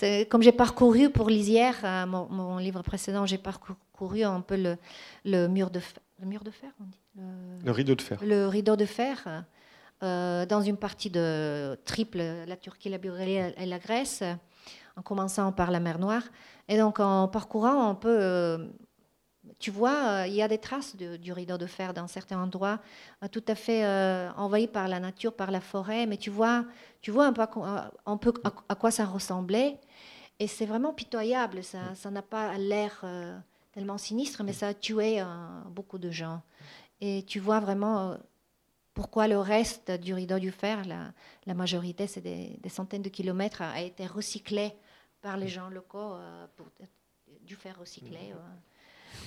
Comme 0.30 0.42
j'ai 0.42 0.52
parcouru 0.52 1.10
pour 1.10 1.28
Lisière, 1.28 1.76
euh, 1.84 2.06
mon, 2.06 2.56
livre 2.56 2.82
précédent, 2.82 3.26
j'ai 3.26 3.36
parcouru 3.36 4.22
un 4.22 4.40
peu 4.40 4.56
le, 4.56 4.76
le, 5.24 5.48
mur, 5.48 5.70
de 5.70 5.80
fer, 5.80 6.00
le 6.18 6.26
mur 6.26 6.42
de 6.44 6.50
fer, 6.50 6.70
on 6.80 6.84
dit. 6.84 6.98
Le, 7.64 7.72
rideau 7.72 7.94
de 7.94 8.00
fer. 8.00 8.18
Le 8.24 8.46
rideau 8.46 8.76
de 8.76 8.86
fer, 8.86 9.44
euh, 10.02 10.46
dans 10.46 10.62
une 10.62 10.76
partie 10.76 11.10
de 11.10 11.78
triple, 11.84 12.22
la 12.46 12.56
Turquie, 12.56 12.88
la 12.88 12.98
Bulgarie 12.98 13.54
et 13.56 13.66
la 13.66 13.78
Grèce, 13.78 14.22
en 14.96 15.02
commençant 15.02 15.52
par 15.52 15.70
la 15.70 15.80
mer 15.80 15.98
Noire. 15.98 16.24
Et 16.68 16.78
donc 16.78 17.00
en 17.00 17.28
parcourant 17.28 17.88
un 17.88 17.94
peu 17.94 18.16
euh, 18.20 18.66
tu 19.58 19.70
vois, 19.70 20.08
euh, 20.08 20.26
il 20.26 20.34
y 20.34 20.42
a 20.42 20.48
des 20.48 20.58
traces 20.58 20.96
du 20.96 21.32
rideau 21.32 21.58
de 21.58 21.66
fer 21.66 21.94
dans 21.94 22.06
certains 22.06 22.40
endroits, 22.40 22.80
tout 23.30 23.44
à 23.48 23.54
fait 23.54 23.84
euh, 23.84 24.30
envahis 24.36 24.68
par 24.68 24.88
la 24.88 25.00
nature, 25.00 25.34
par 25.34 25.50
la 25.50 25.60
forêt, 25.60 26.06
mais 26.06 26.16
tu 26.16 26.30
vois, 26.30 26.64
tu 27.00 27.10
vois 27.10 27.26
un 27.26 27.32
peu, 27.32 27.42
un 28.06 28.16
peu 28.16 28.32
à, 28.68 28.74
quoi 28.74 28.90
ça 28.90 29.04
ressemblait. 29.04 29.78
Et 30.38 30.46
c'est 30.46 30.66
vraiment 30.66 30.92
pitoyable, 30.92 31.62
ça 31.62 32.10
n'a 32.10 32.22
pas 32.22 32.56
l'air 32.58 33.04
tellement 33.72 33.98
sinistre, 33.98 34.42
mais 34.42 34.52
ça 34.52 34.68
a 34.68 34.74
tué 34.74 35.22
beaucoup 35.70 35.98
de 35.98 36.10
gens. 36.10 36.42
Et 37.00 37.24
tu 37.26 37.38
vois 37.38 37.60
vraiment 37.60 38.16
pourquoi 38.94 39.28
le 39.28 39.38
reste 39.38 39.90
du 39.90 40.14
rideau 40.14 40.38
du 40.38 40.50
fer, 40.50 40.84
la, 40.84 41.12
la 41.46 41.54
majorité, 41.54 42.06
c'est 42.06 42.20
des, 42.20 42.58
centaines 42.68 43.02
de 43.02 43.08
kilomètres, 43.08 43.62
a 43.62 43.80
été 43.80 44.06
recyclé 44.06 44.72
par 45.20 45.36
les 45.36 45.48
gens 45.48 45.68
locaux 45.68 46.16
pour 46.56 46.66
du 47.42 47.56
fer 47.56 47.78
recyclé. 47.78 48.34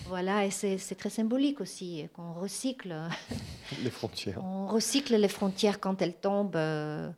Voilà, 0.07 0.45
et 0.45 0.51
c'est 0.51 0.95
très 0.95 1.09
symbolique 1.09 1.61
aussi 1.61 2.07
qu'on 2.13 2.34
recycle. 2.34 2.95
Les 3.84 3.89
frontières. 3.89 4.43
On 4.43 4.68
recycle 4.68 5.16
les 5.16 5.28
frontières 5.28 5.80
quand 5.80 6.01
elles 6.01 6.16
tombent. 6.16 6.55
Euh, 6.55 7.11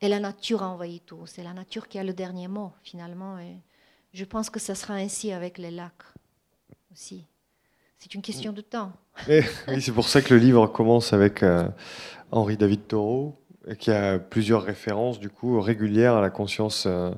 et 0.00 0.08
la 0.08 0.18
nature 0.18 0.62
a 0.62 0.68
envahi 0.68 1.00
tout. 1.00 1.26
C'est 1.26 1.44
la 1.44 1.52
nature 1.52 1.86
qui 1.86 1.98
a 1.98 2.04
le 2.04 2.12
dernier 2.12 2.48
mot, 2.48 2.72
finalement. 2.82 3.38
Et 3.38 3.60
je 4.12 4.24
pense 4.24 4.50
que 4.50 4.58
ça 4.58 4.74
sera 4.74 4.94
ainsi 4.94 5.30
avec 5.32 5.56
les 5.58 5.70
lacs 5.70 6.02
aussi. 6.92 7.24
C'est 8.00 8.14
une 8.14 8.22
question 8.22 8.52
de 8.52 8.60
temps. 8.60 8.92
oui, 9.28 9.80
c'est 9.80 9.92
pour 9.92 10.08
ça 10.08 10.22
que 10.22 10.34
le 10.34 10.40
livre 10.40 10.66
commence 10.66 11.12
avec 11.12 11.42
euh, 11.42 11.68
Henri 12.32 12.56
David 12.56 12.86
Thoreau, 12.88 13.40
qui 13.78 13.90
a 13.90 14.18
plusieurs 14.18 14.62
références, 14.62 15.20
du 15.20 15.30
coup, 15.30 15.60
régulières 15.60 16.14
à 16.14 16.20
la 16.20 16.30
conscience. 16.30 16.84
Euh, 16.86 17.10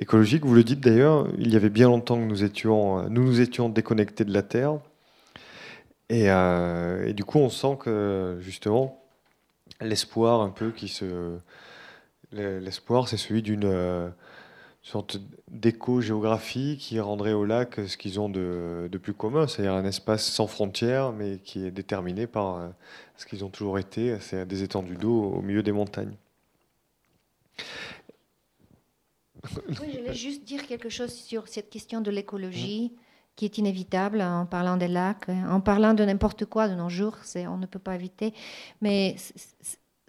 écologique. 0.00 0.44
Vous 0.44 0.54
le 0.54 0.64
dites 0.64 0.80
d'ailleurs, 0.80 1.28
il 1.38 1.52
y 1.52 1.56
avait 1.56 1.68
bien 1.68 1.88
longtemps 1.88 2.16
que 2.16 2.24
nous 2.24 2.42
étions, 2.42 3.08
nous, 3.10 3.24
nous 3.24 3.40
étions 3.40 3.68
déconnectés 3.68 4.24
de 4.24 4.32
la 4.32 4.42
Terre. 4.42 4.78
Et, 6.08 6.24
euh, 6.30 7.12
du 7.12 7.24
coup, 7.24 7.38
on 7.38 7.50
sent 7.50 7.78
que 7.78 8.38
justement, 8.40 9.00
l'espoir 9.80 10.40
un 10.40 10.50
peu 10.50 10.72
qui 10.72 10.88
se. 10.88 11.38
L'espoir, 12.32 13.08
c'est 13.08 13.16
celui 13.16 13.42
d'une 13.42 13.64
euh, 13.64 14.08
sorte 14.82 15.18
d'éco-géographie 15.50 16.78
qui 16.78 17.00
rendrait 17.00 17.32
au 17.32 17.44
lac 17.44 17.80
ce 17.86 17.96
qu'ils 17.96 18.18
ont 18.18 18.28
de, 18.28 18.88
de 18.90 18.98
plus 18.98 19.12
commun, 19.12 19.46
c'est-à-dire 19.46 19.74
un 19.74 19.84
espace 19.84 20.24
sans 20.24 20.46
frontières, 20.46 21.12
mais 21.12 21.38
qui 21.38 21.66
est 21.66 21.70
déterminé 21.70 22.26
par 22.26 22.56
euh, 22.56 22.68
ce 23.16 23.26
qu'ils 23.26 23.44
ont 23.44 23.50
toujours 23.50 23.78
été, 23.78 24.18
c'est 24.20 24.46
des 24.46 24.62
étendues 24.62 24.96
d'eau 24.96 25.22
au 25.22 25.42
milieu 25.42 25.62
des 25.62 25.72
montagnes. 25.72 26.16
Oui, 29.44 29.92
je 29.92 29.98
voulais 29.98 30.14
juste 30.14 30.44
dire 30.44 30.66
quelque 30.66 30.88
chose 30.88 31.12
sur 31.12 31.48
cette 31.48 31.70
question 31.70 32.00
de 32.00 32.10
l'écologie 32.10 32.92
qui 33.36 33.46
est 33.46 33.58
inévitable 33.58 34.20
en 34.20 34.44
parlant 34.44 34.76
des 34.76 34.88
lacs, 34.88 35.28
en 35.28 35.60
parlant 35.60 35.94
de 35.94 36.04
n'importe 36.04 36.44
quoi 36.44 36.68
de 36.68 36.74
nos 36.74 36.90
jours, 36.90 37.16
on 37.36 37.56
ne 37.56 37.66
peut 37.66 37.78
pas 37.78 37.94
éviter. 37.94 38.34
Mais 38.82 39.16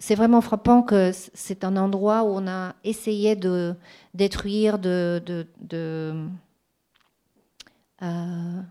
c'est 0.02 0.16
vraiment 0.16 0.42
frappant 0.42 0.82
que 0.82 1.12
c'est 1.14 1.64
un 1.64 1.78
endroit 1.78 2.24
où 2.24 2.30
on 2.30 2.48
a 2.48 2.74
essayé 2.84 3.36
de 3.36 3.76
détruire, 4.16 4.80
de, 4.80 5.22
euh, 8.02 8.62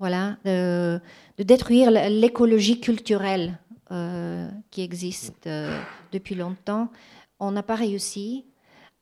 voilà, 0.00 0.36
de, 0.44 1.00
détruire 1.38 1.92
l'écologie 1.92 2.80
culturelle 2.80 3.56
euh, 3.92 4.50
qui 4.72 4.82
existe 4.82 5.46
euh, 5.46 5.80
depuis 6.10 6.34
longtemps. 6.34 6.88
On 7.38 7.52
n'a 7.52 7.62
pas 7.62 7.76
réussi. 7.76 8.44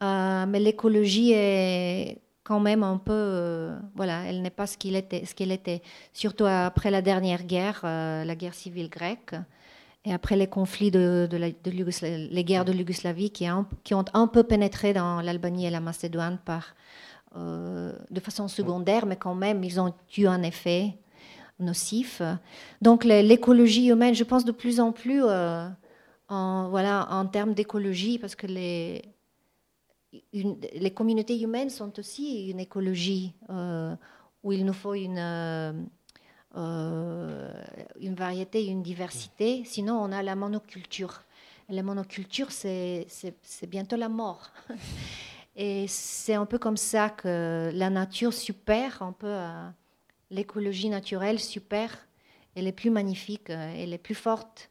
Mais 0.02 0.60
l'écologie 0.60 1.32
est 1.32 2.20
quand 2.44 2.60
même 2.60 2.82
un 2.82 2.98
peu, 2.98 3.72
voilà, 3.94 4.24
elle 4.26 4.42
n'est 4.42 4.50
pas 4.50 4.66
ce 4.66 4.76
qu'elle 4.76 5.52
était, 5.52 5.82
surtout 6.12 6.44
après 6.44 6.90
la 6.90 7.00
dernière 7.00 7.44
guerre, 7.44 7.80
la 7.82 8.34
guerre 8.36 8.52
civile 8.52 8.90
grecque, 8.90 9.34
et 10.06 10.12
après 10.14 10.36
les 10.36 10.46
conflits 10.46 10.90
de, 10.90 11.28
les 11.32 12.44
guerres 12.44 12.64
de 12.64 12.72
Yougoslavie 12.72 13.30
qui, 13.30 13.46
ont 13.50 14.04
un 14.14 14.26
peu 14.26 14.42
pénétré 14.44 14.94
dans 14.94 15.20
l'Albanie 15.20 15.66
et 15.66 15.70
la 15.70 15.80
Macédoine 15.80 16.38
par, 16.44 16.74
de 17.34 18.20
façon 18.22 18.48
secondaire, 18.48 19.04
mais 19.04 19.16
quand 19.16 19.34
même, 19.34 19.62
ils 19.62 19.78
ont 19.78 19.92
eu 20.16 20.26
un 20.26 20.42
effet 20.42 20.96
nocif. 21.58 22.22
Donc 22.80 23.04
l'écologie 23.04 23.88
humaine, 23.88 24.14
je 24.14 24.24
pense 24.24 24.44
de 24.44 24.52
plus 24.52 24.80
en 24.80 24.92
plus, 24.92 25.22
en, 25.24 26.68
voilà, 26.70 27.08
en 27.10 27.26
termes 27.26 27.52
d'écologie, 27.52 28.18
parce 28.18 28.34
que 28.36 28.46
les 28.46 29.02
les 30.32 30.90
communautés 30.90 31.40
humaines 31.40 31.70
sont 31.70 31.98
aussi 31.98 32.48
une 32.50 32.60
écologie 32.60 33.32
euh, 33.50 33.94
où 34.42 34.52
il 34.52 34.64
nous 34.64 34.72
faut 34.72 34.94
une, 34.94 35.18
euh, 35.18 35.72
euh, 35.72 35.82
une 36.56 38.14
variété, 38.14 38.66
une 38.66 38.82
diversité. 38.82 39.64
Sinon, 39.64 39.94
on 39.94 40.12
a 40.12 40.22
la 40.22 40.34
monoculture. 40.34 41.22
La 41.68 41.82
monoculture, 41.82 42.50
c'est 42.50 43.06
bientôt 43.68 43.96
la 43.96 44.08
mort. 44.08 44.50
Et 45.56 45.86
c'est 45.88 46.34
un 46.34 46.44
peu 46.44 46.58
comme 46.58 46.76
ça 46.76 47.08
que 47.08 47.70
la 47.72 47.88
nature 47.88 48.34
super, 48.34 49.02
un 49.02 49.12
peu 49.12 49.34
l'écologie 50.30 50.90
naturelle 50.90 51.40
super, 51.40 52.06
elle 52.54 52.66
est 52.66 52.72
plus 52.72 52.90
magnifique, 52.90 53.50
elle 53.50 53.92
est 53.92 53.98
plus 53.98 54.14
forte 54.14 54.70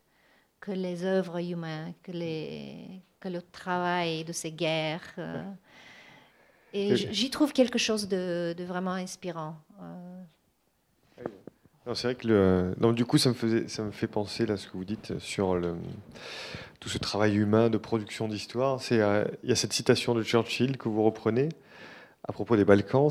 que 0.60 0.72
les 0.72 1.04
œuvres 1.04 1.40
humaines, 1.40 1.94
que 2.02 2.12
les, 2.12 3.02
que 3.20 3.30
le 3.30 3.42
travail 3.42 4.24
de 4.24 4.34
ces 4.34 4.52
guerres. 4.52 5.14
Euh, 5.18 5.44
et 6.74 6.96
j'y 6.96 7.30
trouve 7.30 7.54
quelque 7.54 7.78
chose 7.78 8.08
de, 8.08 8.56
vraiment 8.60 8.94
inspirant. 8.94 9.56
C'est 11.94 12.08
vrai 12.08 12.16
que 12.16 12.28
le... 12.28 12.94
Du 12.94 13.06
coup, 13.06 13.18
ça 13.18 13.30
me, 13.30 13.36
faisait, 13.36 13.68
ça 13.68 13.84
me 13.84 13.92
fait 13.92 14.08
penser 14.08 14.46
là 14.46 14.58
ce 14.58 14.68
que 14.68 14.74
vous 14.74 14.86
dites 14.86 15.20
sur 15.20 15.60
tout 16.80 16.90
ce 16.90 16.98
travail 16.98 17.36
humain 17.36 17.70
de 17.70 17.78
production 17.78 18.28
d'histoire. 18.28 18.82
C'est 18.82 18.96
il 19.44 19.50
y 19.50 19.52
a 19.52 19.56
cette 19.56 19.74
citation 19.74 20.16
de 20.16 20.24
Churchill 20.24 20.78
que 20.78 20.90
vous 20.90 21.04
reprenez 21.04 21.50
à 22.28 22.34
propos 22.34 22.56
des 22.56 22.66
Balkans. 22.66 23.10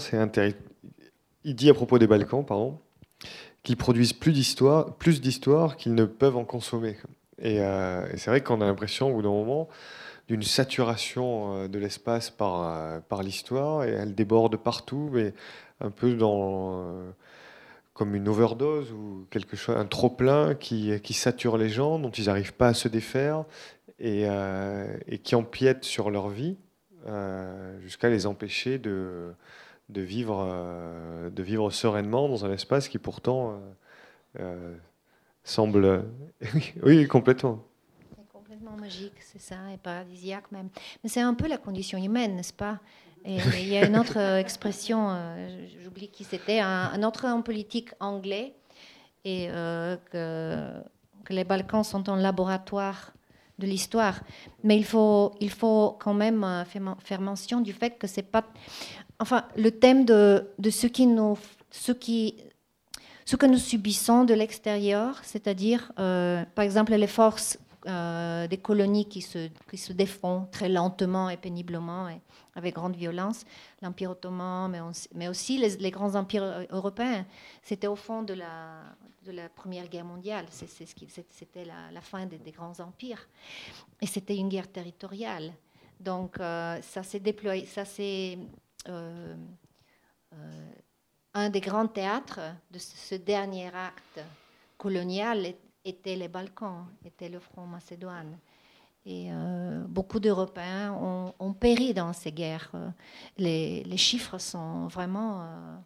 Il 1.44 1.54
dit 1.54 1.70
à 1.70 1.74
propos 1.74 1.98
des 1.98 2.06
Balkans, 2.06 2.44
pardon, 2.44 2.78
qu'ils 3.62 3.76
produisent 3.76 4.12
plus 4.12 4.32
d'histoire, 4.32 4.94
plus 4.94 5.20
d'histoire 5.20 5.76
qu'ils 5.76 5.94
ne 5.94 6.04
peuvent 6.04 6.36
en 6.36 6.44
consommer. 6.44 6.96
Euh, 7.42 8.06
et, 8.12 8.16
c'est 8.16 8.30
vrai 8.30 8.42
qu'on 8.42 8.60
a 8.60 8.66
l'impression, 8.66 9.10
au 9.10 9.14
bout 9.14 9.22
d'un 9.22 9.30
moment, 9.30 9.68
d'une 10.28 10.42
saturation 10.42 11.54
euh, 11.54 11.68
de 11.68 11.78
l'espace 11.78 12.30
par, 12.30 12.62
euh, 12.62 13.00
par 13.00 13.22
l'histoire, 13.22 13.84
et 13.84 13.90
elle 13.90 14.14
déborde 14.14 14.56
partout, 14.56 15.10
mais 15.12 15.34
un 15.80 15.90
peu 15.90 16.14
dans, 16.14 16.94
comme 17.94 18.14
une 18.14 18.28
overdose 18.28 18.92
ou 18.92 19.26
quelque 19.30 19.56
chose, 19.56 19.76
un 19.76 19.86
trop 19.86 20.10
plein 20.10 20.54
qui, 20.54 21.00
qui 21.00 21.14
sature 21.14 21.56
les 21.56 21.68
gens, 21.68 21.98
dont 21.98 22.10
ils 22.10 22.26
n'arrivent 22.26 22.54
pas 22.54 22.68
à 22.68 22.74
se 22.74 22.88
défaire 22.88 23.44
et, 23.98 24.24
et, 25.06 25.18
qui 25.18 25.34
empiète 25.36 25.84
sur 25.84 26.10
leur 26.10 26.28
vie 26.28 26.56
jusqu'à 27.80 28.08
les 28.08 28.26
empêcher 28.26 28.78
de, 28.78 29.32
de, 29.90 30.00
vivre, 30.00 30.50
de 31.30 31.42
vivre 31.42 31.70
sereinement 31.70 32.28
dans 32.28 32.44
un 32.44 32.52
espace 32.52 32.88
qui 32.88 32.98
pourtant 32.98 33.60
semble. 35.44 36.04
oui, 36.82 37.06
complètement. 37.06 37.64
Complètement 38.32 38.76
magique, 38.76 39.14
c'est 39.20 39.40
ça, 39.40 39.56
et 39.72 39.76
paradisiaque 39.76 40.50
même. 40.50 40.68
Mais 41.02 41.08
c'est 41.08 41.20
un 41.20 41.34
peu 41.34 41.46
la 41.46 41.58
condition 41.58 41.98
humaine, 41.98 42.36
n'est-ce 42.36 42.52
pas? 42.52 42.80
Il 43.24 43.68
y 43.68 43.76
a 43.76 43.86
une 43.86 43.96
autre 43.96 44.18
euh, 44.18 44.38
expression, 44.38 45.10
euh, 45.10 45.66
j'oublie 45.82 46.08
qui 46.08 46.24
c'était, 46.24 46.60
un, 46.60 47.02
autre 47.02 47.26
homme 47.26 47.42
politique 47.42 47.90
anglais, 48.00 48.54
et 49.24 49.48
euh, 49.50 49.96
que, 50.10 51.32
les 51.32 51.44
Balkans 51.44 51.84
sont 51.84 52.08
un 52.10 52.20
laboratoire 52.20 53.12
de 53.58 53.66
l'histoire. 53.66 54.20
Mais 54.62 54.76
il 54.76 54.84
faut, 54.84 55.32
il 55.40 55.50
faut 55.50 55.96
quand 55.98 56.12
même 56.12 56.64
faire 56.98 57.20
mention 57.22 57.62
du 57.62 57.72
fait 57.72 57.96
que 57.98 58.06
c'est 58.06 58.22
pas. 58.22 58.44
Enfin, 59.18 59.44
le 59.56 59.70
thème 59.70 60.04
de, 60.04 60.50
ce 60.68 60.86
qui 60.86 61.06
nous. 61.06 61.38
Ce 61.70 61.92
qui, 61.92 62.36
ce 63.24 63.36
que 63.36 63.46
nous 63.46 63.58
subissons 63.58 64.24
de 64.24 64.34
l'extérieur, 64.34 65.18
c'est-à-dire, 65.22 65.92
par 65.96 66.62
exemple, 66.62 66.92
les 66.92 67.06
forces 67.06 67.58
euh, 67.86 68.46
des 68.46 68.56
colonies 68.58 69.06
qui 69.06 69.20
se, 69.20 69.48
qui 69.70 69.76
se 69.76 69.92
défont 69.92 70.48
très 70.50 70.68
lentement 70.68 71.28
et 71.28 71.36
péniblement 71.36 72.08
et 72.08 72.20
avec 72.54 72.74
grande 72.74 72.96
violence, 72.96 73.44
l'Empire 73.82 74.12
ottoman, 74.12 74.92
mais, 75.14 75.28
aussi 75.28 75.58
les, 75.58 75.90
grands 75.90 76.14
empires 76.14 76.66
européens. 76.70 77.26
C'était 77.62 77.86
au 77.86 77.96
fond 77.96 78.22
de 78.22 78.34
la, 78.34 78.80
de 79.24 79.32
la 79.32 79.48
Première 79.48 79.88
Guerre 79.88 80.04
mondiale, 80.04 80.46
c'était 80.50 81.64
la, 81.64 81.90
la, 81.92 82.00
fin 82.00 82.26
des, 82.26 82.52
grands 82.52 82.78
empires. 82.80 83.28
Et 84.00 84.06
c'était 84.06 84.36
une 84.36 84.48
guerre 84.48 84.70
territoriale. 84.70 85.52
Donc 86.00 86.38
euh, 86.38 86.80
ça 86.80 87.02
s'est 87.02 87.20
déployé, 87.20 87.66
ça 87.66 87.84
s'est 87.84 88.38
un 91.34 91.50
des 91.50 91.60
grands 91.60 91.86
théâtres 91.88 92.40
de 92.70 92.78
ce 92.78 93.14
dernier 93.16 93.66
acte 93.74 94.20
colonial 94.78 95.54
était 95.84 96.16
les 96.16 96.28
Balkans, 96.28 96.86
était 97.04 97.28
le 97.28 97.38
front 97.38 97.66
macédoine. 97.66 98.38
Et 99.06 99.28
euh, 99.30 99.84
beaucoup 99.86 100.18
d'Européens 100.18 100.92
ont, 101.38 101.52
péri 101.52 101.92
dans 101.92 102.14
ces 102.14 102.32
guerres. 102.32 102.72
Les, 103.36 103.96
chiffres 103.96 104.38
sont 104.38 104.86
vraiment 104.86 105.42
euh, 105.42 105.76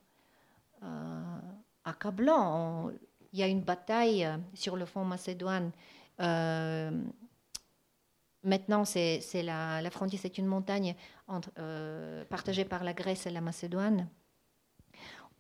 euh, 0.85 1.39
accablants. 1.85 2.91
il 3.33 3.39
y 3.41 3.43
a 3.43 3.49
une 3.49 3.63
bataille 3.63 4.29
sur 4.55 4.77
le 4.77 4.87
front 4.87 5.05
macédoine. 5.05 5.73
maintenant, 8.45 8.85
c'est 8.85 9.21
la, 9.43 9.91
frontière, 9.91 10.21
c'est 10.23 10.39
une 10.39 10.47
montagne 10.47 10.95
partagée 12.29 12.65
par 12.65 12.85
la 12.85 12.93
Grèce 12.93 13.27
et 13.27 13.31
la 13.31 13.41
Macédoine 13.41 14.09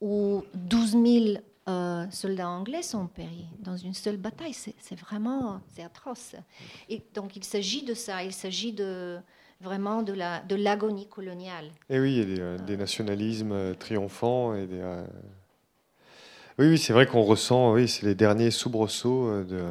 où 0.00 0.44
12 0.54 0.90
000 0.92 1.42
euh, 1.68 2.06
soldats 2.10 2.48
anglais 2.48 2.82
sont 2.82 3.06
péris 3.06 3.46
dans 3.60 3.76
une 3.76 3.94
seule 3.94 4.16
bataille. 4.16 4.54
C'est 4.54 4.98
vraiment 4.98 5.60
c'est 5.74 5.82
atroce. 5.82 6.34
Et 6.88 7.02
donc 7.14 7.36
il 7.36 7.44
s'agit 7.44 7.84
de 7.84 7.94
ça, 7.94 8.24
il 8.24 8.32
s'agit 8.32 8.72
de 8.72 9.18
vraiment 9.60 10.02
de 10.02 10.12
la 10.12 10.40
de 10.40 10.56
l'agonie 10.56 11.06
coloniale. 11.06 11.66
Et 11.90 12.00
oui, 12.00 12.12
il 12.12 12.18
y 12.18 12.22
a 12.22 12.24
des, 12.36 12.40
euh, 12.40 12.58
des 12.58 12.76
nationalismes 12.76 13.52
euh, 13.52 13.74
triomphants 13.74 14.54
et 14.54 14.66
des 14.66 14.82
oui, 16.58 16.70
oui 16.70 16.78
c'est 16.78 16.92
vrai 16.92 17.06
qu'on 17.06 17.22
ressent, 17.22 17.72
oui, 17.72 17.86
c'est 17.86 18.04
les 18.04 18.16
derniers 18.16 18.50
soubresauts 18.50 19.44
de, 19.44 19.62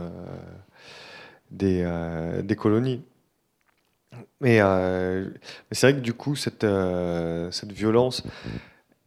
des, 1.52 1.86
des 2.44 2.56
colonies. 2.56 3.02
Mais, 4.40 4.62
mais 4.62 5.74
c'est 5.74 5.92
vrai 5.92 6.00
que 6.00 6.06
du 6.06 6.14
coup, 6.14 6.38
cette, 6.38 6.66
cette 7.52 7.74
violence, 7.74 8.24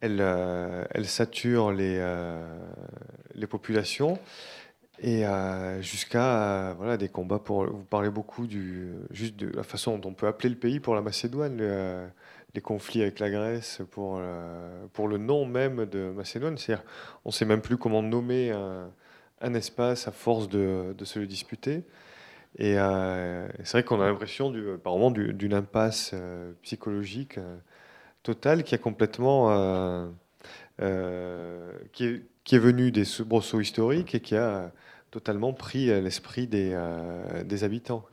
elle, 0.01 0.17
euh, 0.19 0.83
elle 0.91 1.07
sature 1.07 1.71
les, 1.71 1.97
euh, 1.99 2.43
populations 3.49 4.19
et 4.99 5.25
euh, 5.25 5.81
jusqu'à 5.81 6.73
voilà, 6.77 6.97
des 6.97 7.09
combats 7.09 7.39
pour. 7.39 7.65
Vous 7.65 7.83
parlez 7.83 8.09
beaucoup 8.09 8.45
du, 8.45 8.89
juste 9.11 9.35
de 9.35 9.49
la 9.55 9.63
façon 9.63 9.97
dont 9.97 10.09
on 10.09 10.13
peut 10.13 10.27
appeler 10.27 10.49
le 10.49 10.55
pays 10.55 10.79
pour 10.79 10.95
la 10.95 11.01
Macédoine, 11.01 11.57
les 12.53 12.61
conflits 12.61 13.01
avec 13.01 13.19
la 13.19 13.29
Grèce, 13.31 13.81
pour, 13.89 14.21
pour 14.93 15.07
le 15.07 15.17
nom 15.17 15.45
même 15.45 15.85
de 15.85 16.11
Macédoine. 16.11 16.55
On 17.25 17.29
ne 17.29 17.33
sait 17.33 17.45
même 17.45 17.61
plus 17.61 17.77
comment 17.77 18.03
nommer 18.03 18.51
un, 18.51 19.53
espace 19.55 20.07
à 20.07 20.11
force 20.11 20.49
de, 20.49 20.93
de 20.95 21.05
se 21.05 21.17
le 21.17 21.25
disputer. 21.25 21.83
Et 22.59 22.75
c'est 22.75 23.71
vrai 23.71 23.83
qu'on 23.83 24.01
a 24.01 24.05
l'impression, 24.05 24.51
du, 24.51 25.33
d'une 25.33 25.53
impasse 25.55 26.13
psychologique 26.61 27.39
Total 28.23 28.63
qui 28.63 28.75
a 28.75 28.77
complètement. 28.77 29.51
Euh, 29.51 30.07
euh, 30.81 31.71
qui, 31.91 32.05
est, 32.05 32.21
qui, 32.43 32.55
est, 32.55 32.59
venu 32.59 32.91
des 32.91 33.05
soubresauts 33.05 33.59
historiques 33.59 34.15
et 34.15 34.19
qui 34.19 34.35
a 34.35 34.71
totalement 35.11 35.53
pris 35.53 35.87
l'esprit 36.01 36.47
des, 36.47 36.71
euh, 36.73 37.43
des 37.43 37.63
habitants. 37.63 38.05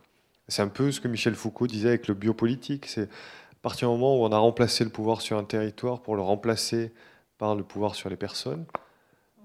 C'est 0.48 0.62
un 0.62 0.68
peu 0.68 0.90
ce 0.92 1.00
que 1.00 1.08
Michel 1.08 1.34
Foucault 1.34 1.66
disait 1.66 1.88
avec 1.88 2.08
le 2.08 2.14
biopolitique. 2.14 2.86
C'est 2.86 3.04
à 3.04 3.60
partir 3.62 3.88
du 3.88 3.94
moment 3.94 4.18
où 4.18 4.24
on 4.24 4.32
a 4.32 4.38
remplacé 4.38 4.84
le 4.84 4.90
pouvoir 4.90 5.20
sur 5.20 5.38
un 5.38 5.44
territoire 5.44 6.00
pour 6.00 6.16
le 6.16 6.22
remplacer 6.22 6.92
par 7.38 7.54
le 7.54 7.62
pouvoir 7.62 7.94
sur 7.94 8.10
les 8.10 8.16
personnes, 8.16 8.64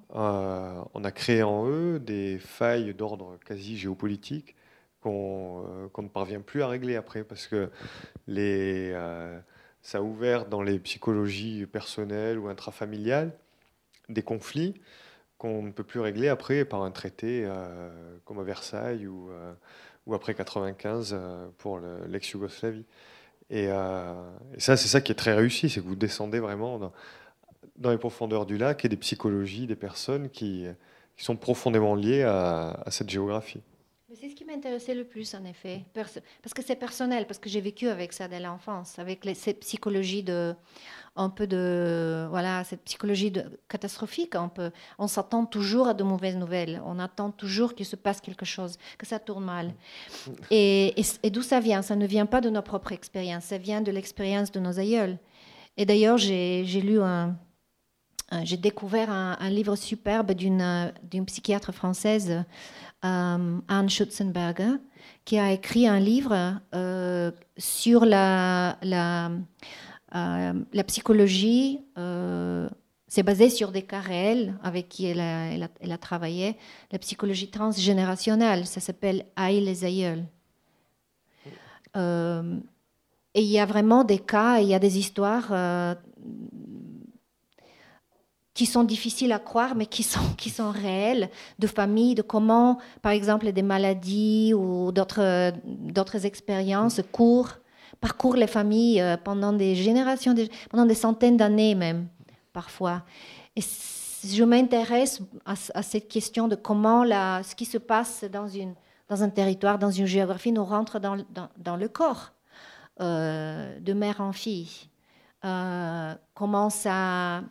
on 0.10 1.04
a 1.04 1.12
créé 1.12 1.44
en 1.44 1.68
eux 1.68 2.00
des 2.00 2.40
failles 2.40 2.94
d'ordre 2.94 3.38
quasi 3.46 3.78
géopolitique 3.78 4.56
qu'on 5.02 5.92
ne 5.98 6.08
parvient 6.08 6.42
plus 6.42 6.64
à 6.64 6.68
régler 6.68 6.96
après 6.96 7.24
parce 7.24 7.48
que 7.48 7.70
les, 8.28 8.94
ça 9.84 9.98
a 10.00 10.02
ouvert 10.02 10.46
dans 10.46 10.62
les 10.62 10.80
psychologies 10.80 11.66
personnelles 11.66 12.40
ou 12.40 12.48
intrafamiliales 12.48 13.34
des 14.10 14.24
conflits 14.24 14.74
qu'on 15.38 15.62
ne 15.62 15.72
peut 15.72 15.84
plus 15.84 16.00
régler 16.00 16.30
après 16.30 16.64
par 16.64 16.84
un 16.84 16.92
traité 16.92 17.44
euh, 17.46 18.18
comme 18.24 18.40
à 18.40 18.44
Versailles 18.44 19.08
ou, 19.08 19.30
euh, 19.30 19.54
ou 20.08 20.14
après 20.16 20.34
95 20.34 21.12
euh, 21.14 21.48
pour 21.58 21.80
l'ex-Yougoslavie. 22.08 22.86
Et, 23.50 23.68
ça, 23.68 24.78
c'est 24.78 24.88
ça 24.88 25.02
qui 25.02 25.12
est 25.12 25.16
très 25.16 25.34
réussi, 25.34 25.70
c'est 25.70 25.82
que 25.82 25.86
vous 25.86 25.96
descendez 25.96 26.40
vraiment 26.40 26.80
dans, 27.78 27.92
les 27.92 27.98
profondeurs 27.98 28.46
du 28.46 28.58
lac 28.58 28.84
et 28.86 28.90
des 28.90 28.98
psychologies 28.98 29.68
des 29.68 29.76
personnes 29.76 30.30
qui, 30.30 30.66
sont 31.18 31.36
profondément 31.36 31.94
liées 31.94 32.24
à 32.24 32.86
cette 32.90 33.10
géographie. 33.10 33.62
C'est 34.20 34.30
ce 34.30 34.36
qui 34.36 34.46
m'intéressait 34.46 34.94
le 34.94 35.06
plus, 35.06 35.34
en 35.34 35.44
effet, 35.46 35.86
parce 35.94 36.54
que 36.54 36.62
c'est 36.62 36.76
personnel, 36.76 37.26
parce 37.26 37.40
que 37.40 37.50
j'ai 37.50 37.62
vécu 37.62 37.88
avec 37.88 38.14
ça 38.14 38.28
dès 38.28 38.40
l'enfance, 38.40 39.00
avec 39.00 39.28
cette 39.34 39.62
psychologie 39.62 40.22
de, 40.22 40.54
un 41.16 41.30
peu 41.30 41.48
de, 41.48 42.28
voilà, 42.30 42.64
cette 42.64 42.84
psychologie 42.84 43.32
de, 43.32 43.44
catastrophique. 43.68 44.34
On 44.36 44.50
peut, 44.50 44.72
on 45.00 45.08
s'attend 45.08 45.46
toujours 45.46 45.88
à 45.88 45.94
de 45.94 46.04
mauvaises 46.04 46.36
nouvelles, 46.36 46.82
on 46.86 47.00
attend 47.00 47.32
toujours 47.32 47.74
qu'il 47.74 47.88
se 47.88 47.96
passe 47.96 48.22
quelque 48.22 48.46
chose, 48.46 48.78
que 49.00 49.08
ça 49.08 49.20
tourne 49.20 49.46
mal. 49.46 49.74
Et, 50.52 50.94
et, 51.24 51.30
d'où 51.32 51.42
ça 51.42 51.60
vient? 51.60 51.82
Ça 51.82 51.96
ne 51.96 52.06
vient 52.06 52.28
pas 52.28 52.42
de 52.42 52.50
nos 52.50 52.62
propres 52.62 52.92
expériences, 52.92 53.46
ça 53.46 53.58
vient 53.58 53.82
de 53.82 53.92
l'expérience 53.92 54.52
de 54.52 54.60
nos 54.60 54.80
aïeuls. 54.80 55.18
Et 55.78 55.86
d'ailleurs, 55.86 56.18
j'ai 56.18 56.64
lu 56.64 57.02
un, 57.02 57.36
j'ai 58.44 58.58
découvert 58.58 59.10
un, 59.10 59.38
un, 59.40 59.50
livre 59.50 59.76
superbe 59.76 60.32
d'une 60.34 60.92
psychiatre 61.26 61.72
française 61.72 62.32
euh, 62.32 62.44
Anne 63.04 63.90
Schutzenberger, 63.90 64.78
qui 65.26 65.38
a 65.38 65.52
écrit 65.52 65.88
un 65.88 66.00
livre 66.00 66.60
euh, 66.74 67.32
sur 67.58 68.06
la, 68.06 68.78
la, 68.82 69.32
euh, 70.16 70.54
la 70.72 70.84
psychologie. 70.86 71.80
c'est 73.08 73.24
basé 73.24 73.50
sur 73.50 73.72
des 73.72 73.84
cas 73.84 74.00
réels 74.00 74.56
avec 74.64 74.90
qui 74.90 75.06
elle 75.06 75.20
a, 75.20 75.70
elle 75.82 75.92
a, 75.92 75.98
travaillé, 75.98 76.58
la 76.92 77.00
psychologie 77.00 77.50
transgénérationnelle. 77.50 78.66
Ça 78.66 78.80
s'appelle 78.80 79.26
Aïe 79.36 79.62
les 79.62 79.86
aïeuls. 79.86 80.24
et 81.96 83.42
il 83.42 83.52
y 83.52 83.60
a 83.60 83.66
vraiment 83.66 84.04
des 84.04 84.20
cas, 84.20 84.60
il 84.60 84.68
y 84.68 84.74
a 84.74 84.80
des 84.80 84.98
histoires 84.98 85.52
qui 88.54 88.66
sont 88.66 88.84
difficiles 88.84 89.32
à 89.32 89.40
croire, 89.40 89.76
mais 89.76 89.86
qui 89.86 90.04
sont, 90.04 90.34
qui 90.38 90.50
sont 90.50 90.70
réelles, 90.70 91.30
de 91.60 91.68
familles, 91.68 92.16
de 92.16 92.22
comment, 92.22 92.78
par 93.02 93.12
exemple, 93.12 93.52
des 93.52 93.64
maladies 93.64 94.54
ou 94.54 94.92
d'autres 94.92 96.26
expériences 96.26 97.02
courent, 97.12 97.54
parcourent 98.00 98.36
les 98.36 98.48
familles 98.48 99.02
euh, 99.02 99.18
pendant 99.18 99.54
des 99.54 99.76
générations, 99.76 100.36
pendant 100.70 100.86
des 100.86 100.96
centaines 100.96 101.38
d'années 101.38 101.74
même, 101.74 102.08
parfois. 102.52 103.04
Et 103.56 103.62
je 103.62 104.44
m'intéresse 104.44 105.22
à, 105.46 105.82
cette 105.82 106.08
question 106.08 106.48
de 106.48 106.56
comment 106.56 107.04
la, 107.04 107.42
ce 107.44 107.56
qui 107.56 107.66
se 107.66 107.78
passe 107.78 108.24
dans, 108.26 108.48
une, 108.48 108.74
dans 109.10 109.24
un 109.24 109.30
territoire, 109.30 109.80
dans 109.80 109.92
une 109.92 110.06
géographie, 110.06 110.52
nous 110.52 110.66
rentre 110.66 111.00
dans, 111.00 111.18
dans, 111.58 111.76
le 111.76 111.88
corps, 111.88 112.32
euh, 113.02 113.80
de 113.80 113.94
mère 113.94 114.22
en 114.22 114.32
fille. 114.32 114.90
Euh, 115.44 116.14
comment 116.34 116.70
ça 116.70 117.42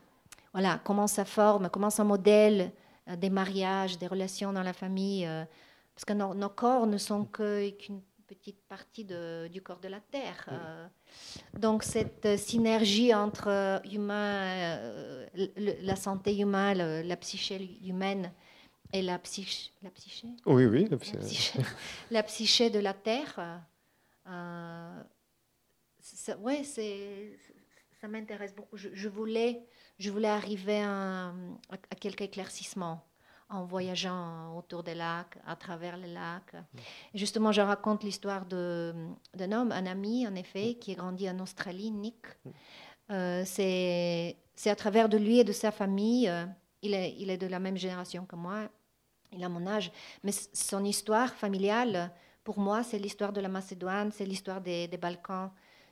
voilà, 0.53 0.81
comment 0.85 1.07
ça 1.07 1.25
forme, 1.25 1.69
comment 1.71 1.91
ça 1.91 2.05
modèle 2.05 2.73
euh, 3.09 3.17
des 3.17 3.31
mariages, 3.31 3.99
des 3.99 4.07
relations 4.07 4.53
dans 4.53 4.63
la 4.63 4.73
famille. 4.73 5.27
Euh, 5.27 5.45
parce 5.95 6.05
que 6.05 6.13
nos, 6.13 6.49
corps 6.49 6.87
ne 6.87 6.99
sont 6.99 7.25
qu'une 7.25 8.03
petite 8.27 8.63
partie 8.69 9.05
du 9.05 9.63
corps 9.63 9.81
de 9.81 9.89
la 9.89 10.01
Terre. 10.01 10.49
Euh. 10.51 10.87
donc 11.59 11.83
cette 11.83 12.39
synergie 12.39 13.13
entre 13.13 13.83
humain, 13.93 15.29
la 15.57 15.97
santé 15.97 16.39
humaine, 16.39 17.03
la 17.03 17.17
psyché 17.17 17.79
humaine 17.85 18.33
et 18.95 19.03
la, 19.03 19.19
psyché, 19.19 19.71
la 19.83 19.91
psyché? 19.91 20.29
Oui, 20.47 20.65
oui, 20.65 20.89
la 20.91 20.97
psyché. 20.97 21.61
La 22.11 22.23
psyché, 22.23 22.71
de 22.71 22.79
la 22.79 22.95
Terre, 22.95 23.39
ouais, 26.39 26.65
ça 26.65 28.09
m'intéresse 28.09 28.55
beaucoup. 28.55 28.79
je 28.79 29.09
voulais 29.09 29.63
je 30.03 30.11
voulais 30.11 30.29
arriver 30.29 30.83
à, 30.83 31.33
quelques 32.01 32.23
éclaircissements 32.23 33.01
en 33.49 33.65
voyageant 33.65 34.57
autour 34.57 34.83
des 34.83 34.95
lacs, 34.95 35.39
à 35.47 35.55
travers 35.55 35.97
les 35.97 36.13
lacs. 36.13 36.55
justement, 37.15 37.53
je 37.53 37.61
raconte 37.61 38.03
l'histoire 38.03 38.47
d'un 38.47 39.53
homme, 39.53 39.71
un 39.71 39.87
ami, 39.87 40.27
en 40.27 40.35
effet, 40.35 40.75
qui 40.75 40.93
est 40.93 40.95
grandi 40.97 41.29
en 41.31 41.39
Australie, 41.39 41.91
Nick. 41.91 42.27
Euh, 43.11 43.43
c'est 43.45 44.37
à 44.67 44.75
travers 44.75 45.09
de 45.09 45.19
lui 45.19 45.39
et 45.39 45.45
de 45.45 45.53
sa 45.53 45.71
famille. 45.71 46.29
Euh, 46.29 46.47
il, 46.81 46.95
est, 46.95 47.15
il 47.19 47.31
est 47.31 47.39
de 47.39 47.47
la 47.47 47.61
même 47.61 47.77
génération 47.77 48.25
que 48.25 48.37
moi. 48.37 48.69
Il 49.33 49.45
a 49.45 49.49
mon 49.49 49.67
âge. 49.67 49.93
Mais 50.25 50.33
son 50.33 50.85
histoire 50.85 51.33
familiale, 51.35 52.11
pour 52.43 52.59
moi, 52.59 52.83
c'est 52.83 52.99
l'histoire 52.99 53.33
de 53.33 53.41
la 53.41 53.49
Macédoine, 53.49 54.11
c'est 54.11 54.25
l'histoire 54.25 54.61
des, 54.61 54.89
Balkans. 55.01 55.51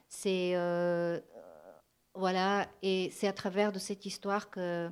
C'est 0.09 0.51
euh, 0.55 1.19
voilà, 2.13 2.67
et 2.81 3.09
c'est 3.11 3.27
à 3.27 3.33
travers 3.33 3.71
de 3.71 3.79
cette 3.79 4.05
histoire 4.05 4.49
que 4.49 4.89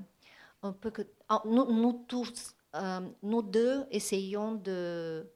on 0.62 0.74
peut 0.74 0.90
que 0.90 1.04
nous, 1.46 2.06
tous, 2.08 2.56
euh, 2.76 3.00
nous 3.24 3.42
deux, 3.42 3.86
essayons 3.92 4.56
de. 4.56 5.30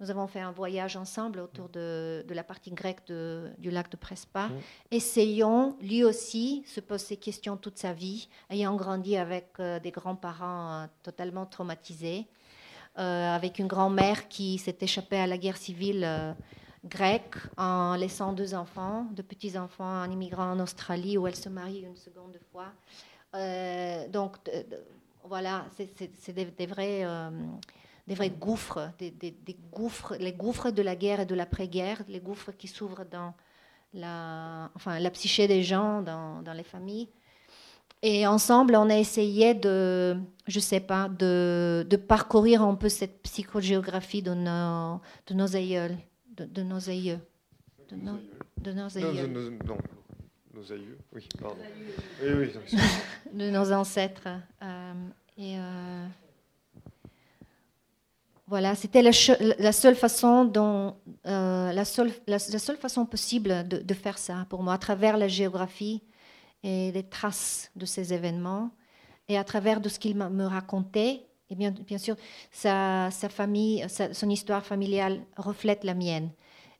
Nous 0.00 0.10
avons 0.10 0.26
fait 0.26 0.40
un 0.40 0.50
voyage 0.50 0.96
ensemble 0.96 1.38
autour 1.38 1.68
de, 1.68 2.24
de 2.26 2.34
la 2.34 2.42
partie 2.42 2.72
grecque 2.72 3.06
du 3.06 3.70
lac 3.70 3.90
de 3.90 3.96
Prespa. 3.96 4.50
Essayons, 4.90 5.76
lui 5.80 6.02
aussi, 6.02 6.64
se 6.66 6.80
pose 6.80 7.00
ces 7.00 7.16
questions 7.16 7.56
toute 7.56 7.78
sa 7.78 7.92
vie, 7.92 8.28
ayant 8.50 8.74
grandi 8.74 9.16
avec 9.16 9.52
euh, 9.60 9.78
des 9.78 9.92
grands-parents 9.92 10.82
euh, 10.82 10.86
totalement 11.02 11.46
traumatisés, 11.46 12.26
avec 12.96 13.58
une 13.58 13.66
grand-mère 13.66 14.28
qui 14.28 14.58
s'est 14.58 14.76
échappée 14.80 15.18
à 15.18 15.26
la 15.26 15.36
guerre 15.36 15.56
civile 15.56 16.36
grecque 16.84 17.36
en 17.56 17.96
laissant 17.96 18.32
deux 18.32 18.54
enfants, 18.54 19.06
deux 19.12 19.22
petits-enfants, 19.22 20.02
en 20.02 20.10
immigrant 20.10 20.52
en 20.52 20.60
Australie 20.60 21.18
où 21.18 21.26
elle 21.26 21.36
se 21.36 21.48
marie 21.48 21.80
une 21.80 21.96
seconde 21.96 22.38
fois. 22.52 22.66
Euh, 23.34 24.08
donc, 24.08 24.36
voilà, 25.24 25.64
c'est 25.76 26.32
des, 26.32 26.66
vrais, 26.66 27.04
euh, 27.04 27.30
des 28.06 28.14
vrais 28.14 28.30
gouffres, 28.30 28.90
des, 28.98 29.34
gouffres, 29.72 30.14
les 30.16 30.32
gouffres 30.32 30.70
de 30.70 30.82
la 30.82 30.94
guerre 30.94 31.20
et 31.20 31.26
de 31.26 31.34
l'après-guerre, 31.34 32.02
les 32.08 32.20
gouffres 32.20 32.52
qui 32.52 32.68
s'ouvrent 32.68 33.04
dans 33.10 33.34
la, 33.94 34.70
enfin, 34.74 34.98
la 34.98 35.10
psyché 35.10 35.48
des 35.48 35.62
gens, 35.62 36.02
dans, 36.02 36.52
les 36.54 36.62
familles. 36.62 37.08
Et 38.02 38.26
ensemble, 38.26 38.76
on 38.76 38.90
a 38.90 38.98
essayé 38.98 39.54
de, 39.54 40.18
je 40.46 40.60
sais 40.60 40.80
pas, 40.80 41.08
de, 41.08 41.96
parcourir 42.06 42.62
un 42.62 42.74
peu 42.74 42.90
cette 42.90 43.22
psychogéographie 43.22 44.22
de 44.22 44.34
nos 44.34 45.56
aïeuls 45.56 45.96
de, 46.36 46.62
nos 46.62 46.88
aïeux. 46.88 47.18
De 47.90 47.96
nos, 47.96 48.18
de 48.60 48.72
nos 48.72 48.98
aïeux. 48.98 49.26
Non, 49.66 49.78
nos 50.54 50.72
aïeux, 50.72 50.98
oui, 51.12 51.28
pardon. 51.40 51.56
Oui, 52.22 52.28
oui, 52.32 52.78
de 53.32 53.50
nos 53.50 53.72
ancêtres. 53.72 54.28
Euh, 54.62 54.92
et 55.36 55.58
euh, 55.58 56.06
voilà, 58.46 58.74
c'était 58.74 59.02
la, 59.02 59.10
la, 59.58 59.72
seule 59.72 59.96
façon 59.96 60.44
dont, 60.44 60.96
euh, 61.26 61.72
la, 61.72 61.84
seule, 61.84 62.12
la, 62.26 62.38
seule 62.38 62.76
façon 62.76 63.06
possible 63.06 63.66
de, 63.68 63.78
de, 63.78 63.94
faire 63.94 64.18
ça 64.18 64.46
pour 64.48 64.62
moi, 64.62 64.74
à 64.74 64.78
travers 64.78 65.16
la 65.16 65.28
géographie 65.28 66.02
et 66.62 66.92
les 66.92 67.02
traces 67.02 67.70
de 67.76 67.86
ces 67.86 68.12
événements, 68.12 68.70
et 69.28 69.38
à 69.38 69.44
travers 69.44 69.80
de 69.80 69.88
ce 69.88 69.98
qu'il 69.98 70.16
me 70.16 70.44
racontait, 70.44 71.26
et 71.50 71.54
bien, 71.54 71.70
bien 71.70 71.98
sûr, 71.98 72.16
sa, 72.50 73.10
famille, 73.10 73.86
son 73.88 74.30
histoire 74.30 74.64
familiale 74.64 75.20
reflète 75.36 75.84
la 75.84 75.94
mienne. 75.94 76.30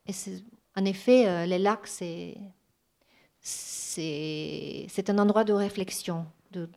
Et 0.07 0.13
en 0.75 0.85
effet, 0.85 1.27
euh, 1.27 1.45
les 1.45 1.59
lacs, 1.59 1.87
c'est, 1.87 2.35
c'est, 3.41 5.09
un 5.09 5.19
endroit 5.19 5.43
de 5.43 5.53
réflexion, 5.53 6.25
de, 6.51 6.69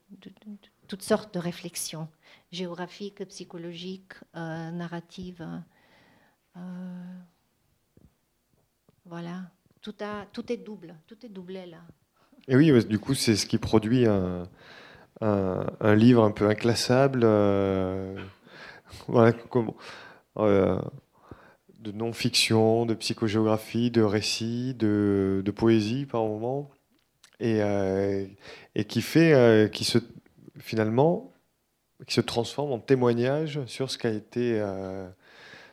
toutes 0.86 1.02
sortes 1.02 1.32
de 1.34 1.38
réflexions, 1.38 2.08
géographiques, 2.52 3.24
psychologiques, 3.28 4.14
euh, 4.36 4.70
narratives. 4.70 5.46
Euh, 6.56 6.60
voilà, 9.06 9.50
tout, 9.80 9.94
a, 10.00 10.26
tout 10.32 10.52
est 10.52 10.58
double, 10.58 10.94
tout 11.06 11.24
est 11.24 11.30
doublé 11.30 11.66
là. 11.66 11.80
Et 12.46 12.56
oui, 12.56 12.72
du 12.86 12.98
coup, 12.98 13.14
c'est 13.14 13.36
ce 13.36 13.46
qui 13.46 13.58
produit 13.58 14.06
un 14.06 14.48
un, 15.20 15.94
livre 15.94 16.22
un 16.24 16.30
peu 16.30 16.48
inclassable, 16.48 17.22
euh, 17.24 18.16
euh, 19.10 20.78
de 21.80 21.92
non-fiction, 21.92 22.86
de 22.86 22.94
psychogéographie, 22.94 23.90
de 23.90 24.02
récit, 24.02 24.74
de, 24.74 25.52
poésie 25.54 26.06
par 26.06 26.22
moment, 26.22 26.70
et, 27.40 27.62
euh, 27.62 28.26
et 28.74 28.84
qui 28.84 29.02
fait, 29.02 29.70
qui 29.72 29.84
se 29.84 29.98
finalement, 30.58 31.32
qui 32.06 32.14
se 32.14 32.20
transforme 32.20 32.72
en 32.72 32.78
témoignage 32.78 33.64
sur 33.66 33.90
ce 33.90 33.98
qu'a 33.98 34.10
été 34.10 34.62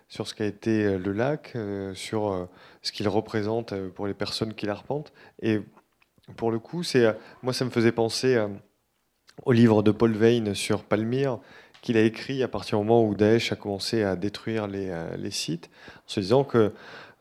sur 0.08 0.28
ce 0.28 0.36
qu'a 0.36 0.46
été 0.46 0.98
le 0.98 1.12
lac, 1.12 1.58
sur 1.96 2.48
ce 2.82 2.92
qu'il 2.92 3.08
représente 3.08 3.76
pour 3.90 4.08
les 4.08 4.14
personnes 4.14 4.54
qui 4.54 4.68
l'arpentent. 4.68 5.12
Et 5.42 5.60
pour 6.38 6.52
le 6.52 6.60
coup, 6.60 6.84
c'est 6.84 7.06
moi, 7.42 7.54
ça 7.54 7.66
me 7.66 7.72
faisait 7.72 7.92
penser 7.92 8.38
au 9.44 9.52
livre 9.52 9.84
de 9.84 9.92
Paul 9.92 10.14
Veyne 10.14 10.54
sur 10.56 10.84
Palmyre, 10.84 11.40
qu'il 11.82 11.98
a 11.98 12.02
écrit 12.02 12.42
à 12.42 12.48
partir 12.48 12.80
du 12.80 12.86
moment 12.86 13.06
où 13.06 13.14
Daesh 13.14 13.52
a 13.52 13.56
commencé 13.56 14.04
à 14.04 14.16
détruire 14.16 14.68
les, 14.68 14.90
euh, 14.90 15.16
les 15.18 15.32
sites, 15.32 15.70
en 15.98 16.02
se 16.10 16.20
disant 16.20 16.44
que 16.44 16.72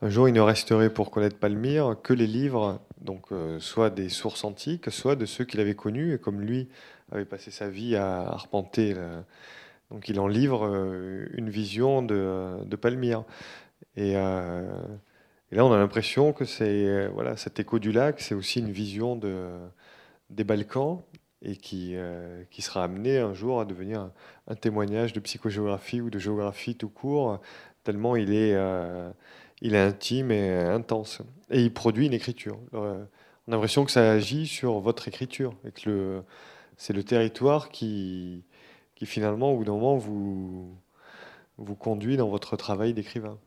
un 0.01 0.09
jour 0.09 0.27
il 0.27 0.33
ne 0.33 0.41
resterait 0.41 0.89
pour 0.89 1.11
connaître 1.11 1.37
Palmyre 1.37 1.95
que 2.01 2.13
les 2.13 2.27
livres, 2.27 2.81
donc 2.99 3.31
euh, 3.31 3.59
soit 3.59 3.89
des 3.89 4.09
sources 4.09 4.43
antiques, 4.43 4.91
soit 4.91 5.15
de 5.15 5.25
ceux 5.25 5.45
qu'il 5.45 5.59
avait 5.59 5.75
connus, 5.75 6.15
et 6.15 6.17
comme 6.17 6.41
lui 6.41 6.67
avait 7.11 7.25
passé 7.25 7.51
sa 7.51 7.69
vie 7.69 7.95
à 7.95 8.27
arpenter, 8.27 8.95
donc 9.91 10.09
il 10.09 10.19
en 10.19 10.27
livre 10.27 10.65
euh, 10.65 11.27
une 11.33 11.49
vision 11.49 12.01
de, 12.01 12.63
de 12.65 12.75
Palmyre. 12.75 13.23
Et, 13.95 14.13
là 14.13 15.63
on 15.63 15.71
a 15.71 15.77
l'impression 15.77 16.33
que 16.33 16.43
c'est 16.43 17.07
voilà 17.09 17.37
cet 17.37 17.59
écho 17.59 17.79
du 17.79 17.91
lac, 17.91 18.19
c'est 18.19 18.35
aussi 18.35 18.59
une 18.59 18.71
vision 18.71 19.15
de, 19.15 19.47
des 20.31 20.43
Balkans 20.43 21.01
et 21.41 21.55
qui, 21.57 21.91
euh, 21.95 22.43
qui 22.49 22.61
sera 22.61 22.83
amené 22.83 23.19
un 23.19 23.33
jour 23.33 23.59
à 23.59 23.65
devenir 23.65 24.09
un, 24.47 24.55
témoignage 24.55 25.13
de 25.13 25.19
psychogéographie 25.19 26.01
ou 26.01 26.09
de 26.09 26.19
géographie 26.19 26.75
tout 26.75 26.89
court, 26.89 27.39
tellement 27.83 28.15
il 28.15 28.33
est, 28.33 28.53
euh, 28.53 29.11
il 29.61 29.75
est 29.75 29.79
intime 29.81 30.31
et 30.31 30.53
intense. 30.53 31.21
Et 31.49 31.61
il 31.61 31.73
produit 31.73 32.07
une 32.07 32.13
écriture. 32.13 32.59
Euh, 32.73 33.03
on 33.47 33.51
a 33.51 33.55
l'impression 33.55 33.85
que 33.85 33.91
ça 33.91 34.11
agit 34.11 34.47
sur 34.47 34.79
votre 34.79 35.07
écriture, 35.07 35.55
et 35.67 35.71
que 35.71 36.23
c'est 36.77 36.93
le 36.93 37.03
territoire 37.03 37.69
qui, 37.69 38.43
qui 38.95 39.05
finalement, 39.05 39.51
au 39.51 39.57
bout 39.57 39.65
d'un 39.65 39.73
moment, 39.73 39.97
vous, 39.97 40.75
vous 41.57 41.75
conduit 41.75 42.17
dans 42.17 42.27
votre 42.27 42.57
travail 42.57 42.93
d'écrivain. 42.93 43.37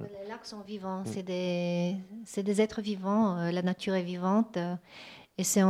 les 0.00 0.28
lacs 0.28 0.44
sont 0.44 0.62
vivants, 0.62 1.02
mm. 1.02 1.06
c'est 1.06 1.22
des, 1.22 1.96
des, 2.42 2.60
êtres 2.60 2.80
vivants, 2.80 3.36
la 3.36 3.62
nature 3.62 3.94
est 3.94 4.02
vivante. 4.02 4.58
Et 5.38 5.44
c'est 5.44 5.62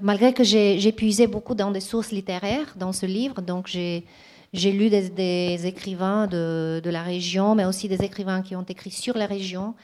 malgré 0.00 0.32
que 0.32 0.44
j'ai 0.44 0.92
puisé 0.92 1.26
beaucoup 1.26 1.54
dans 1.54 1.70
des 1.70 1.80
sources 1.80 2.12
littéraires 2.12 2.74
dans 2.76 2.92
ce 2.92 3.06
livre, 3.06 3.40
donc 3.42 3.66
j'ai 3.66 4.04
lu 4.52 4.90
des, 4.90 5.66
écrivains 5.66 6.26
de, 6.26 6.80
la 6.84 7.02
région, 7.02 7.54
mais 7.54 7.64
aussi 7.64 7.88
des 7.88 8.02
écrivains 8.02 8.42
qui 8.42 8.56
ont 8.56 8.64
écrit 8.64 8.90
sur 8.90 9.16
la 9.16 9.26
région. 9.26 9.74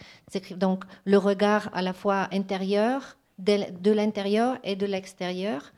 Donc 0.56 0.84
le 1.04 1.18
regard 1.18 1.70
à 1.72 1.82
la 1.82 1.92
fois 1.92 2.28
intérieur, 2.32 3.16
de, 3.38 3.90
l'intérieur 3.90 4.58
et 4.64 4.76
de 4.76 4.86
l'extérieur, 4.86 5.72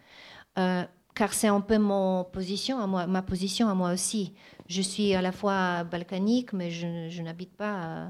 euh, 0.59 0.85
car 1.14 1.33
c'est 1.33 1.49
un 1.49 1.61
peu 1.61 1.79
mon 1.79 2.22
position 2.22 2.87
ma 2.87 3.22
position 3.22 3.68
à 3.68 3.74
moi 3.74 3.93
aussi. 3.93 4.35
Je 4.68 4.83
suis 4.83 5.14
à 5.14 5.22
la 5.22 5.33
fois 5.33 5.83
balkanique, 5.85 6.53
mais 6.53 6.70
je, 6.70 7.22
n'habite 7.22 7.57
pas 7.57 7.74
euh, 7.74 8.09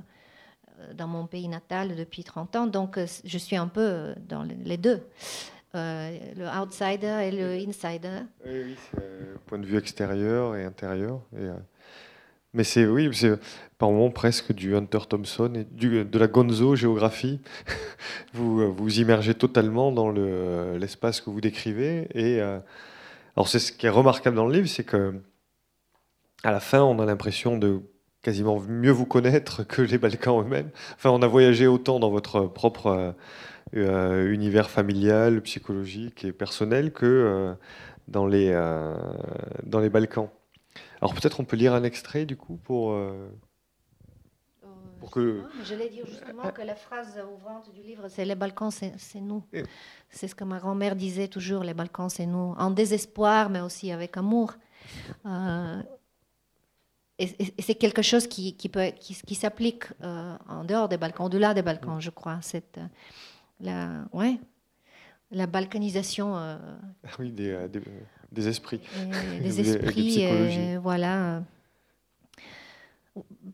dans 0.94 1.06
mon 1.06 1.26
pays 1.26 1.48
natal 1.48 1.96
depuis 1.96 2.24
30 2.24 2.56
ans, 2.56 2.66
donc 2.66 2.98
euh, 2.98 3.06
je 3.24 3.38
suis 3.38 3.56
un 3.56 3.68
peu 3.68 4.14
dans 4.28 4.42
les 4.42 4.76
deux. 4.76 5.02
le 5.74 6.60
outsider 6.60 7.20
et 7.24 7.30
le 7.30 7.68
insider. 7.68 8.20
Oui, 8.46 8.62
oui 8.64 8.76
c'est 8.90 9.40
point 9.46 9.58
de 9.58 9.66
vue 9.66 9.78
extérieur 9.78 10.56
et 10.56 10.64
intérieur. 10.64 11.20
Et, 11.36 11.48
mais 12.54 12.64
c'est 12.64 12.86
oui, 12.86 13.10
c'est 13.12 13.38
par 13.76 13.90
moments 13.90 14.10
presque 14.10 14.52
du 14.52 14.74
Hunter 14.74 15.00
Thompson 15.08 15.52
et 15.54 15.64
du, 15.64 16.04
de 16.04 16.18
la 16.18 16.26
Gonzo 16.26 16.74
géographie. 16.74 17.40
vous 18.32 18.72
vous 18.72 19.00
immergez 19.00 19.34
totalement 19.34 19.92
dans 19.92 20.10
l'espace 20.10 21.20
que 21.20 21.30
vous 21.30 21.40
décrivez. 21.40 22.08
Et 22.14 22.40
euh, 22.40 22.58
alors 23.36 23.48
c'est 23.48 23.58
ce 23.58 23.72
qui 23.72 23.86
est 23.86 23.90
remarquable 23.90 24.36
dans 24.36 24.46
le 24.46 24.54
livre, 24.54 24.68
c'est 24.68 24.84
que 24.84 25.20
à 26.44 26.52
la 26.52 26.60
fin, 26.60 26.82
on 26.82 26.98
a 27.00 27.04
l'impression 27.06 27.58
de 27.58 27.82
quasiment 28.22 28.60
mieux 28.60 28.90
vous 28.90 29.06
connaître 29.06 29.62
que 29.66 29.82
les 29.82 29.98
Balkans 29.98 30.40
eux-mêmes. 30.40 30.70
Enfin, 30.94 31.10
on 31.10 31.22
a 31.22 31.26
voyagé 31.26 31.66
autant 31.66 31.98
dans 31.98 32.10
votre 32.10 32.42
propre 32.42 33.14
euh, 33.74 34.32
univers 34.32 34.70
familial, 34.70 35.40
psychologique 35.42 36.24
et 36.24 36.32
personnel 36.32 36.92
que 36.92 37.06
euh, 37.06 37.54
dans 38.08 38.26
les 38.26 38.52
dans 39.64 39.80
les 39.80 39.90
Balkans. 39.90 40.30
Alors 41.00 41.14
peut-être 41.14 41.40
on 41.40 41.44
peut 41.44 41.56
lire 41.56 41.74
un 41.74 41.84
extrait 41.84 42.24
du 42.24 42.36
coup 42.36 42.56
pour. 42.56 42.92
Euh, 42.92 43.28
pour 44.98 45.12
que... 45.12 45.42
J'allais 45.62 45.88
dire 45.88 46.04
justement 46.06 46.50
que 46.50 46.62
la 46.62 46.74
phrase 46.74 47.22
ouvrante 47.32 47.72
du 47.72 47.82
livre, 47.82 48.08
c'est 48.08 48.24
les 48.24 48.34
Balkans, 48.34 48.72
c'est 48.72 49.20
nous. 49.20 49.44
C'est 50.10 50.26
ce 50.26 50.34
que 50.34 50.42
ma 50.42 50.58
grand-mère 50.58 50.96
disait 50.96 51.28
toujours, 51.28 51.62
les 51.62 51.72
Balkans, 51.72 52.10
c'est 52.10 52.26
nous. 52.26 52.54
En 52.58 52.72
désespoir, 52.72 53.48
mais 53.48 53.60
aussi 53.60 53.92
avec 53.92 54.16
amour. 54.16 54.54
Euh, 55.24 55.80
et, 57.18 57.28
c'est 57.58 57.74
quelque 57.74 58.02
chose 58.02 58.26
qui, 58.26 58.54
qui, 58.54 58.68
peut, 58.68 58.92
qui, 58.98 59.14
qui 59.14 59.34
s'applique 59.34 59.84
euh, 60.02 60.36
en 60.48 60.64
dehors 60.64 60.88
des 60.88 60.96
Balkans, 60.96 61.26
au-delà 61.26 61.54
des 61.54 61.62
Balkans, 61.62 62.00
je 62.00 62.10
crois. 62.10 62.38
Cette, 62.42 62.78
la, 63.60 64.04
ouais, 64.12 64.38
la 65.30 65.46
balkanisation. 65.46 66.34
Ah 66.36 66.58
oui, 67.18 67.30
des, 67.32 67.56
des 68.30 68.48
esprits. 68.48 68.80
des 69.42 69.60
esprits, 69.60 70.26
euh, 70.26 70.78
voilà. 70.80 71.42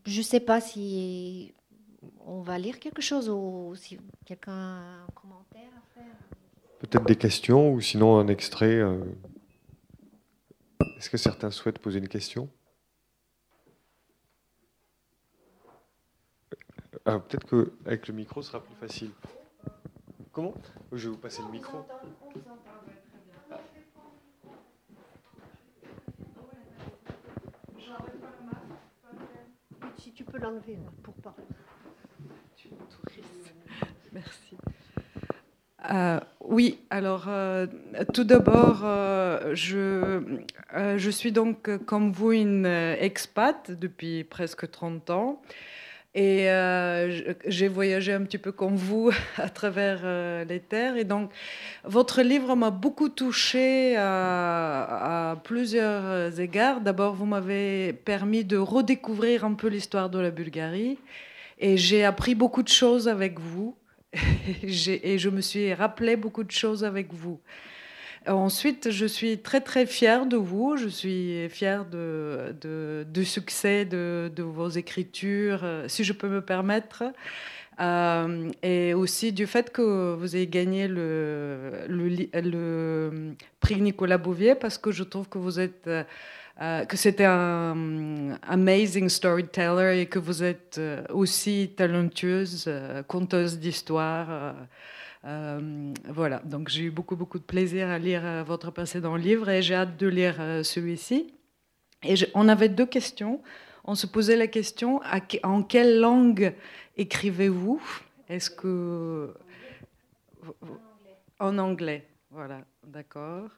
Je 0.06 0.18
ne 0.18 0.22
sais 0.22 0.40
pas 0.40 0.60
si 0.60 1.54
on 2.26 2.42
va 2.42 2.58
lire 2.58 2.78
quelque 2.78 3.00
chose 3.00 3.28
ou 3.30 3.74
si 3.76 3.98
quelqu'un 4.24 4.52
a 4.52 5.04
un 5.04 5.06
commentaire 5.14 5.70
à 5.76 5.94
faire. 5.94 6.14
Peut-être 6.80 7.04
des 7.04 7.16
questions 7.16 7.72
ou 7.72 7.80
sinon 7.80 8.18
un 8.18 8.28
extrait. 8.28 8.76
Euh. 8.76 8.98
Est-ce 10.98 11.08
que 11.08 11.16
certains 11.16 11.50
souhaitent 11.50 11.78
poser 11.78 11.98
une 11.98 12.08
question? 12.08 12.48
Euh, 17.08 17.18
Peut-être 17.18 17.46
qu'avec 17.46 18.08
le 18.08 18.14
micro, 18.14 18.42
ce 18.42 18.48
sera 18.50 18.62
plus 18.62 18.74
facile. 18.74 19.10
Comment? 20.32 20.54
Je 20.92 21.08
vais 21.08 21.14
vous 21.14 21.20
passer 21.20 21.42
le 21.42 21.50
micro. 21.50 21.84
tu 30.14 30.24
peux 30.24 30.38
l'enlever 30.38 30.78
pour 31.02 31.14
parler. 31.14 31.42
Merci. 34.12 34.56
Euh, 35.90 36.20
oui, 36.40 36.78
alors 36.88 37.24
euh, 37.28 37.66
tout 38.14 38.24
d'abord, 38.24 38.82
euh, 38.84 39.54
je, 39.54 40.40
je 40.72 41.10
suis 41.10 41.32
donc 41.32 41.84
comme 41.84 42.12
vous 42.12 42.32
une 42.32 42.64
expat 42.64 43.70
depuis 43.72 44.24
presque 44.24 44.70
30 44.70 45.10
ans. 45.10 45.42
Et 46.14 46.48
euh, 46.48 47.34
j'ai 47.44 47.66
voyagé 47.66 48.12
un 48.12 48.22
petit 48.22 48.38
peu 48.38 48.52
comme 48.52 48.76
vous 48.76 49.10
à 49.36 49.48
travers 49.48 50.00
euh, 50.04 50.44
les 50.44 50.60
terres. 50.60 50.96
Et 50.96 51.04
donc, 51.04 51.32
votre 51.82 52.22
livre 52.22 52.54
m'a 52.54 52.70
beaucoup 52.70 53.08
touché 53.08 53.96
à, 53.96 55.32
à, 55.32 55.36
plusieurs 55.36 56.38
égards. 56.38 56.80
D'abord, 56.80 57.14
vous 57.14 57.26
m'avez 57.26 57.92
permis 57.92 58.44
de 58.44 58.56
redécouvrir 58.56 59.44
un 59.44 59.54
peu 59.54 59.66
l'histoire 59.66 60.08
de 60.08 60.20
la 60.20 60.30
Bulgarie. 60.30 60.98
Et 61.58 61.76
j'ai 61.76 62.04
appris 62.04 62.34
beaucoup 62.36 62.62
de 62.62 62.68
choses 62.68 63.08
avec 63.08 63.40
vous. 63.40 63.76
et 64.62 65.18
je 65.18 65.28
me 65.28 65.40
suis 65.40 65.74
rappelé 65.74 66.14
beaucoup 66.14 66.44
de 66.44 66.52
choses 66.52 66.84
avec 66.84 67.12
vous. 67.12 67.40
Ensuite, 68.26 68.90
je 68.90 69.04
suis 69.04 69.38
très 69.38 69.60
très 69.60 69.84
fière 69.84 70.24
de 70.24 70.36
vous. 70.36 70.76
Je 70.76 70.88
suis 70.88 71.48
fière 71.50 71.84
du 71.84 73.24
succès 73.24 73.84
de, 73.84 74.30
vos 74.38 74.68
écritures, 74.68 75.60
euh, 75.62 75.88
si 75.88 76.04
je 76.04 76.12
peux 76.12 76.28
me 76.28 76.40
permettre. 76.40 77.04
Euh, 77.80 78.50
et 78.62 78.94
aussi 78.94 79.32
du 79.32 79.46
fait 79.46 79.70
que 79.72 80.14
vous 80.14 80.36
ayez 80.36 80.46
gagné 80.46 80.86
le, 80.86 81.86
le, 81.88 83.34
prix 83.60 83.80
Nicolas 83.80 84.16
Bouvier 84.16 84.54
parce 84.54 84.78
que 84.78 84.92
je 84.92 85.02
trouve 85.02 85.28
que 85.28 85.38
vous 85.38 85.58
êtes 85.58 85.88
euh, 85.88 86.84
que 86.84 86.96
c'était 86.96 87.24
un 87.24 88.38
amazing 88.48 89.08
storyteller 89.08 90.00
et 90.00 90.06
que 90.06 90.20
vous 90.20 90.44
êtes 90.44 90.80
aussi 91.10 91.72
talentueuse 91.76 92.70
conteuse 93.08 93.58
d'histoire. 93.58 94.54
Euh, 95.26 95.94
voilà, 96.06 96.40
donc 96.44 96.68
j'ai 96.68 96.84
eu 96.84 96.90
beaucoup, 96.90 97.16
beaucoup 97.16 97.38
de 97.38 97.44
plaisir 97.44 97.88
à 97.88 97.98
lire 97.98 98.24
euh, 98.24 98.42
votre 98.42 98.70
précédent 98.70 99.16
livre 99.16 99.48
et 99.48 99.62
j'ai 99.62 99.74
hâte 99.74 99.96
de 99.96 100.06
lire 100.06 100.36
euh, 100.38 100.62
celui-ci. 100.62 101.32
Et 102.02 102.14
on 102.34 102.48
avait 102.48 102.68
deux 102.68 102.86
questions. 102.86 103.40
On 103.84 103.94
se 103.94 104.06
posait 104.06 104.36
la 104.36 104.46
question 104.46 105.00
en 105.42 105.62
quelle 105.62 106.00
langue 106.00 106.54
écrivez-vous? 106.96 107.82
Est-ce 108.28 108.50
que. 108.50 109.34
En 111.38 111.58
anglais, 111.58 112.06
voilà. 112.30 112.60
D'accord. 112.86 113.48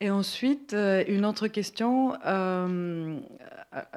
Et 0.00 0.10
ensuite, 0.10 0.74
une 1.08 1.24
autre 1.24 1.48
question, 1.48 2.14
euh, 2.24 3.18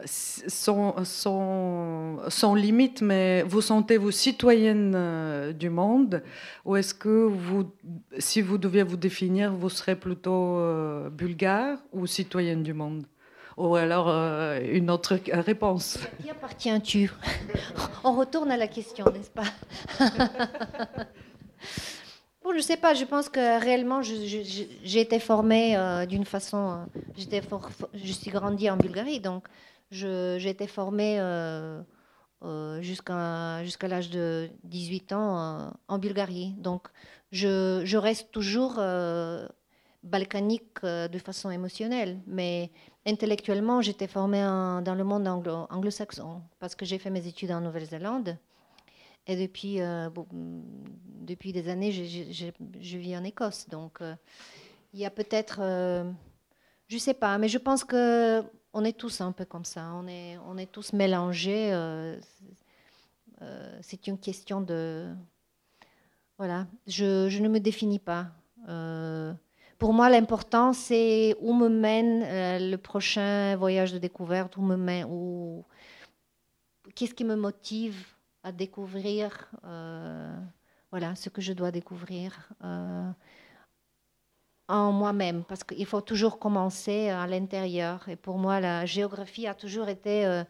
sans, 0.05 1.03
sans, 1.03 2.55
limite, 2.55 3.01
mais 3.01 3.43
vous 3.43 3.61
sentez-vous 3.61 4.11
citoyenne 4.11 4.93
euh, 4.95 5.53
du 5.53 5.70
monde? 5.70 6.24
Ou 6.65 6.76
est-ce 6.76 6.93
que 6.93 7.26
vous, 7.26 7.72
si 8.17 8.41
vous 8.41 8.57
deviez 8.57 8.84
vous 8.84 8.97
définir, 8.97 9.53
vous 9.53 9.70
serez 9.70 9.95
plutôt 9.95 10.57
euh, 10.57 11.09
bulgare 11.09 11.78
ou 11.93 12.07
citoyenne 12.07 12.63
du 12.63 12.74
monde? 12.74 13.05
Ou 13.57 13.76
alors 13.76 14.07
une 14.07 14.89
autre 14.89 15.20
réponse. 15.34 15.97
À 15.97 16.24
qui 16.24 16.30
appartiens-tu? 16.30 17.11
On 18.05 18.13
retourne 18.13 18.51
à 18.51 18.57
la 18.57 18.67
question, 18.67 19.05
n'est-ce 19.05 19.32
pas? 19.32 19.43
ne 22.60 22.64
sais 22.64 22.78
pas. 22.78 22.93
Je 22.93 23.05
pense 23.05 23.30
que 23.30 23.60
réellement, 23.60 24.01
j'ai 24.01 24.99
été 24.99 25.20
formée 25.20 25.78
euh, 25.78 26.05
d'une 26.05 26.26
façon. 26.26 26.86
Euh, 26.95 27.41
je 27.93 28.12
suis 28.12 28.32
grandie 28.32 28.70
en 28.70 28.78
Bulgarie, 28.78 29.20
donc 29.20 29.47
j'ai 29.91 30.49
été 30.49 30.68
formée 30.68 31.20
euh, 31.20 31.82
jusqu'à 32.82 33.64
jusqu'à 33.64 33.88
l'âge 33.88 34.10
de 34.10 34.49
18 34.64 35.14
ans 35.14 35.74
en 35.88 35.97
Bulgarie. 35.97 36.53
Donc, 36.57 36.88
je, 37.32 37.82
je 37.86 37.97
reste 37.97 38.32
toujours 38.32 38.82
balkanique 40.03 40.82
de 40.84 41.20
façon 41.20 41.51
émotionnelle, 41.51 42.20
mais 42.28 42.72
intellectuellement, 43.05 43.82
j'étais 43.82 44.07
formée 44.07 44.41
dans 44.41 44.95
le 44.95 45.03
monde 45.03 45.28
anglo-saxon 45.28 46.41
parce 46.60 46.76
que 46.76 46.86
j'ai 46.86 46.99
fait 46.99 47.10
mes 47.10 47.28
études 47.28 47.51
en 47.51 47.62
Nouvelle-Zélande. 47.62 48.38
Et 49.30 49.36
depuis, 49.36 49.80
euh, 49.80 50.09
depuis 51.21 51.53
des 51.53 51.69
années, 51.69 51.91
je, 51.91 52.97
vis 52.97 53.15
en 53.15 53.23
Écosse. 53.23 53.69
Donc, 53.69 54.01
euh, 54.01 54.15
il 54.91 54.99
y 54.99 55.05
a 55.05 55.11
peut-être, 55.11 55.59
euh, 55.61 56.11
je 56.88 56.95
ne 56.95 56.99
sais 56.99 57.13
pas, 57.13 57.38
mais 57.38 57.47
je 57.47 57.59
pense 57.59 57.84
que 57.84 58.43
on 58.73 58.84
est 58.84 58.97
tous 58.97 59.21
un 59.21 59.32
peu 59.32 59.45
comme 59.45 59.65
ça. 59.65 59.91
On 59.93 60.07
est, 60.07 60.39
on 60.47 60.57
est 60.57 60.71
tous 60.71 60.93
mélangés. 60.93 61.71
c'est 63.82 64.07
une 64.07 64.17
question 64.17 64.61
de, 64.61 65.13
voilà. 66.39 66.65
Je, 66.88 67.39
ne 67.39 67.49
me 67.49 67.59
définis 67.59 67.99
pas. 67.99 68.32
pour 69.77 69.93
moi, 69.93 70.09
l'important, 70.09 70.73
c'est 70.73 71.36
où 71.39 71.53
me 71.53 71.69
mène 71.69 72.21
le 72.67 72.77
prochain 72.77 73.55
voyage 73.57 73.93
de 73.93 73.99
découverte, 73.99 74.57
où 74.57 74.63
me 74.63 74.75
mène, 74.75 75.05
où, 75.07 75.63
qu'est-ce 76.95 77.13
qui 77.13 77.25
me 77.25 77.36
motive 77.36 78.07
à 78.43 78.51
découvrir 78.51 79.49
euh, 79.65 80.35
voilà, 80.91 81.15
ce 81.15 81.29
que 81.29 81.41
je 81.41 81.53
dois 81.53 81.71
découvrir. 81.71 82.49
Euh, 82.63 83.11
en 84.67 84.91
moi-même, 84.91 85.43
parce 85.45 85.63
qu'il 85.63 85.85
faut 85.87 86.01
toujours 86.01 86.37
commencer 86.37 87.09
à 87.09 87.25
l'intérieur. 87.25 88.07
Et 88.07 88.15
pour 88.15 88.37
moi, 88.37 88.59
la 88.59 88.85
géographie 88.85 89.47
a 89.47 89.55
toujours 89.55 89.89
été... 89.89 90.25
Euh, 90.25 90.43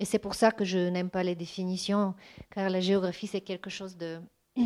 et 0.00 0.06
c'est 0.06 0.18
pour 0.18 0.34
ça 0.34 0.50
que 0.50 0.64
je 0.64 0.88
n'aime 0.88 1.10
pas 1.10 1.22
les 1.22 1.34
définitions, 1.34 2.14
car 2.50 2.70
la 2.70 2.80
géographie, 2.80 3.26
c'est 3.26 3.42
quelque 3.42 3.70
chose 3.70 3.96
de... 3.96 4.20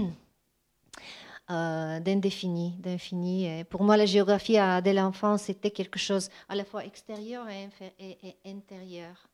D'indéfini, 1.49 2.76
d'infini. 2.78 3.64
Pour 3.70 3.82
moi, 3.82 3.96
la 3.96 4.05
géographie, 4.05 4.59
dès 4.84 4.92
l'enfance, 4.92 5.44
c'était 5.44 5.70
quelque 5.70 5.99
chose 5.99 6.28
à 6.46 6.55
la 6.55 6.62
fois 6.62 6.84
extérieur 6.84 7.46
et 7.49 8.36
intérieur. 8.44 9.28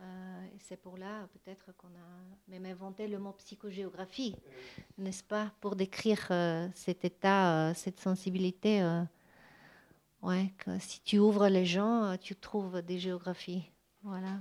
Euh, 0.00 0.44
et 0.54 0.58
c'est 0.60 0.76
pour 0.76 0.98
là 0.98 1.26
peut-être 1.32 1.72
qu'on 1.76 1.88
a 1.88 2.48
même 2.48 2.66
inventé 2.66 3.08
le 3.08 3.18
mot 3.18 3.32
psychogéographie, 3.32 4.36
n'est-ce 4.98 5.24
pas, 5.24 5.52
pour 5.60 5.74
décrire 5.74 6.26
euh, 6.30 6.68
cet 6.74 7.04
état, 7.04 7.70
euh, 7.70 7.74
cette 7.74 8.00
sensibilité. 8.00 8.82
ouais, 10.22 10.52
que 10.58 10.78
si 10.78 11.00
tu 11.02 11.18
ouvres 11.18 11.48
les 11.48 11.64
gens, 11.64 12.16
tu 12.20 12.36
trouves 12.36 12.82
des 12.82 12.98
géographies. 12.98 13.70
Voilà. 14.02 14.38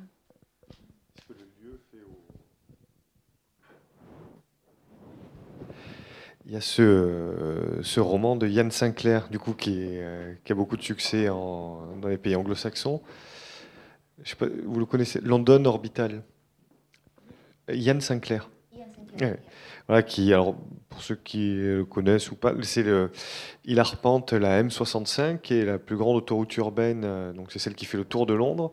Il 6.47 6.51
y 6.51 6.55
a 6.55 6.61
ce, 6.61 7.79
ce, 7.81 7.99
roman 7.99 8.35
de 8.35 8.47
Yann 8.47 8.69
Sinclair, 8.69 9.29
du 9.29 9.39
coup, 9.39 9.53
qui, 9.53 9.81
est, 9.81 10.43
qui 10.43 10.51
a 10.51 10.55
beaucoup 10.55 10.77
de 10.77 10.83
succès 10.83 11.27
en, 11.27 11.95
dans 11.95 12.07
les 12.07 12.19
pays 12.19 12.35
anglo-saxons, 12.35 13.01
je 14.23 14.29
sais 14.29 14.35
pas, 14.35 14.47
vous 14.65 14.79
le 14.79 14.85
connaissez, 14.85 15.19
London 15.21 15.63
Orbital. 15.65 16.23
Yann 17.69 18.01
Sinclair. 18.01 18.49
Voilà, 19.87 20.03
qui, 20.03 20.33
alors, 20.33 20.55
pour 20.89 21.01
ceux 21.01 21.15
qui 21.15 21.55
le 21.55 21.85
connaissent 21.85 22.31
ou 22.31 22.35
pas, 22.35 22.53
c'est 22.61 22.83
le, 22.83 23.11
il 23.65 23.79
arpente 23.79 24.33
la 24.33 24.63
M65, 24.63 25.39
qui 25.41 25.55
est 25.55 25.65
la 25.65 25.77
plus 25.77 25.95
grande 25.95 26.17
autoroute 26.17 26.55
urbaine, 26.57 27.03
euh, 27.05 27.33
donc 27.33 27.51
c'est 27.51 27.59
celle 27.59 27.75
qui 27.75 27.85
fait 27.85 27.97
le 27.97 28.05
tour 28.05 28.25
de 28.25 28.33
Londres. 28.33 28.71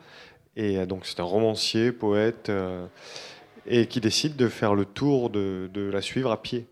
Et 0.56 0.78
euh, 0.78 0.86
donc 0.86 1.04
c'est 1.04 1.20
un 1.20 1.24
romancier, 1.24 1.92
poète, 1.92 2.48
euh, 2.48 2.86
et 3.66 3.86
qui 3.86 4.00
décide 4.00 4.36
de 4.36 4.48
faire 4.48 4.74
le 4.74 4.84
tour 4.84 5.30
de, 5.30 5.70
de, 5.72 5.82
la 5.82 6.00
suivre 6.00 6.30
à 6.30 6.40
pied, 6.40 6.66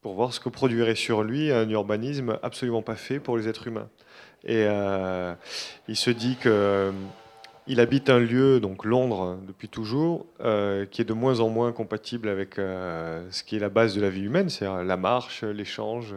pour 0.00 0.14
voir 0.14 0.32
ce 0.32 0.40
que 0.40 0.48
produirait 0.48 0.94
sur 0.94 1.22
lui 1.22 1.52
un 1.52 1.68
urbanisme 1.68 2.38
absolument 2.42 2.82
pas 2.82 2.96
fait 2.96 3.20
pour 3.20 3.36
les 3.36 3.48
êtres 3.48 3.68
humains. 3.68 3.88
Et 4.44 4.66
il 5.86 5.94
se 5.94 6.10
dit 6.10 6.34
que 6.34 6.92
il 7.66 7.80
habite 7.80 8.10
un 8.10 8.18
lieu, 8.18 8.58
donc 8.58 8.84
Londres, 8.84 9.38
depuis 9.46 9.68
toujours, 9.68 10.26
euh, 10.40 10.84
qui 10.86 11.00
est 11.00 11.04
de 11.04 11.12
moins 11.12 11.40
en 11.40 11.48
moins 11.48 11.72
compatible 11.72 12.28
avec 12.28 12.58
euh, 12.58 13.24
ce 13.30 13.44
qui 13.44 13.56
est 13.56 13.60
la 13.60 13.68
base 13.68 13.94
de 13.94 14.00
la 14.00 14.10
vie 14.10 14.22
humaine, 14.22 14.48
c'est-à-dire 14.48 14.82
la 14.82 14.96
marche, 14.96 15.44
l'échange, 15.44 16.14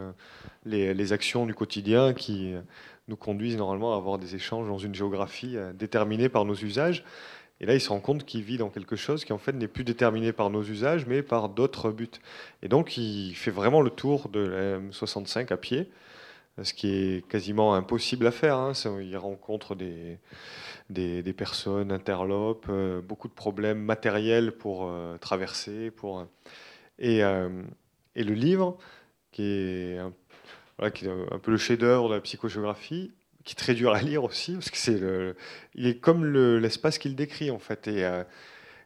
les, 0.64 1.12
actions 1.12 1.46
du 1.46 1.54
quotidien 1.54 2.14
qui 2.14 2.54
nous 3.06 3.16
conduisent 3.16 3.56
normalement 3.56 3.94
à 3.94 3.96
avoir 3.96 4.18
des 4.18 4.34
échanges 4.34 4.66
dans 4.66 4.78
une 4.78 4.94
géographie 4.94 5.56
euh, 5.56 5.72
déterminée 5.72 6.28
par 6.28 6.44
nos 6.44 6.54
usages. 6.54 7.04
Et 7.60 7.66
là, 7.66 7.74
il 7.74 7.80
se 7.80 7.88
rend 7.88 8.00
compte 8.00 8.24
qu'il 8.24 8.42
vit 8.42 8.58
dans 8.58 8.68
quelque 8.68 8.96
chose 8.96 9.24
qui 9.24 9.32
en 9.32 9.38
fait 9.38 9.52
n'est 9.52 9.68
plus 9.68 9.84
déterminé 9.84 10.32
par 10.32 10.50
nos 10.50 10.62
usages, 10.62 11.06
mais 11.06 11.22
par 11.22 11.48
d'autres 11.48 11.90
buts. 11.90 12.10
Et 12.62 12.68
donc, 12.68 12.96
il 12.96 13.34
fait 13.34 13.52
vraiment 13.52 13.80
le 13.80 13.90
tour 13.90 14.28
de 14.28 14.40
la 14.40 14.78
M65 14.78 15.50
à 15.52 15.56
pied, 15.56 15.88
ce 16.62 16.74
qui 16.74 16.88
est 16.88 17.28
quasiment 17.28 17.74
impossible 17.74 18.26
à 18.26 18.30
faire. 18.30 18.56
Hein. 18.56 18.72
Il 19.00 19.16
rencontre 19.16 19.74
des 19.74 20.18
des, 20.90 21.32
personnes 21.32 21.92
interlopes, 21.92 22.66
euh, 22.68 23.00
beaucoup 23.00 23.28
de 23.28 23.32
problèmes 23.32 23.80
matériels 23.80 24.52
pour 24.52 24.88
euh, 24.88 25.18
traverser. 25.18 25.90
Pour, 25.90 26.26
et, 26.98 27.24
euh, 27.24 27.62
et, 28.14 28.24
le 28.24 28.34
livre, 28.34 28.78
qui 29.32 29.42
est 29.42 29.98
un, 29.98 30.90
qui 30.90 31.06
est 31.06 31.10
un 31.10 31.38
peu 31.38 31.50
le 31.50 31.56
chef-d'œuvre 31.56 32.08
de 32.08 32.14
la 32.14 32.20
psychogéographie, 32.20 33.12
qui 33.44 33.52
est 33.52 33.56
très 33.56 33.74
dur 33.74 33.92
à 33.92 34.02
lire 34.02 34.24
aussi, 34.24 34.54
parce 34.54 34.70
que 34.70 34.76
c'est 34.76 35.00
il 35.74 35.86
est 35.86 35.98
comme 35.98 36.24
l'espace 36.58 36.98
qu'il 36.98 37.14
décrit 37.14 37.50
en 37.50 37.58
fait. 37.58 37.86
Et, 37.86 38.08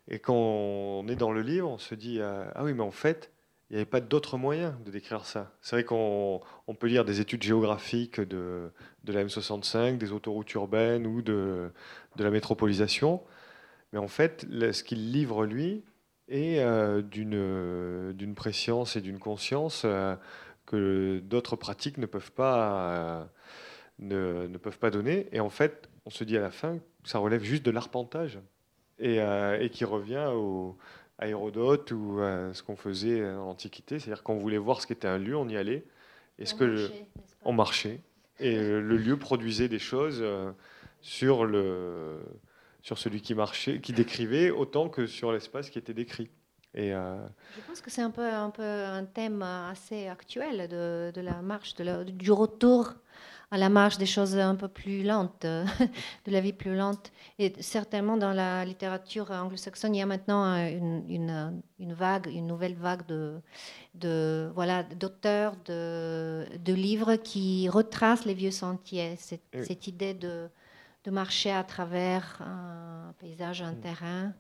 et 0.09 0.19
quand 0.19 0.35
on 0.35 1.09
est 1.09 1.17
dans 1.17 1.33
le 1.33 1.41
livre, 1.41 1.69
on 1.69 1.79
se 1.79 1.95
dit 1.95 2.21
ah 2.21 2.63
oui, 2.63 2.75
mais 2.75 2.83
en 2.83 2.91
fait, 2.91 3.31
il 3.71 3.75
n'y 3.75 3.77
avait 3.79 3.91
pas 3.91 4.01
d'autre 4.01 4.37
moyen 4.37 4.77
de 4.85 4.91
décrire 4.91 5.25
ça. 5.25 5.53
C'est 5.63 5.77
vrai 5.77 5.85
qu'on 5.85 6.41
peut 6.79 6.89
lire 6.89 7.05
des 7.05 7.21
études 7.21 7.43
géographiques 7.43 8.21
de, 8.21 8.73
de, 9.05 9.13
la 9.13 9.25
M65, 9.25 9.97
des 9.97 10.13
autoroutes 10.13 10.53
urbaines 10.55 11.07
ou 11.07 11.23
de, 11.23 11.71
de 12.17 12.25
la 12.25 12.31
métropolisation, 12.31 13.23
mais 13.93 13.99
en 13.99 14.09
fait, 14.09 14.47
ce 14.51 14.83
qu'il 14.83 15.13
livre, 15.13 15.47
lui, 15.47 15.85
est 16.29 16.61
euh, 16.61 17.03
d'une 17.03 18.35
préscience 18.35 18.97
et 18.97 19.01
d'une 19.01 19.19
conscience 19.19 19.83
euh, 19.85 20.15
que 20.67 21.21
d'autres 21.25 21.57
pratiques 21.57 21.99
ne 21.99 22.07
peuvent, 22.07 22.33
pas, 22.33 23.21
euh, 23.21 23.25
ne, 23.99 24.47
ne, 24.47 24.59
peuvent 24.59 24.79
pas 24.79 24.91
donner. 24.91 25.29
Et 25.33 25.41
en 25.41 25.51
fait, 25.51 25.89
on 26.07 26.11
se 26.11 26.25
dit 26.25 26.37
à 26.37 26.41
la 26.41 26.51
fin 26.51 26.79
que 27.03 27.09
ça 27.09 27.19
relève 27.19 27.43
juste 27.43 27.65
de 27.65 27.71
l'arpentage 27.71 28.39
et, 28.99 29.17
et 29.17 29.71
qui 29.71 29.87
revient 29.87 30.29
au 30.35 30.77
à 31.21 31.29
Hérodote 31.29 31.93
ou 31.93 32.19
à 32.21 32.53
ce 32.55 32.63
qu'on 32.63 32.77
faisait 32.77 33.25
en 33.25 33.47
l'Antiquité. 33.47 33.99
C'est-à-dire 33.99 34.23
qu'on 34.23 34.39
voulait 34.39 34.59
voir 34.59 34.81
ce 34.81 34.87
qu'était 34.87 35.07
un 35.07 35.19
lieu, 35.19 35.37
on 35.37 35.49
y 35.49 35.57
allait. 35.57 35.85
Et 36.39 36.47
ce 36.47 36.55
on, 36.55 36.59
que 36.59 36.65
marchait, 36.65 37.07
on 37.45 37.53
marchait. 37.53 38.01
Et 38.41 38.57
le 38.57 38.97
lieu 38.97 39.19
produisait 39.19 39.69
des 39.69 39.79
choses 39.79 40.21
euh, 40.23 40.51
sur, 41.03 41.45
le, 41.45 42.21
sur 42.83 42.97
celui 42.97 43.21
qui 43.21 43.35
marchait, 43.35 43.81
qui 43.81 43.93
décrivait, 43.93 44.51
autant 44.51 44.89
que 44.89 45.07
sur 45.07 45.31
l'espace 45.31 45.69
qui 45.69 45.79
était 45.79 45.95
décrit. 45.95 46.31
Et 46.75 46.95
euh, 46.95 47.17
Je 47.57 47.61
pense 47.67 47.83
que 47.83 47.91
c'est 47.91 48.01
un 48.01 48.11
peu, 48.11 48.25
un 48.25 48.51
peu 48.51 48.63
un 48.63 49.05
thème 49.05 49.43
assez 49.43 50.09
actuel 50.09 50.69
de, 50.69 51.13
de 51.15 51.21
la 51.21 51.43
marche, 51.43 51.75
de 51.75 52.05
du 52.05 52.33
retour 52.33 52.95
à 53.51 53.59
la 53.59 53.69
marche 53.69 53.99
des 53.99 54.07
choses 54.07 54.37
un 54.37 54.55
peu 54.55 54.69
plus 54.69 55.03
lentes, 55.03 55.43
de 56.27 56.31
la 56.31 56.41
vie 56.41 56.53
plus 56.53 56.77
lente. 56.77 57.11
Et 57.39 57.53
certainement 57.61 58.17
dans 58.17 58.33
la 58.33 58.65
littérature 58.65 59.31
anglo-saxonne, 59.31 59.95
il 59.95 59.99
y 59.99 60.03
a 60.03 60.07
maintenant 60.07 60.57
une, 60.57 61.05
une, 61.09 61.63
une, 61.81 61.93
vague, 61.93 62.29
une 62.29 62.47
nouvelle 62.47 62.75
vague 62.75 63.05
de, 63.07 63.41
de 63.95 64.51
voilà 64.55 64.85
d'auteurs 64.85 65.55
de, 65.65 66.47
de, 66.65 66.73
livres 66.73 67.17
qui 67.17 67.69
retracent 67.69 68.25
les 68.25 68.35
vieux 68.35 68.53
sentiers. 68.53 69.17
Cette, 69.17 69.65
cette 69.65 69.89
idée 69.89 70.15
de, 70.15 70.49
de, 71.05 71.11
marcher 71.11 71.51
à 71.51 71.65
travers 71.65 72.41
un 72.43 73.13
paysage, 73.19 73.63
un 73.63 73.73
mm. 73.73 73.81
terrain, 73.81 74.33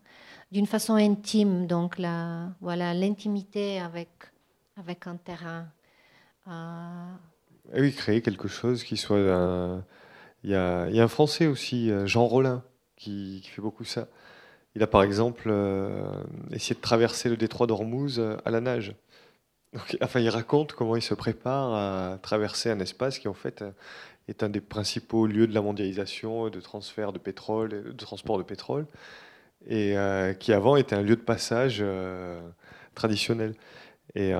d'une 0.52 0.66
façon 0.66 0.94
intime. 0.94 1.66
Donc 1.66 1.98
la, 1.98 2.50
voilà 2.60 2.94
l'intimité 2.94 3.80
avec 3.80 4.08
avec 4.76 5.06
un 5.06 5.16
terrain. 5.16 5.66
Euh, 6.48 7.14
eh 7.74 7.80
oui, 7.80 7.92
créer 7.92 8.22
quelque 8.22 8.48
chose 8.48 8.84
qui 8.84 8.96
soit. 8.96 9.82
Il 10.42 10.50
y, 10.50 10.54
a, 10.54 10.84
un 10.86 11.08
Français 11.08 11.46
aussi, 11.46 11.90
euh, 11.90 12.06
Jean 12.06 12.26
Rollin, 12.26 12.64
qui, 12.96 13.42
fait 13.44 13.60
beaucoup 13.60 13.84
ça. 13.84 14.08
Il 14.74 14.82
a 14.82 14.86
par 14.86 15.02
exemple 15.02 15.48
euh, 15.50 16.02
essayé 16.52 16.74
de 16.74 16.80
traverser 16.80 17.28
le 17.28 17.36
détroit 17.36 17.66
d'Ormuz 17.66 18.18
euh, 18.18 18.36
à 18.44 18.50
la 18.50 18.60
nage. 18.60 18.94
enfin, 20.02 20.20
il 20.20 20.28
raconte 20.30 20.72
comment 20.72 20.96
il 20.96 21.02
se 21.02 21.14
prépare 21.14 21.74
à 21.74 22.18
traverser 22.18 22.70
un 22.70 22.80
espace 22.80 23.18
qui 23.18 23.28
en 23.28 23.34
fait 23.34 23.64
est 24.28 24.42
un 24.42 24.48
des 24.48 24.60
principaux 24.60 25.26
lieux 25.26 25.46
de 25.46 25.54
la 25.54 25.60
mondialisation, 25.60 26.48
de 26.48 26.60
transfert 26.60 27.12
de 27.12 27.18
pétrole, 27.18 27.68
de 27.94 28.04
transport 28.04 28.38
de 28.38 28.42
pétrole, 28.42 28.86
et 29.68 29.94
qui 30.40 30.52
avant 30.52 30.76
était 30.76 30.96
un 30.96 31.02
lieu 31.02 31.16
de 31.16 31.20
passage 31.20 31.84
traditionnel. 32.94 33.54
Et 34.14 34.32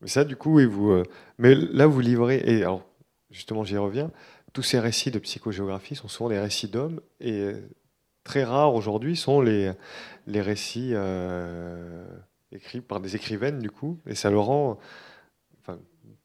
mais 0.00 0.08
ça, 0.08 0.24
du 0.24 0.36
coup, 0.36 0.60
et 0.60 0.66
vous, 0.66 0.90
euh, 0.90 1.02
mais 1.38 1.54
là, 1.54 1.86
vous 1.86 2.00
livrez, 2.00 2.42
et 2.44 2.62
alors, 2.62 2.84
justement, 3.30 3.64
j'y 3.64 3.76
reviens, 3.76 4.10
tous 4.52 4.62
ces 4.62 4.80
récits 4.80 5.10
de 5.10 5.18
psychogéographie 5.18 5.94
sont 5.94 6.08
souvent 6.08 6.30
des 6.30 6.38
récits 6.38 6.68
d'hommes, 6.68 7.00
et 7.20 7.52
très 8.24 8.44
rares 8.44 8.74
aujourd'hui 8.74 9.16
sont 9.16 9.40
les, 9.40 9.72
les 10.26 10.40
récits 10.40 10.90
euh, 10.94 12.04
écrits 12.52 12.80
par 12.80 13.00
des 13.00 13.16
écrivaines, 13.16 13.58
du 13.58 13.70
coup, 13.70 13.98
et 14.06 14.14
ça 14.14 14.30
le 14.30 14.38
rend, 14.38 14.78
enfin, 15.60 15.78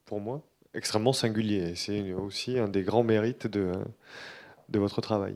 pour 0.06 0.20
moi, 0.20 0.42
extrêmement 0.74 1.14
singulier. 1.14 1.76
C'est 1.76 2.14
aussi 2.14 2.60
un 2.60 2.68
des 2.68 2.84
grands 2.84 3.04
mérites 3.04 3.48
de, 3.48 3.74
de 4.70 4.80
votre 4.80 5.02
travail. 5.02 5.36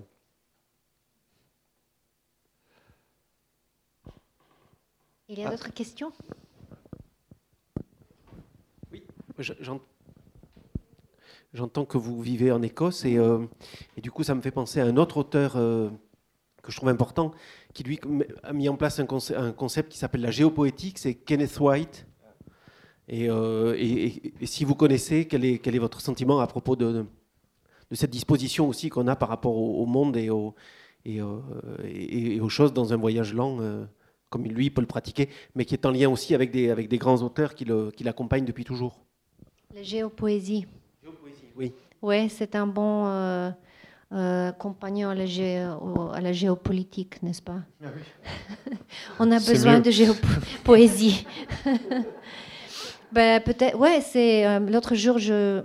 Il 5.28 5.38
y 5.38 5.46
a 5.46 5.50
d'autres 5.52 5.72
questions? 5.72 6.12
J'entends 11.54 11.86
que 11.86 11.98
vous 11.98 12.22
vivez 12.22 12.52
en 12.52 12.62
Écosse 12.62 13.06
et, 13.06 13.18
euh, 13.18 13.46
et, 13.98 14.02
du 14.02 14.12
coup 14.12 14.24
ça 14.24 14.36
me 14.36 14.42
fait 14.42 14.52
penser 14.52 14.82
à 14.82 14.86
un 14.86 14.98
autre 14.98 15.18
auteur 15.18 15.56
euh, 15.56 15.90
que 16.62 16.72
je 16.72 16.78
trouve 16.78 16.90
important 16.90 17.32
qui 17.74 17.84
lui 17.84 18.00
a 18.44 18.54
mis 18.54 18.70
en 18.70 18.76
place 18.76 19.00
un, 19.00 19.08
un 19.38 19.52
concept 19.52 19.92
qui 19.92 19.98
s'appelle 19.98 20.22
la 20.22 20.32
géopoétique, 20.32 20.98
c'est 20.98 21.16
Kenneth 21.16 21.60
White. 21.60 22.06
Euh, 23.12 23.76
et, 23.78 24.34
et, 24.42 24.46
si 24.46 24.66
vous 24.66 24.76
connaissez, 24.76 25.26
quel 25.26 25.44
est, 25.44 25.80
votre 25.80 26.02
sentiment 26.02 26.40
à 26.40 26.48
propos 26.48 26.76
de, 26.76 27.06
cette 27.92 28.12
disposition 28.12 28.68
aussi 28.68 28.90
qu'on 28.90 29.08
a 29.08 29.16
par 29.16 29.30
rapport 29.30 29.56
au, 29.56 29.86
monde 29.88 30.16
et, 30.16 30.30
aux 30.30 30.54
choses 32.50 32.74
dans 32.74 32.94
un 32.94 32.98
voyage 32.98 33.34
lent 33.34 33.88
comme 34.30 34.44
lui 34.44 34.70
peut 34.70 34.82
le 34.82 34.88
pratiquer, 34.88 35.30
mais 35.56 35.66
qui 35.66 35.74
est 35.74 35.88
en 35.88 35.92
lien 35.92 36.08
aussi 36.10 36.36
avec 36.36 36.52
des, 36.52 36.70
avec 36.70 36.88
des 36.88 37.00
grands 37.00 37.24
auteurs 37.24 37.56
qui 37.56 37.66
l'accompagnent 38.04 38.46
depuis 38.46 38.64
toujours 38.64 39.00
la 39.76 39.84
géopoésie. 39.84 40.66
Géopoésie, 41.04 41.46
Oui. 41.56 41.74
Oui, 42.02 42.30
c'est 42.30 42.56
un 42.56 42.66
bon 42.66 43.08
euh, 43.08 43.52
euh, 44.14 44.52
compagnon 44.54 45.10
à 45.10 45.16
la, 45.16 45.26
à 46.14 46.22
la, 46.22 46.34
géopolitique, 46.34 47.22
n'est-ce 47.22 47.42
pas? 47.42 47.60
Ah 47.84 47.88
oui. 47.96 48.74
On 49.20 49.32
a 49.32 49.40
besoin 49.40 49.80
de 49.80 49.92
géopoésie. 49.92 51.26
ben, 53.12 53.42
peut-être, 53.42 53.78
ouais, 53.78 54.02
c'est 54.02 54.48
euh, 54.48 54.60
l'autre 54.60 54.96
jour, 54.96 55.20
je, 55.20 55.62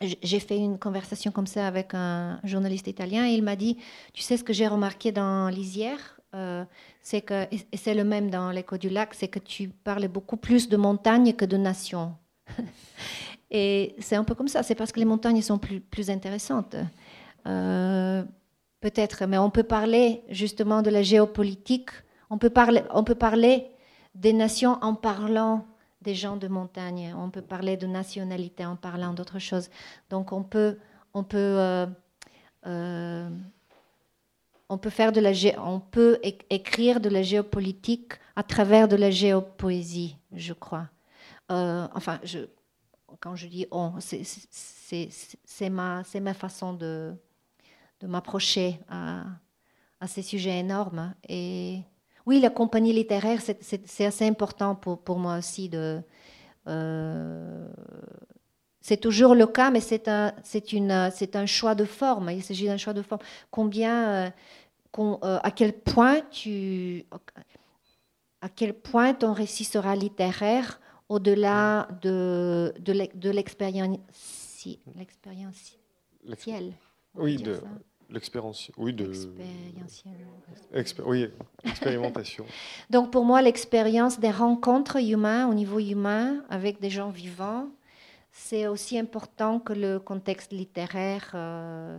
j'ai 0.00 0.40
fait 0.40 0.56
une 0.56 0.78
conversation 0.78 1.32
comme 1.32 1.48
ça 1.48 1.66
avec 1.66 1.94
un 1.94 2.40
journaliste 2.44 2.86
italien 2.86 3.26
et 3.26 3.32
il 3.32 3.42
m'a 3.42 3.56
dit, 3.56 3.76
tu 4.14 4.22
sais 4.22 4.36
ce 4.36 4.44
que 4.44 4.52
j'ai 4.52 4.68
remarqué 4.68 5.10
dans 5.12 5.48
Lisière, 5.48 6.20
c'est 7.00 7.22
que, 7.22 7.44
et 7.50 7.76
c'est 7.78 7.94
le 7.94 8.04
même 8.04 8.28
dans 8.28 8.50
l'écho 8.50 8.76
du 8.76 8.90
lac, 8.90 9.14
c'est 9.14 9.28
que 9.28 9.38
tu 9.38 9.68
parles 9.68 10.06
beaucoup 10.06 10.36
plus 10.36 10.68
de 10.68 10.76
montagne 10.76 11.32
que 11.32 11.46
de 11.46 11.56
nation. 11.56 12.14
Et 13.50 13.94
c'est 14.00 14.16
un 14.16 14.24
peu 14.24 14.34
comme 14.34 14.48
ça, 14.48 14.62
c'est 14.62 14.74
parce 14.74 14.92
que 14.92 14.98
les 14.98 15.04
montagnes 15.04 15.40
sont 15.42 15.58
plus, 15.58 15.80
plus 15.80 16.10
intéressantes. 16.10 16.76
Euh, 17.46 18.24
peut-être, 18.80 19.26
mais 19.26 19.38
on 19.38 19.50
peut 19.50 19.62
parler 19.62 20.22
justement 20.28 20.82
de 20.82 20.90
la 20.90 21.02
géopolitique, 21.02 21.90
on 22.28 22.38
peut 22.38 22.50
parler, 22.50 22.82
on 22.90 23.04
peut 23.04 23.14
parler 23.14 23.70
des 24.14 24.32
nations 24.32 24.78
en 24.82 24.94
parlant 24.94 25.64
des 26.02 26.14
gens 26.14 26.36
de 26.36 26.48
montagne, 26.48 27.14
on 27.16 27.30
peut 27.30 27.42
parler 27.42 27.76
de 27.76 27.86
nationalité 27.86 28.64
en 28.64 28.76
parlant 28.76 29.12
d'autres 29.12 29.38
choses. 29.38 29.70
Donc 30.10 30.32
on 30.32 30.42
peut, 30.42 30.78
on 31.14 31.24
peut, 31.24 31.36
euh, 31.38 31.86
euh, 32.66 33.28
on 34.68 34.78
peut 34.78 34.90
faire 34.90 35.12
de 35.12 35.20
la, 35.20 35.32
on 35.64 35.80
peut 35.80 36.18
écrire 36.50 37.00
de 37.00 37.08
la 37.08 37.22
géopolitique 37.22 38.12
à 38.34 38.42
travers 38.42 38.88
de 38.88 38.96
la 38.96 39.10
géopoésie, 39.10 40.16
je 40.32 40.52
crois. 40.52 40.88
Enfin, 41.48 42.18
je, 42.24 42.40
quand 43.20 43.36
je 43.36 43.46
dis 43.46 43.66
on, 43.70 43.94
c'est 44.00 45.70
ma, 45.70 46.02
façon 46.34 46.72
de, 46.72 47.14
m'approcher 48.02 48.80
à, 48.88 49.24
ces 50.06 50.22
sujets 50.22 50.58
énormes. 50.58 51.14
Et 51.28 51.80
oui, 52.26 52.40
la 52.40 52.50
compagnie 52.50 52.92
littéraire, 52.92 53.40
c'est 53.40 54.04
assez 54.04 54.26
important 54.26 54.74
pour, 54.74 55.18
moi 55.18 55.38
aussi. 55.38 55.70
Euh, 56.68 57.68
c'est 58.80 58.96
toujours 58.98 59.34
le 59.34 59.46
cas, 59.46 59.70
mais 59.70 59.80
c'est 59.80 60.08
un, 60.08 60.32
choix 61.46 61.74
de 61.74 61.84
forme. 61.84 62.30
Il 62.30 62.42
s'agit 62.42 62.66
d'un 62.66 62.76
choix 62.76 62.92
de 62.92 63.02
forme. 63.02 63.22
Euh, 63.58 64.30
euh, 64.98 65.38
à 65.42 65.50
quel 65.50 65.72
point 68.74 69.14
ton 69.14 69.32
récit 69.32 69.64
sera 69.64 69.96
littéraire 69.96 70.80
au-delà 71.08 71.88
de, 72.02 72.74
de 72.78 73.30
l'expérience 73.30 73.98
Oui, 77.14 77.36
de 77.36 77.42
l'expérience. 77.42 78.70
Oui, 78.78 78.92
de. 78.92 79.10
oui, 81.04 81.28
expérimentation. 81.64 82.44
Donc 82.90 83.10
pour 83.10 83.24
moi, 83.24 83.42
l'expérience 83.42 84.20
des 84.20 84.30
rencontres 84.30 85.02
humaines 85.02 85.48
au 85.48 85.54
niveau 85.54 85.78
humain 85.78 86.44
avec 86.48 86.80
des 86.80 86.90
gens 86.90 87.10
vivants, 87.10 87.68
c'est 88.32 88.66
aussi 88.66 88.98
important 88.98 89.58
que 89.60 89.72
le 89.72 89.98
contexte 89.98 90.52
littéraire. 90.52 91.30
Euh, 91.34 91.98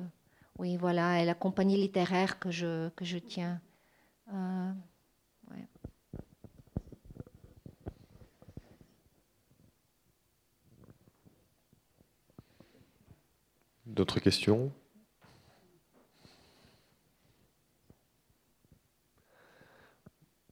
oui, 0.59 0.77
voilà, 0.77 1.21
et 1.21 1.25
la 1.25 1.33
compagnie 1.33 1.77
littéraire 1.77 2.39
que 2.39 2.51
je, 2.51 2.89
que 2.89 3.05
je 3.05 3.17
tiens. 3.17 3.59
Euh, 4.33 4.71
D'autres 13.87 14.19
questions? 14.19 14.71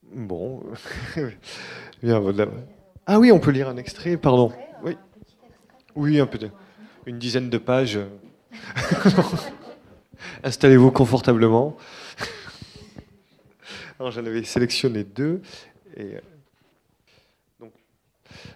Bon. 0.03 0.63
Ah 3.07 3.19
oui, 3.19 3.31
on 3.31 3.39
peut 3.39 3.51
lire 3.51 3.67
un 3.67 3.77
extrait, 3.77 4.17
pardon. 4.17 4.51
Oui, 5.95 6.19
un 6.19 6.25
peu. 6.25 6.39
Une 7.05 7.19
dizaine 7.19 7.49
de 7.49 7.57
pages. 7.57 7.99
Installez-vous 10.43 10.91
confortablement. 10.91 11.75
Alors 13.99 14.11
j'en 14.11 14.25
avais 14.25 14.43
sélectionné 14.43 15.03
deux. 15.03 15.41
Et 15.97 16.15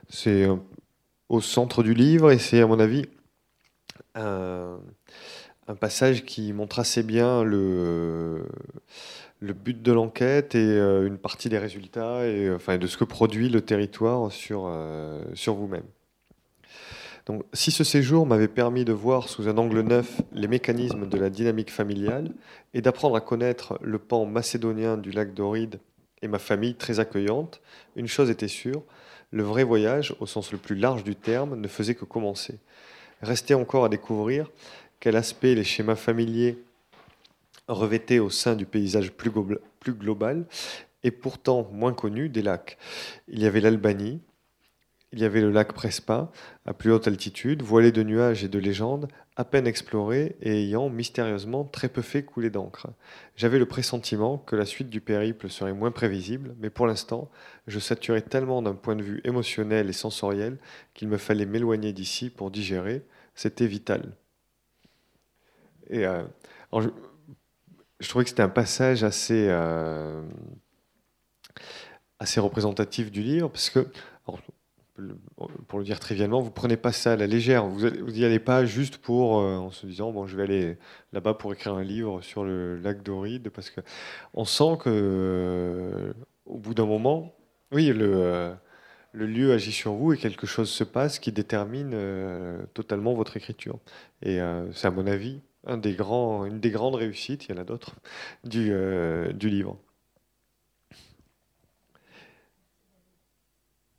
c'est 0.10 0.44
euh, 0.44 0.56
au 1.28 1.42
centre 1.42 1.84
du 1.84 1.94
livre 1.94 2.32
et 2.32 2.40
c'est 2.40 2.62
à 2.62 2.68
mon 2.68 2.80
avis 2.80 3.06
un, 4.16 4.80
passage 5.80 6.26
qui 6.26 6.51
montre 6.51 6.80
assez 6.80 7.03
bien 7.03 7.43
le, 7.43 8.43
le 9.39 9.53
but 9.53 9.82
de 9.82 9.91
l'enquête 9.91 10.55
et 10.55 10.60
euh, 10.60 11.05
une 11.05 11.18
partie 11.18 11.49
des 11.49 11.60
résultats 11.60 12.26
et 12.26 12.51
enfin, 12.51 12.78
de 12.78 12.88
ce 12.88 12.97
que 12.97 13.03
produit 13.03 13.49
le 13.49 13.62
territoire 13.62 14.32
sur, 14.32 14.66
euh, 14.68 15.24
sur 15.36 15.53
vous-même. 15.53 15.86
Donc, 17.26 17.43
si 17.53 17.70
ce 17.70 17.84
séjour 17.84 18.26
m'avait 18.26 18.47
permis 18.47 18.86
de 18.86 18.93
voir 18.93 19.30
sous 19.30 19.47
un 19.47 19.57
angle 19.57 19.82
neuf 19.82 20.22
les 20.34 20.47
mécanismes 20.47 21.07
de 21.07 21.18
la 21.18 21.30
dynamique 21.30 21.72
familiale 21.72 22.32
et 22.74 22.82
d'apprendre 22.82 23.16
à 23.16 23.22
connaître 23.22 23.78
le 23.84 23.99
pan 23.99 24.26
macédonien 24.26 24.97
du 24.97 25.12
lac 25.12 25.36
d'Oride 25.36 25.80
et 26.24 26.28
ma 26.28 26.39
famille 26.39 26.76
très 26.76 26.99
accueillante, 26.99 27.62
une 27.95 28.07
chose 28.07 28.32
était 28.32 28.47
sûre, 28.47 28.84
le 29.32 29.43
vrai 29.43 29.64
voyage, 29.64 30.16
au 30.20 30.26
sens 30.26 30.51
le 30.51 30.57
plus 30.57 30.76
large 30.76 31.03
du 31.03 31.16
terme, 31.16 31.55
ne 31.55 31.68
faisait 31.68 31.93
que 31.95 32.03
commencer. 32.03 32.60
Restait 33.22 33.54
encore 33.54 33.86
à 33.86 33.90
découvrir 33.90 34.50
quel 35.00 35.16
aspect 35.16 35.56
les 35.56 35.64
schémas 35.64 35.96
familiers 35.96 36.58
revêtaient 37.68 38.20
au 38.20 38.30
sein 38.30 38.56
du 38.56 38.66
paysage 38.66 39.12
plus, 39.12 39.32
global 39.94 40.46
et 41.04 41.12
pourtant 41.12 41.68
moins 41.72 41.94
connu 41.94 42.30
des 42.30 42.42
lacs. 42.42 42.78
Il 43.28 43.42
y 43.42 43.46
avait 43.46 43.62
l'Albanie, 43.62 44.20
il 45.12 45.20
y 45.20 45.26
avait 45.26 45.41
le 45.41 45.49
lac 45.49 45.74
Prespa, 45.74 46.32
à 46.66 46.74
plus 46.74 46.91
haute 46.91 47.07
altitude, 47.07 47.64
voilé 47.64 47.91
de 47.91 48.03
nuages 48.03 48.43
et 48.43 48.47
de 48.47 48.60
légendes, 48.60 49.07
à 49.36 49.43
peine 49.43 49.66
exploré 49.66 50.36
et 50.41 50.64
ayant 50.64 50.89
mystérieusement 50.89 51.64
très 51.64 51.89
peu 51.89 52.01
fait 52.01 52.24
couler 52.24 52.49
d'encre. 52.49 52.88
J'avais 53.36 53.57
le 53.57 53.66
pressentiment 53.66 54.38
que 54.38 54.55
la 54.55 54.66
suite 54.66 54.89
du 54.89 55.01
périple 55.01 55.49
serait 55.49 55.74
moins 55.74 55.91
prévisible, 55.91 56.55
mais 56.60 56.70
pour 56.70 56.86
l'instant, 56.86 57.32
je 57.66 57.80
saturais 57.80 58.22
tellement 58.22 58.62
d'un 58.62 58.76
point 58.76 58.95
de 58.95 59.01
vue 59.01 59.22
émotionnel 59.24 59.89
et 59.89 59.93
sensoriel 59.93 60.57
qu'il 60.93 61.07
me 61.07 61.18
fallait 61.18 61.45
m'éloigner 61.45 61.93
d'ici 61.93 62.30
pour 62.30 62.51
digérer. 62.51 63.01
C'était 63.34 63.68
vital. 63.68 64.12
Et 65.89 66.05
euh, 66.05 66.24
je, 66.74 68.10
trouvais 68.10 68.26
que 68.26 68.30
c'était 68.30 68.43
un 68.43 68.49
passage 68.49 69.03
assez, 69.03 69.47
euh, 69.49 70.22
assez 72.20 72.39
représentatif 72.39 73.10
du 73.10 73.24
livre, 73.24 73.49
parce 73.49 73.72
que 73.72 73.88
pour 75.68 75.80
le 75.80 75.86
dire 75.86 76.00
trivialement, 76.00 76.41
vous 76.41 76.52
prenez 76.52 76.78
pas 76.78 76.91
ça 76.91 77.14
à 77.14 77.16
la 77.16 77.28
légère. 77.28 77.66
Vous 77.66 78.12
n'y 78.12 78.26
allez 78.26 78.39
pas 78.39 78.66
juste 78.66 78.97
pour, 78.97 79.39
euh, 79.39 79.56
en 79.56 79.72
se 79.72 79.86
disant, 79.86 80.12
bon, 80.12 80.28
je 80.28 80.36
vais 80.36 80.43
aller 80.43 80.78
là-bas 81.14 81.34
pour 81.34 81.54
écrire 81.54 81.74
un 81.76 81.84
livre 81.84 82.22
sur 82.22 82.43
le 82.43 82.78
lac 82.78 83.04
d'Oride, 83.04 83.50
parce 83.50 83.70
que 83.70 83.82
on 84.34 84.45
sent 84.45 84.78
que, 84.80 84.89
euh, 84.89 86.14
au 86.45 86.58
bout 86.58 86.74
d'un 86.74 86.86
moment, 86.86 87.36
oui, 87.72 87.88
le, 87.88 88.12
euh, 88.16 88.54
le 89.14 89.26
lieu 89.28 89.54
agit 89.54 89.72
sur 89.72 89.93
vous 89.93 90.14
et 90.14 90.18
quelque 90.18 90.47
chose 90.47 90.70
se 90.70 90.84
passe 90.84 91.20
qui 91.20 91.32
détermine 91.32 91.95
totalement 92.74 93.14
votre 93.14 93.38
écriture. 93.38 93.80
Et 94.22 94.39
c'est 94.74 94.88
à 94.88 94.91
mon 94.91 95.08
avis 95.08 95.41
une 95.68 95.82
des 95.82 95.93
grandes 95.95 96.95
réussites, 96.95 97.45
il 97.45 97.56
y 97.56 97.58
en 97.58 97.62
a 97.62 97.64
d'autres, 97.64 97.95
du 98.43 99.50
livre. 99.50 99.78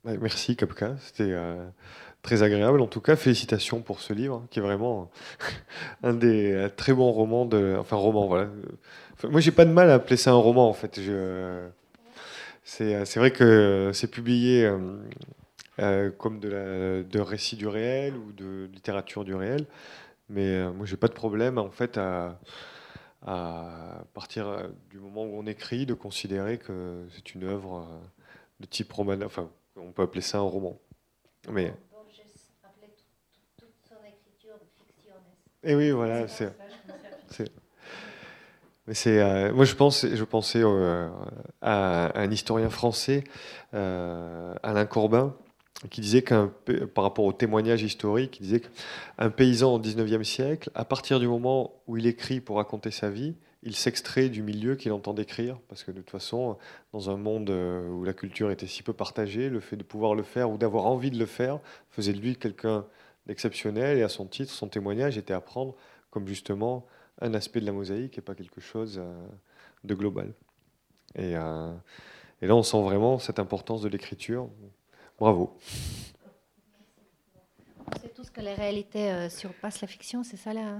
Merci 0.03 0.55
Kapka, 0.55 0.95
c'était 0.99 1.31
euh, 1.31 1.63
très 2.23 2.41
agréable. 2.41 2.81
En 2.81 2.87
tout 2.87 3.01
cas, 3.01 3.15
félicitations 3.15 3.81
pour 3.81 4.01
ce 4.01 4.13
livre, 4.13 4.47
qui 4.49 4.57
est 4.57 4.61
vraiment 4.61 5.11
un 6.03 6.13
des 6.13 6.53
euh, 6.53 6.69
très 6.69 6.91
bons 6.93 7.11
romans. 7.11 7.47
Enfin, 7.79 7.97
roman, 7.97 8.25
voilà. 8.25 8.49
moi, 9.29 9.41
j'ai 9.41 9.51
pas 9.51 9.65
de 9.65 9.71
mal 9.71 9.91
à 9.91 9.95
appeler 9.95 10.17
ça 10.17 10.31
un 10.31 10.35
roman, 10.35 10.67
en 10.67 10.73
fait. 10.73 10.99
C'est 12.63 13.15
vrai 13.17 13.31
que 13.31 13.91
c'est 13.93 14.09
publié 14.09 14.71
euh, 15.79 16.09
comme 16.17 16.39
de, 16.39 16.49
la, 16.49 17.03
de 17.03 17.19
récit 17.19 17.55
du 17.55 17.67
réel 17.67 18.15
ou 18.15 18.31
de 18.31 18.69
littérature 18.73 19.23
du 19.23 19.35
réel, 19.35 19.67
mais 20.29 20.67
moi, 20.73 20.87
j'ai 20.87 20.97
pas 20.97 21.09
de 21.09 21.13
problème, 21.13 21.59
en 21.59 21.69
fait, 21.69 21.99
à, 21.99 22.39
à 23.27 24.03
partir 24.15 24.67
du 24.89 24.97
moment 24.97 25.25
où 25.25 25.37
on 25.39 25.45
écrit, 25.45 25.85
de 25.85 25.93
considérer 25.93 26.57
que 26.57 27.05
c'est 27.13 27.35
une 27.35 27.43
œuvre 27.43 27.87
de 28.59 28.65
type 28.65 28.91
roman. 28.91 29.17
Enfin, 29.23 29.49
on 29.75 29.91
peut 29.91 30.03
appeler 30.03 30.21
ça 30.21 30.39
un 30.39 30.41
roman. 30.41 30.79
Mais. 31.49 31.73
Et 35.63 35.73
eh 35.73 35.75
oui, 35.75 35.91
voilà, 35.91 36.27
c'est. 36.27 36.51
Mais 38.87 38.95
c'est, 38.95 39.19
euh, 39.19 39.53
moi, 39.53 39.65
je, 39.65 39.75
pense, 39.75 40.05
je 40.07 40.23
pensais 40.23 40.61
euh, 40.63 41.07
à 41.61 42.19
un 42.19 42.31
historien 42.31 42.69
français, 42.69 43.23
euh, 43.75 44.55
Alain 44.63 44.85
Corbin, 44.85 45.35
qui 45.89 46.01
disait 46.01 46.23
qu'un 46.23 46.51
par 46.93 47.03
rapport 47.03 47.25
au 47.25 47.33
témoignage 47.33 47.83
historique, 47.83 48.39
il 48.39 48.43
disait 48.43 48.61
qu'un 48.61 49.29
paysan 49.29 49.75
au 49.75 49.79
19e 49.79 50.23
siècle, 50.23 50.71
à 50.73 50.83
partir 50.83 51.19
du 51.19 51.27
moment 51.27 51.73
où 51.87 51.97
il 51.97 52.07
écrit 52.07 52.39
pour 52.39 52.57
raconter 52.57 52.91
sa 52.91 53.09
vie, 53.09 53.35
il 53.63 53.75
s'extrait 53.75 54.29
du 54.29 54.41
milieu 54.41 54.75
qu'il 54.75 54.91
entend 54.91 55.13
décrire, 55.13 55.59
parce 55.67 55.83
que 55.83 55.91
de 55.91 55.97
toute 56.01 56.09
façon, 56.09 56.57
dans 56.93 57.11
un 57.11 57.17
monde 57.17 57.51
euh, 57.51 57.87
où 57.89 58.03
la 58.03 58.13
culture 58.13 58.49
était 58.49 58.65
si 58.65 58.81
peu 58.81 58.93
partagée, 58.93 59.49
le 59.49 59.59
fait 59.59 59.75
de 59.75 59.83
pouvoir 59.83 60.15
le 60.15 60.23
faire 60.23 60.49
ou 60.49 60.57
d'avoir 60.57 60.87
envie 60.87 61.11
de 61.11 61.19
le 61.19 61.27
faire 61.27 61.59
faisait 61.91 62.13
de 62.13 62.19
lui 62.19 62.35
quelqu'un 62.35 62.85
d'exceptionnel, 63.27 63.99
et 63.99 64.03
à 64.03 64.09
son 64.09 64.25
titre, 64.25 64.51
son 64.51 64.67
témoignage 64.67 65.17
était 65.17 65.33
à 65.33 65.41
prendre 65.41 65.75
comme 66.09 66.27
justement 66.27 66.87
un 67.21 67.35
aspect 67.35 67.61
de 67.61 67.67
la 67.67 67.71
mosaïque 67.71 68.17
et 68.17 68.21
pas 68.21 68.33
quelque 68.33 68.61
chose 68.61 68.97
euh, 68.99 69.27
de 69.83 69.93
global. 69.93 70.33
Et, 71.13 71.35
euh, 71.35 71.71
et 72.41 72.47
là, 72.47 72.55
on 72.55 72.63
sent 72.63 72.81
vraiment 72.81 73.19
cette 73.19 73.37
importance 73.37 73.81
de 73.81 73.89
l'écriture. 73.89 74.49
Bravo. 75.19 75.55
On 77.85 77.99
sait 77.99 78.09
tous 78.09 78.31
que 78.31 78.41
la 78.41 78.55
réalité 78.55 79.29
surpasse 79.29 79.81
la 79.81 79.87
fiction, 79.87 80.23
c'est 80.23 80.37
ça 80.37 80.51
là? 80.51 80.79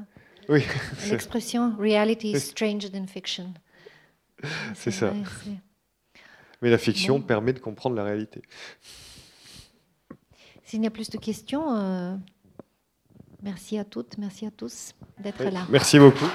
Oui. 0.52 0.64
L'expression 1.10 1.76
reality 1.80 2.34
is 2.34 2.42
stranger 2.42 2.90
than 2.90 3.08
fiction. 3.08 3.54
C'est 4.76 4.92
ça. 4.92 5.14
Mais 6.62 6.70
la 6.70 6.78
fiction 6.78 7.22
permet 7.22 7.54
de 7.54 7.60
comprendre 7.60 7.96
la 7.96 8.04
réalité. 8.04 8.42
S'il 10.64 10.82
n'y 10.82 10.88
a 10.88 10.92
plus 10.92 11.10
de 11.10 11.18
questions, 11.18 11.76
euh, 11.76 12.16
merci 13.42 13.78
à 13.78 13.84
toutes, 13.84 14.18
merci 14.18 14.46
à 14.46 14.52
tous 14.52 14.94
d'être 15.20 15.44
là. 15.44 15.66
Merci 15.70 15.98
beaucoup. 15.98 16.30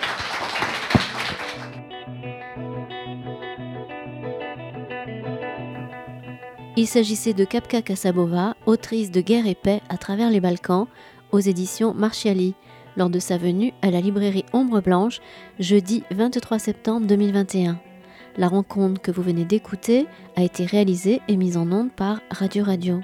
Il 6.78 6.86
s'agissait 6.86 7.32
de 7.32 7.44
Kapka 7.44 7.80
Kasabova, 7.80 8.54
autrice 8.66 9.10
de 9.10 9.20
Guerre 9.22 9.46
et 9.46 9.54
paix 9.54 9.80
à 9.88 9.96
travers 9.96 10.28
les 10.28 10.40
Balkans, 10.40 10.88
aux 11.32 11.40
éditions 11.40 11.94
Marchiali 11.94 12.54
lors 12.96 13.10
de 13.10 13.18
sa 13.18 13.38
venue 13.38 13.72
à 13.82 13.90
la 13.90 14.00
librairie 14.00 14.44
Ombre 14.52 14.80
Blanche 14.80 15.20
jeudi 15.58 16.02
23 16.10 16.58
septembre 16.58 17.06
2021. 17.06 17.78
La 18.38 18.48
rencontre 18.48 19.00
que 19.00 19.10
vous 19.10 19.22
venez 19.22 19.44
d'écouter 19.44 20.06
a 20.36 20.42
été 20.42 20.66
réalisée 20.66 21.20
et 21.28 21.36
mise 21.36 21.56
en 21.56 21.70
onde 21.72 21.90
par 21.90 22.20
Radio 22.30 22.64
Radio. 22.64 23.00